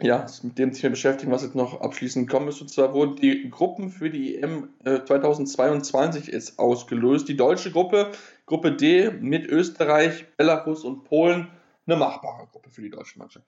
ja, 0.00 0.26
mit 0.42 0.58
dem 0.58 0.72
Thema 0.72 0.90
beschäftigen, 0.90 1.30
was 1.30 1.42
jetzt 1.42 1.54
noch 1.54 1.80
abschließend 1.80 2.28
kommen 2.28 2.48
ist. 2.48 2.60
Und 2.60 2.68
zwar 2.68 2.92
wurden 2.94 3.16
die 3.16 3.48
Gruppen 3.48 3.90
für 3.90 4.10
die 4.10 4.36
EM 4.36 4.68
äh, 4.84 5.04
2022 5.04 6.28
ist 6.28 6.58
ausgelöst. 6.58 7.28
Die 7.28 7.36
deutsche 7.36 7.70
Gruppe, 7.70 8.10
Gruppe 8.46 8.72
D 8.72 9.10
mit 9.20 9.46
Österreich, 9.46 10.26
Belarus 10.36 10.84
und 10.84 11.04
Polen, 11.04 11.48
eine 11.86 11.96
machbare 11.96 12.46
Gruppe 12.50 12.70
für 12.70 12.82
die 12.82 12.90
deutsche 12.90 13.18
Mannschaft. 13.18 13.46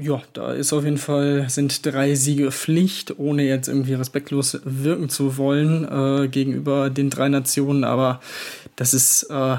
Ja, 0.00 0.20
da 0.32 0.52
ist 0.52 0.72
auf 0.72 0.84
jeden 0.84 0.98
Fall, 0.98 1.48
sind 1.48 1.86
drei 1.86 2.14
Siege 2.16 2.50
Pflicht, 2.50 3.18
ohne 3.18 3.44
jetzt 3.44 3.68
irgendwie 3.68 3.94
respektlos 3.94 4.60
wirken 4.64 5.08
zu 5.08 5.36
wollen 5.38 5.84
äh, 5.84 6.28
gegenüber 6.28 6.90
den 6.90 7.10
drei 7.10 7.28
Nationen. 7.28 7.84
Aber 7.84 8.20
das 8.76 8.92
ist 8.92 9.24
äh, 9.30 9.56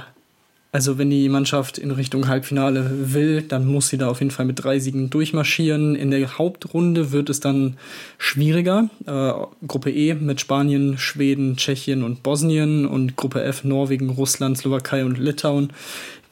also 0.76 0.98
wenn 0.98 1.10
die 1.10 1.30
Mannschaft 1.30 1.78
in 1.78 1.92
Richtung 1.92 2.28
Halbfinale 2.28 3.14
will, 3.14 3.42
dann 3.42 3.66
muss 3.66 3.88
sie 3.88 3.98
da 3.98 4.10
auf 4.10 4.20
jeden 4.20 4.32
Fall 4.32 4.46
mit 4.46 4.62
drei 4.62 4.78
Siegen 4.80 5.10
durchmarschieren. 5.10 5.96
In 5.96 6.12
der 6.12 6.38
Hauptrunde 6.38 7.14
wird 7.14 7.30
es 7.30 7.40
dann 7.40 7.78
schwieriger. 8.18 8.90
Äh, 9.06 9.32
Gruppe 9.66 9.90
E 9.92 10.16
mit 10.16 10.42
Spanien, 10.42 10.98
Schweden, 10.98 11.56
Tschechien 11.56 12.04
und 12.04 12.24
Bosnien 12.24 12.86
und 12.86 13.16
Gruppe 13.16 13.42
F 13.42 13.64
Norwegen, 13.64 14.10
Russland, 14.10 14.58
Slowakei 14.58 15.06
und 15.06 15.18
Litauen. 15.18 15.72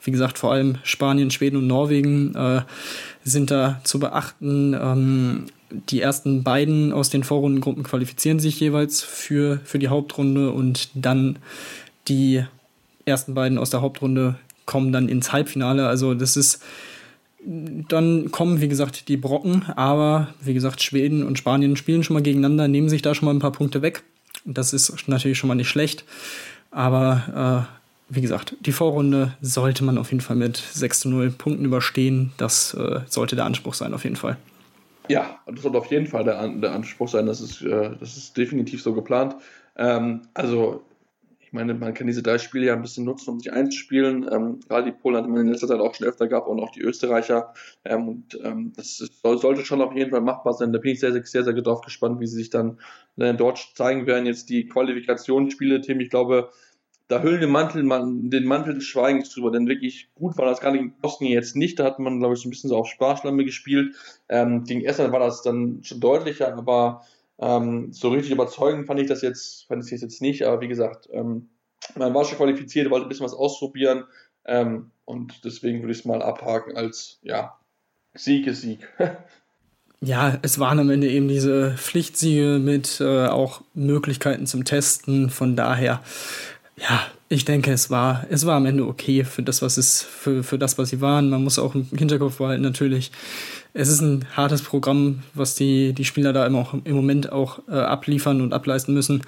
Wie 0.02 0.10
gesagt, 0.10 0.36
vor 0.36 0.52
allem 0.52 0.76
Spanien, 0.82 1.30
Schweden 1.30 1.56
und 1.56 1.66
Norwegen 1.66 2.34
äh, 2.34 2.60
sind 3.24 3.50
da 3.50 3.80
zu 3.82 3.98
beachten. 3.98 4.76
Ähm, 4.78 5.46
die 5.70 6.02
ersten 6.02 6.42
beiden 6.42 6.92
aus 6.92 7.08
den 7.08 7.24
Vorrundengruppen 7.24 7.82
qualifizieren 7.82 8.40
sich 8.40 8.60
jeweils 8.60 9.00
für, 9.00 9.60
für 9.64 9.78
die 9.78 9.88
Hauptrunde 9.88 10.50
und 10.50 10.90
dann 10.92 11.38
die 12.08 12.44
ersten 13.06 13.34
beiden 13.34 13.58
aus 13.58 13.70
der 13.70 13.82
Hauptrunde 13.82 14.36
kommen 14.66 14.92
dann 14.92 15.08
ins 15.08 15.32
Halbfinale. 15.32 15.86
Also 15.86 16.14
das 16.14 16.36
ist, 16.36 16.62
dann 17.44 18.30
kommen, 18.30 18.60
wie 18.60 18.68
gesagt, 18.68 19.08
die 19.08 19.16
Brocken, 19.16 19.64
aber 19.76 20.28
wie 20.40 20.54
gesagt, 20.54 20.82
Schweden 20.82 21.22
und 21.24 21.38
Spanien 21.38 21.76
spielen 21.76 22.02
schon 22.02 22.14
mal 22.14 22.22
gegeneinander, 22.22 22.68
nehmen 22.68 22.88
sich 22.88 23.02
da 23.02 23.14
schon 23.14 23.26
mal 23.26 23.34
ein 23.34 23.40
paar 23.40 23.52
Punkte 23.52 23.82
weg. 23.82 24.02
Das 24.44 24.72
ist 24.72 25.08
natürlich 25.08 25.38
schon 25.38 25.48
mal 25.48 25.54
nicht 25.54 25.68
schlecht. 25.68 26.04
Aber 26.70 27.68
äh, 27.68 28.14
wie 28.14 28.20
gesagt, 28.20 28.56
die 28.60 28.72
Vorrunde 28.72 29.34
sollte 29.40 29.84
man 29.84 29.98
auf 29.98 30.10
jeden 30.10 30.20
Fall 30.20 30.36
mit 30.36 30.56
6 30.56 31.00
zu 31.00 31.08
0 31.08 31.30
Punkten 31.30 31.64
überstehen. 31.64 32.32
Das 32.36 32.74
äh, 32.74 33.00
sollte 33.06 33.36
der 33.36 33.44
Anspruch 33.44 33.74
sein, 33.74 33.94
auf 33.94 34.04
jeden 34.04 34.16
Fall. 34.16 34.36
Ja, 35.08 35.38
das 35.46 35.62
sollte 35.62 35.78
auf 35.78 35.90
jeden 35.90 36.06
Fall 36.06 36.24
der, 36.24 36.48
der 36.48 36.72
Anspruch 36.72 37.08
sein. 37.08 37.26
Das 37.26 37.40
ist, 37.40 37.62
äh, 37.62 37.90
das 37.98 38.16
ist 38.16 38.36
definitiv 38.36 38.82
so 38.82 38.94
geplant. 38.94 39.36
Ähm, 39.76 40.22
also 40.34 40.82
meine, 41.54 41.72
man 41.72 41.94
kann 41.94 42.06
diese 42.06 42.22
drei 42.22 42.38
Spiele 42.38 42.66
ja 42.66 42.74
ein 42.74 42.82
bisschen 42.82 43.04
nutzen, 43.04 43.30
um 43.30 43.38
sich 43.38 43.52
einzuspielen. 43.52 44.28
Ähm, 44.30 44.60
gerade 44.68 44.90
die 44.90 44.96
Polen 44.96 45.16
hat 45.16 45.28
man 45.28 45.40
in 45.40 45.48
letzter 45.48 45.68
Zeit 45.68 45.80
auch 45.80 45.94
schon 45.94 46.06
öfter 46.06 46.28
gehabt 46.28 46.48
und 46.48 46.60
auch 46.60 46.70
die 46.70 46.82
Österreicher. 46.82 47.54
Ähm, 47.84 48.08
und 48.08 48.38
ähm, 48.44 48.72
das 48.76 49.00
ist, 49.00 49.22
sollte 49.22 49.64
schon 49.64 49.80
auf 49.80 49.94
jeden 49.94 50.10
Fall 50.10 50.20
machbar 50.20 50.52
sein. 50.52 50.72
Da 50.72 50.78
bin 50.78 50.92
ich 50.92 51.00
sehr, 51.00 51.12
sehr, 51.12 51.24
sehr, 51.24 51.44
sehr 51.44 51.54
drauf 51.54 51.80
gespannt, 51.80 52.20
wie 52.20 52.26
sie 52.26 52.36
sich 52.36 52.50
dann 52.50 52.78
äh, 53.16 53.32
dort 53.32 53.72
zeigen 53.74 54.06
werden. 54.06 54.26
Jetzt 54.26 54.50
die 54.50 54.66
Qualifikationsspiele, 54.66 55.80
Tim, 55.80 56.00
ich 56.00 56.10
glaube, 56.10 56.50
da 57.08 57.22
hüllen 57.22 57.40
den 57.40 57.50
Mantel, 57.50 57.82
man, 57.82 58.30
den 58.30 58.44
Mantel 58.44 58.74
des 58.74 58.84
Schweigens 58.84 59.30
drüber, 59.30 59.50
denn 59.50 59.68
wirklich 59.68 60.08
gut 60.14 60.36
war 60.38 60.46
das 60.46 60.60
gerade 60.60 60.78
gegen 60.78 60.94
Bosnien 61.00 61.32
jetzt 61.32 61.54
nicht. 61.54 61.78
Da 61.78 61.84
hat 61.84 61.98
man, 61.98 62.18
glaube 62.18 62.34
ich, 62.34 62.40
so 62.40 62.48
ein 62.48 62.50
bisschen 62.50 62.70
so 62.70 62.76
auf 62.76 62.88
Sparschlamme 62.88 63.44
gespielt. 63.44 63.94
Ähm, 64.28 64.64
gegen 64.64 64.84
Estland 64.84 65.12
war 65.12 65.20
das 65.20 65.42
dann 65.42 65.80
schon 65.82 66.00
deutlicher, 66.00 66.56
aber 66.56 67.02
ähm, 67.38 67.92
so 67.92 68.10
richtig 68.10 68.32
überzeugend 68.32 68.86
fand 68.86 69.00
ich 69.00 69.08
das 69.08 69.22
jetzt, 69.22 69.66
fand 69.66 69.84
ich 69.84 69.90
das 69.90 70.02
jetzt 70.02 70.22
nicht, 70.22 70.44
aber 70.44 70.60
wie 70.60 70.68
gesagt, 70.68 71.08
ähm, 71.12 71.50
man 71.96 72.14
war 72.14 72.24
schon 72.24 72.38
qualifiziert, 72.38 72.90
wollte 72.90 73.06
ein 73.06 73.08
bisschen 73.08 73.26
was 73.26 73.34
ausprobieren 73.34 74.04
ähm, 74.44 74.90
und 75.04 75.44
deswegen 75.44 75.80
würde 75.80 75.92
ich 75.92 75.98
es 76.00 76.04
mal 76.04 76.22
abhaken 76.22 76.76
als 76.76 77.18
ja, 77.22 77.58
Sieg 78.14 78.46
ist 78.46 78.62
Sieg. 78.62 78.88
ja, 80.00 80.38
es 80.42 80.58
waren 80.58 80.78
am 80.78 80.90
Ende 80.90 81.08
eben 81.08 81.28
diese 81.28 81.74
Pflichtsiege 81.76 82.58
mit 82.60 83.00
äh, 83.00 83.26
auch 83.26 83.62
Möglichkeiten 83.74 84.46
zum 84.46 84.64
Testen. 84.64 85.30
Von 85.30 85.56
daher, 85.56 86.02
ja, 86.76 87.06
ich 87.28 87.44
denke, 87.44 87.72
es 87.72 87.90
war, 87.90 88.26
es 88.30 88.46
war 88.46 88.56
am 88.56 88.66
Ende 88.66 88.86
okay 88.86 89.24
für 89.24 89.42
das, 89.42 89.62
was 89.62 89.76
es, 89.76 90.02
für, 90.02 90.42
für 90.42 90.58
das, 90.58 90.78
was 90.78 90.90
sie 90.90 91.00
waren. 91.00 91.30
Man 91.30 91.44
muss 91.44 91.58
auch 91.58 91.74
im 91.74 91.86
Hinterkopf 91.96 92.38
behalten, 92.38 92.62
natürlich 92.62 93.10
es 93.76 93.88
ist 93.88 94.00
ein 94.00 94.24
hartes 94.36 94.62
Programm, 94.62 95.24
was 95.34 95.56
die, 95.56 95.94
die 95.94 96.04
Spieler 96.04 96.32
da 96.32 96.46
immer 96.46 96.60
auch 96.60 96.74
im 96.74 96.94
Moment 96.94 97.32
auch 97.32 97.58
äh, 97.68 97.72
abliefern 97.72 98.40
und 98.40 98.52
ableisten 98.52 98.94
müssen. 98.94 99.24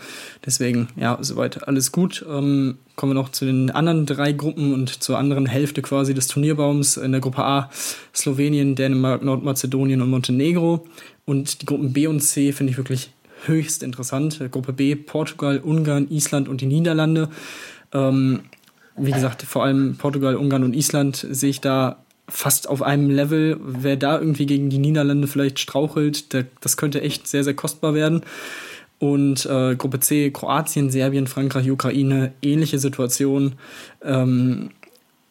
Deswegen, 0.47 0.89
ja, 0.95 1.19
soweit 1.21 1.67
alles 1.67 1.91
gut. 1.91 2.25
Ähm, 2.29 2.79
kommen 2.95 3.11
wir 3.11 3.21
noch 3.21 3.31
zu 3.31 3.45
den 3.45 3.73
anderen 3.73 4.07
drei 4.07 4.31
Gruppen 4.31 4.73
und 4.73 5.03
zur 5.03 5.19
anderen 5.19 5.47
Hälfte 5.47 5.83
quasi 5.83 6.15
des 6.15 6.29
Turnierbaums. 6.29 6.97
In 6.97 7.11
der 7.11 7.21
Gruppe 7.21 7.43
A 7.43 7.71
Slowenien, 8.15 8.77
Dänemark, 8.77 9.25
Nordmazedonien 9.25 10.01
und 10.01 10.11
Montenegro. 10.11 10.87
Und 11.25 11.63
die 11.63 11.67
Gruppen 11.67 11.93
B 11.93 12.07
und 12.07 12.21
C 12.21 12.53
finde 12.53 12.71
ich 12.71 12.77
wirklich 12.77 13.11
höchst 13.45 13.83
interessant. 13.83 14.41
Gruppe 14.51 14.73
B 14.73 14.95
Portugal, 14.97 15.59
Ungarn, 15.59 16.09
Island 16.11 16.49
und 16.49 16.61
die 16.61 16.67
Niederlande. 16.67 17.29
Ähm, 17.93 18.41
wie 18.97 19.13
gesagt, 19.13 19.43
vor 19.43 19.65
allem 19.65 19.97
Portugal, 19.97 20.37
Ungarn 20.37 20.65
und 20.65 20.75
Island 20.75 21.27
sehe 21.31 21.51
ich 21.51 21.61
da 21.61 21.99
fast 22.29 22.69
auf 22.69 22.83
einem 22.83 23.11
Level. 23.11 23.59
Wer 23.63 23.97
da 23.97 24.19
irgendwie 24.19 24.47
gegen 24.47 24.71
die 24.71 24.79
Niederlande 24.79 25.29
vielleicht 25.29 25.59
strauchelt, 25.59 26.33
der, 26.33 26.47
das 26.61 26.77
könnte 26.77 27.03
echt 27.03 27.29
sehr, 27.29 27.45
sehr 27.45 27.55
kostbar 27.55 27.95
werden. 27.95 28.23
Und 28.99 29.45
äh, 29.47 29.77
Gruppe 29.77 30.01
C, 30.01 30.31
Kroatien, 30.31 30.91
Serbien, 30.91 31.27
Frankreich, 31.27 31.71
Ukraine, 31.71 32.33
ähnliche 32.41 32.79
Situation. 32.79 33.57
Ähm, 34.03 34.71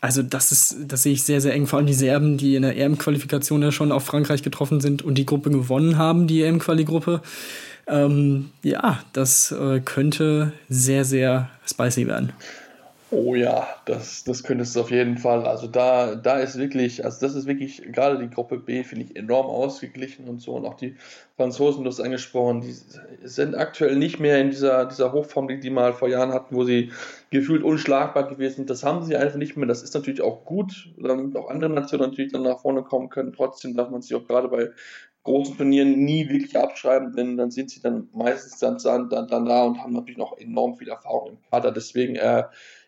also 0.02 0.22
das 0.22 0.52
ist, 0.52 0.78
das 0.88 1.02
sehe 1.02 1.14
ich 1.14 1.24
sehr, 1.24 1.42
sehr 1.42 1.54
eng. 1.54 1.66
Vor 1.66 1.78
allem 1.78 1.88
die 1.88 1.94
Serben, 1.94 2.38
die 2.38 2.56
in 2.56 2.62
der 2.62 2.78
EM-Qualifikation 2.78 3.64
ja 3.64 3.72
schon 3.72 3.92
auf 3.92 4.06
Frankreich 4.06 4.44
getroffen 4.44 4.80
sind 4.80 5.02
und 5.02 5.16
die 5.16 5.26
Gruppe 5.26 5.50
gewonnen 5.50 5.98
haben, 5.98 6.28
die 6.28 6.44
EM-Quali-Gruppe. 6.44 7.22
Ähm, 7.88 8.52
ja, 8.64 9.00
das 9.14 9.52
äh, 9.52 9.80
könnte 9.80 10.54
sehr, 10.70 11.06
sehr 11.06 11.50
spicy 11.66 12.08
werden. 12.08 12.34
Oh 13.12 13.36
ja, 13.36 13.68
das, 13.86 14.24
das 14.24 14.44
könnte 14.44 14.64
es 14.64 14.76
auf 14.76 14.90
jeden 14.90 15.18
Fall. 15.20 15.46
Also 15.46 15.68
da, 15.68 16.16
da 16.16 16.40
ist 16.40 16.58
wirklich, 16.58 17.06
also 17.06 17.26
das 17.26 17.36
ist 17.36 17.46
wirklich, 17.46 17.82
gerade 17.94 18.18
die 18.18 18.30
Gruppe 18.30 18.58
B 18.58 18.84
finde 18.84 19.06
ich 19.06 19.16
enorm 19.16 19.46
ausgeglichen 19.46 20.28
und 20.28 20.42
so. 20.42 20.54
Und 20.54 20.66
auch 20.66 20.74
die 20.74 20.96
Franzosen, 21.38 21.84
du 21.84 21.90
hast 21.90 22.02
angesprochen, 22.02 22.62
die 22.62 22.76
sind 23.24 23.56
aktuell 23.56 23.96
nicht 23.96 24.20
mehr 24.20 24.42
in 24.42 24.50
dieser, 24.50 24.86
dieser 24.86 25.14
Hochform, 25.14 25.48
die 25.48 25.60
die 25.60 25.70
mal 25.70 25.94
vor 25.94 26.10
Jahren 26.10 26.34
hatten, 26.34 26.56
wo 26.56 26.64
sie 26.64 26.92
gefühlt 27.30 27.64
unschlagbar 27.64 28.28
gewesen 28.28 28.56
sind. 28.56 28.70
Das 28.72 28.84
haben 28.84 29.06
sie 29.06 29.16
einfach 29.16 29.38
nicht 29.38 29.56
mehr. 29.56 29.68
Das 29.68 29.84
ist 29.84 29.94
natürlich 29.94 30.22
auch 30.22 30.44
gut, 30.44 30.90
damit 30.98 31.38
auch 31.38 31.50
andere 31.50 31.70
Nationen 31.70 32.10
natürlich 32.10 32.34
dann 32.34 32.44
nach 32.44 32.60
vorne 32.60 32.82
kommen 32.82 33.10
können. 33.10 33.34
Trotzdem 33.34 33.78
darf 33.78 33.92
man 33.92 34.02
sich 34.02 34.16
auch 34.16 34.28
gerade 34.28 34.48
bei 34.48 34.72
großen 35.26 35.58
Turnieren 35.58 36.06
nie 36.06 36.30
wirklich 36.30 36.58
abschreiben, 36.58 37.14
denn 37.14 37.36
dann 37.36 37.52
sind 37.52 37.72
sie 37.72 37.82
dann 37.82 38.08
meistens 38.14 38.60
dann, 38.60 38.78
dann, 39.10 39.28
dann 39.28 39.46
da 39.46 39.64
und 39.64 39.80
haben 39.80 39.94
natürlich 39.94 40.18
noch 40.18 40.38
enorm 40.38 40.76
viel 40.76 40.88
Erfahrung 40.88 41.32
im 41.32 41.38
Kader. 41.50 41.72
Deswegen, 41.72 42.16
äh, 42.16 42.44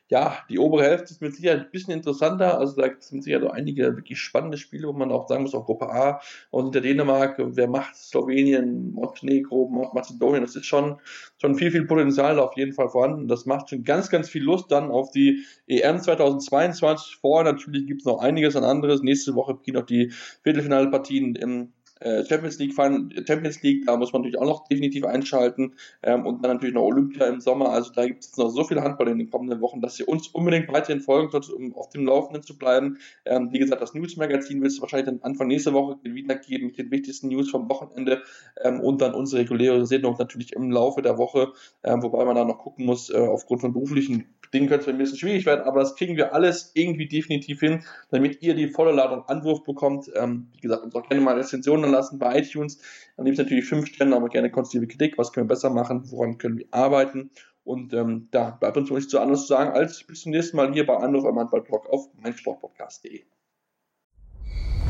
ja, 0.09 0.37
die 0.49 0.59
obere 0.59 0.83
Hälfte 0.83 1.11
ist 1.11 1.21
mit 1.21 1.35
Sicherheit 1.35 1.65
ein 1.65 1.71
bisschen 1.71 1.93
interessanter. 1.93 2.59
Also 2.59 2.79
da 2.79 2.89
sind 2.99 3.23
sicher 3.23 3.41
so 3.41 3.49
einige 3.49 3.95
wirklich 3.95 4.21
spannende 4.21 4.57
Spiele, 4.57 4.87
wo 4.87 4.93
man 4.93 5.11
auch 5.11 5.27
sagen 5.27 5.43
muss, 5.43 5.55
auch 5.55 5.65
Gruppe 5.65 5.89
A 5.89 6.21
und 6.49 6.65
hinter 6.65 6.81
Dänemark, 6.81 7.35
wer 7.39 7.67
macht 7.67 7.95
Slowenien, 7.95 8.91
Montenegro, 8.93 9.91
Mazedonien, 9.93 10.43
das 10.43 10.55
ist 10.55 10.65
schon, 10.65 11.01
schon 11.41 11.55
viel, 11.55 11.71
viel 11.71 11.85
Potenzial 11.85 12.39
auf 12.39 12.55
jeden 12.55 12.73
Fall 12.73 12.87
vorhanden. 12.87 13.27
Das 13.27 13.45
macht 13.45 13.69
schon 13.69 13.83
ganz, 13.83 14.09
ganz 14.09 14.29
viel 14.29 14.43
Lust 14.43 14.71
dann 14.71 14.91
auf 14.91 15.11
die 15.11 15.43
EM 15.67 15.99
2022. 15.99 17.17
Vorher 17.19 17.51
natürlich 17.51 17.87
gibt 17.87 18.01
es 18.01 18.05
noch 18.05 18.19
einiges 18.19 18.55
an 18.55 18.63
anderes. 18.63 19.01
Nächste 19.01 19.35
Woche 19.35 19.55
beginnen 19.55 19.81
auch 19.81 19.87
die 19.87 20.11
Viertelfinalpartien 20.43 21.35
im 21.35 21.73
Champions 22.01 22.59
League 22.59 22.73
Champions 22.73 23.61
League, 23.63 23.85
da 23.85 23.97
muss 23.97 24.13
man 24.13 24.21
natürlich 24.21 24.39
auch 24.39 24.45
noch 24.45 24.67
definitiv 24.67 25.05
einschalten 25.05 25.73
ähm, 26.03 26.25
und 26.25 26.43
dann 26.43 26.53
natürlich 26.53 26.75
noch 26.75 26.83
Olympia 26.83 27.27
im 27.27 27.41
Sommer. 27.41 27.69
Also 27.69 27.91
da 27.91 28.05
gibt 28.05 28.23
es 28.23 28.37
noch 28.37 28.49
so 28.49 28.63
viel 28.63 28.81
Handball 28.81 29.07
in 29.07 29.19
den 29.19 29.29
kommenden 29.29 29.61
Wochen, 29.61 29.81
dass 29.81 29.99
ihr 29.99 30.07
uns 30.07 30.27
unbedingt 30.29 30.71
weiterhin 30.71 31.01
folgen 31.01 31.29
solltet, 31.29 31.53
um 31.53 31.75
auf 31.75 31.89
dem 31.89 32.05
Laufenden 32.05 32.43
zu 32.43 32.57
bleiben. 32.57 32.97
Ähm, 33.25 33.49
wie 33.51 33.59
gesagt, 33.59 33.81
das 33.81 33.93
News-Magazin 33.93 34.61
wird 34.61 34.71
es 34.71 34.81
wahrscheinlich 34.81 35.07
dann 35.07 35.21
Anfang 35.21 35.47
nächster 35.47 35.73
Woche 35.73 35.97
wiedergeben 36.03 36.67
mit 36.67 36.77
den 36.77 36.91
wichtigsten 36.91 37.29
News 37.29 37.49
vom 37.49 37.69
Wochenende 37.69 38.21
ähm, 38.63 38.79
und 38.79 39.01
dann 39.01 39.13
unsere 39.13 39.41
reguläre 39.41 39.85
Sendung 39.85 40.15
natürlich 40.17 40.53
im 40.53 40.71
Laufe 40.71 41.01
der 41.01 41.17
Woche, 41.17 41.53
ähm, 41.83 42.03
wobei 42.03 42.25
man 42.25 42.35
da 42.35 42.45
noch 42.45 42.59
gucken 42.59 42.85
muss, 42.85 43.09
äh, 43.09 43.17
aufgrund 43.17 43.61
von 43.61 43.73
beruflichen 43.73 44.36
Dingen 44.53 44.67
könnte 44.67 44.83
es 44.83 44.87
ein 44.87 44.97
bisschen 44.97 45.17
schwierig 45.17 45.45
werden, 45.45 45.61
aber 45.65 45.79
das 45.81 45.95
kriegen 45.95 46.15
wir 46.15 46.33
alles 46.33 46.71
irgendwie 46.73 47.07
definitiv 47.07 47.59
hin, 47.59 47.83
damit 48.09 48.41
ihr 48.41 48.55
die 48.55 48.67
volle 48.67 48.91
Ladung 48.91 49.23
Anwurf 49.27 49.63
bekommt. 49.63 50.09
Ähm, 50.15 50.47
wie 50.53 50.61
gesagt, 50.61 50.83
uns 50.83 50.95
auch 50.95 51.07
gerne 51.07 51.23
mal 51.23 51.35
Rezensionen 51.35 51.91
lassen 51.91 52.19
bei 52.19 52.39
iTunes. 52.39 52.79
Dann 53.15 53.25
liebst 53.25 53.39
natürlich 53.39 53.65
fünf 53.65 53.87
Sterne, 53.87 54.15
aber 54.15 54.29
gerne 54.29 54.49
konstruktive 54.51 54.87
Kritik. 54.87 55.17
Was 55.17 55.31
können 55.31 55.47
wir 55.47 55.55
besser 55.55 55.69
machen? 55.69 56.03
Woran 56.11 56.37
können 56.37 56.57
wir 56.57 56.67
arbeiten? 56.71 57.31
Und 57.63 57.93
ähm, 57.93 58.29
da 58.31 58.51
bleibt 58.51 58.77
uns 58.77 58.89
nichts 58.89 59.11
so 59.11 59.19
anderes 59.19 59.41
zu 59.41 59.47
sagen, 59.47 59.71
als 59.71 60.03
bis 60.05 60.21
zum 60.21 60.31
nächsten 60.31 60.55
Mal 60.55 60.71
hier 60.71 60.85
bei 60.85 60.95
Anwurf 60.95 61.25
am 61.25 61.37
Handballblog 61.37 61.89
auf 61.89 62.07
meinsportpodcast.de. 62.21 63.23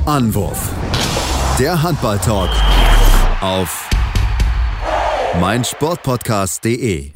Anwurf. 0.06 0.72
Der 1.60 1.82
Handballtalk 1.82 2.52
auf 3.42 3.90
meinsportpodcast.de 5.40 7.12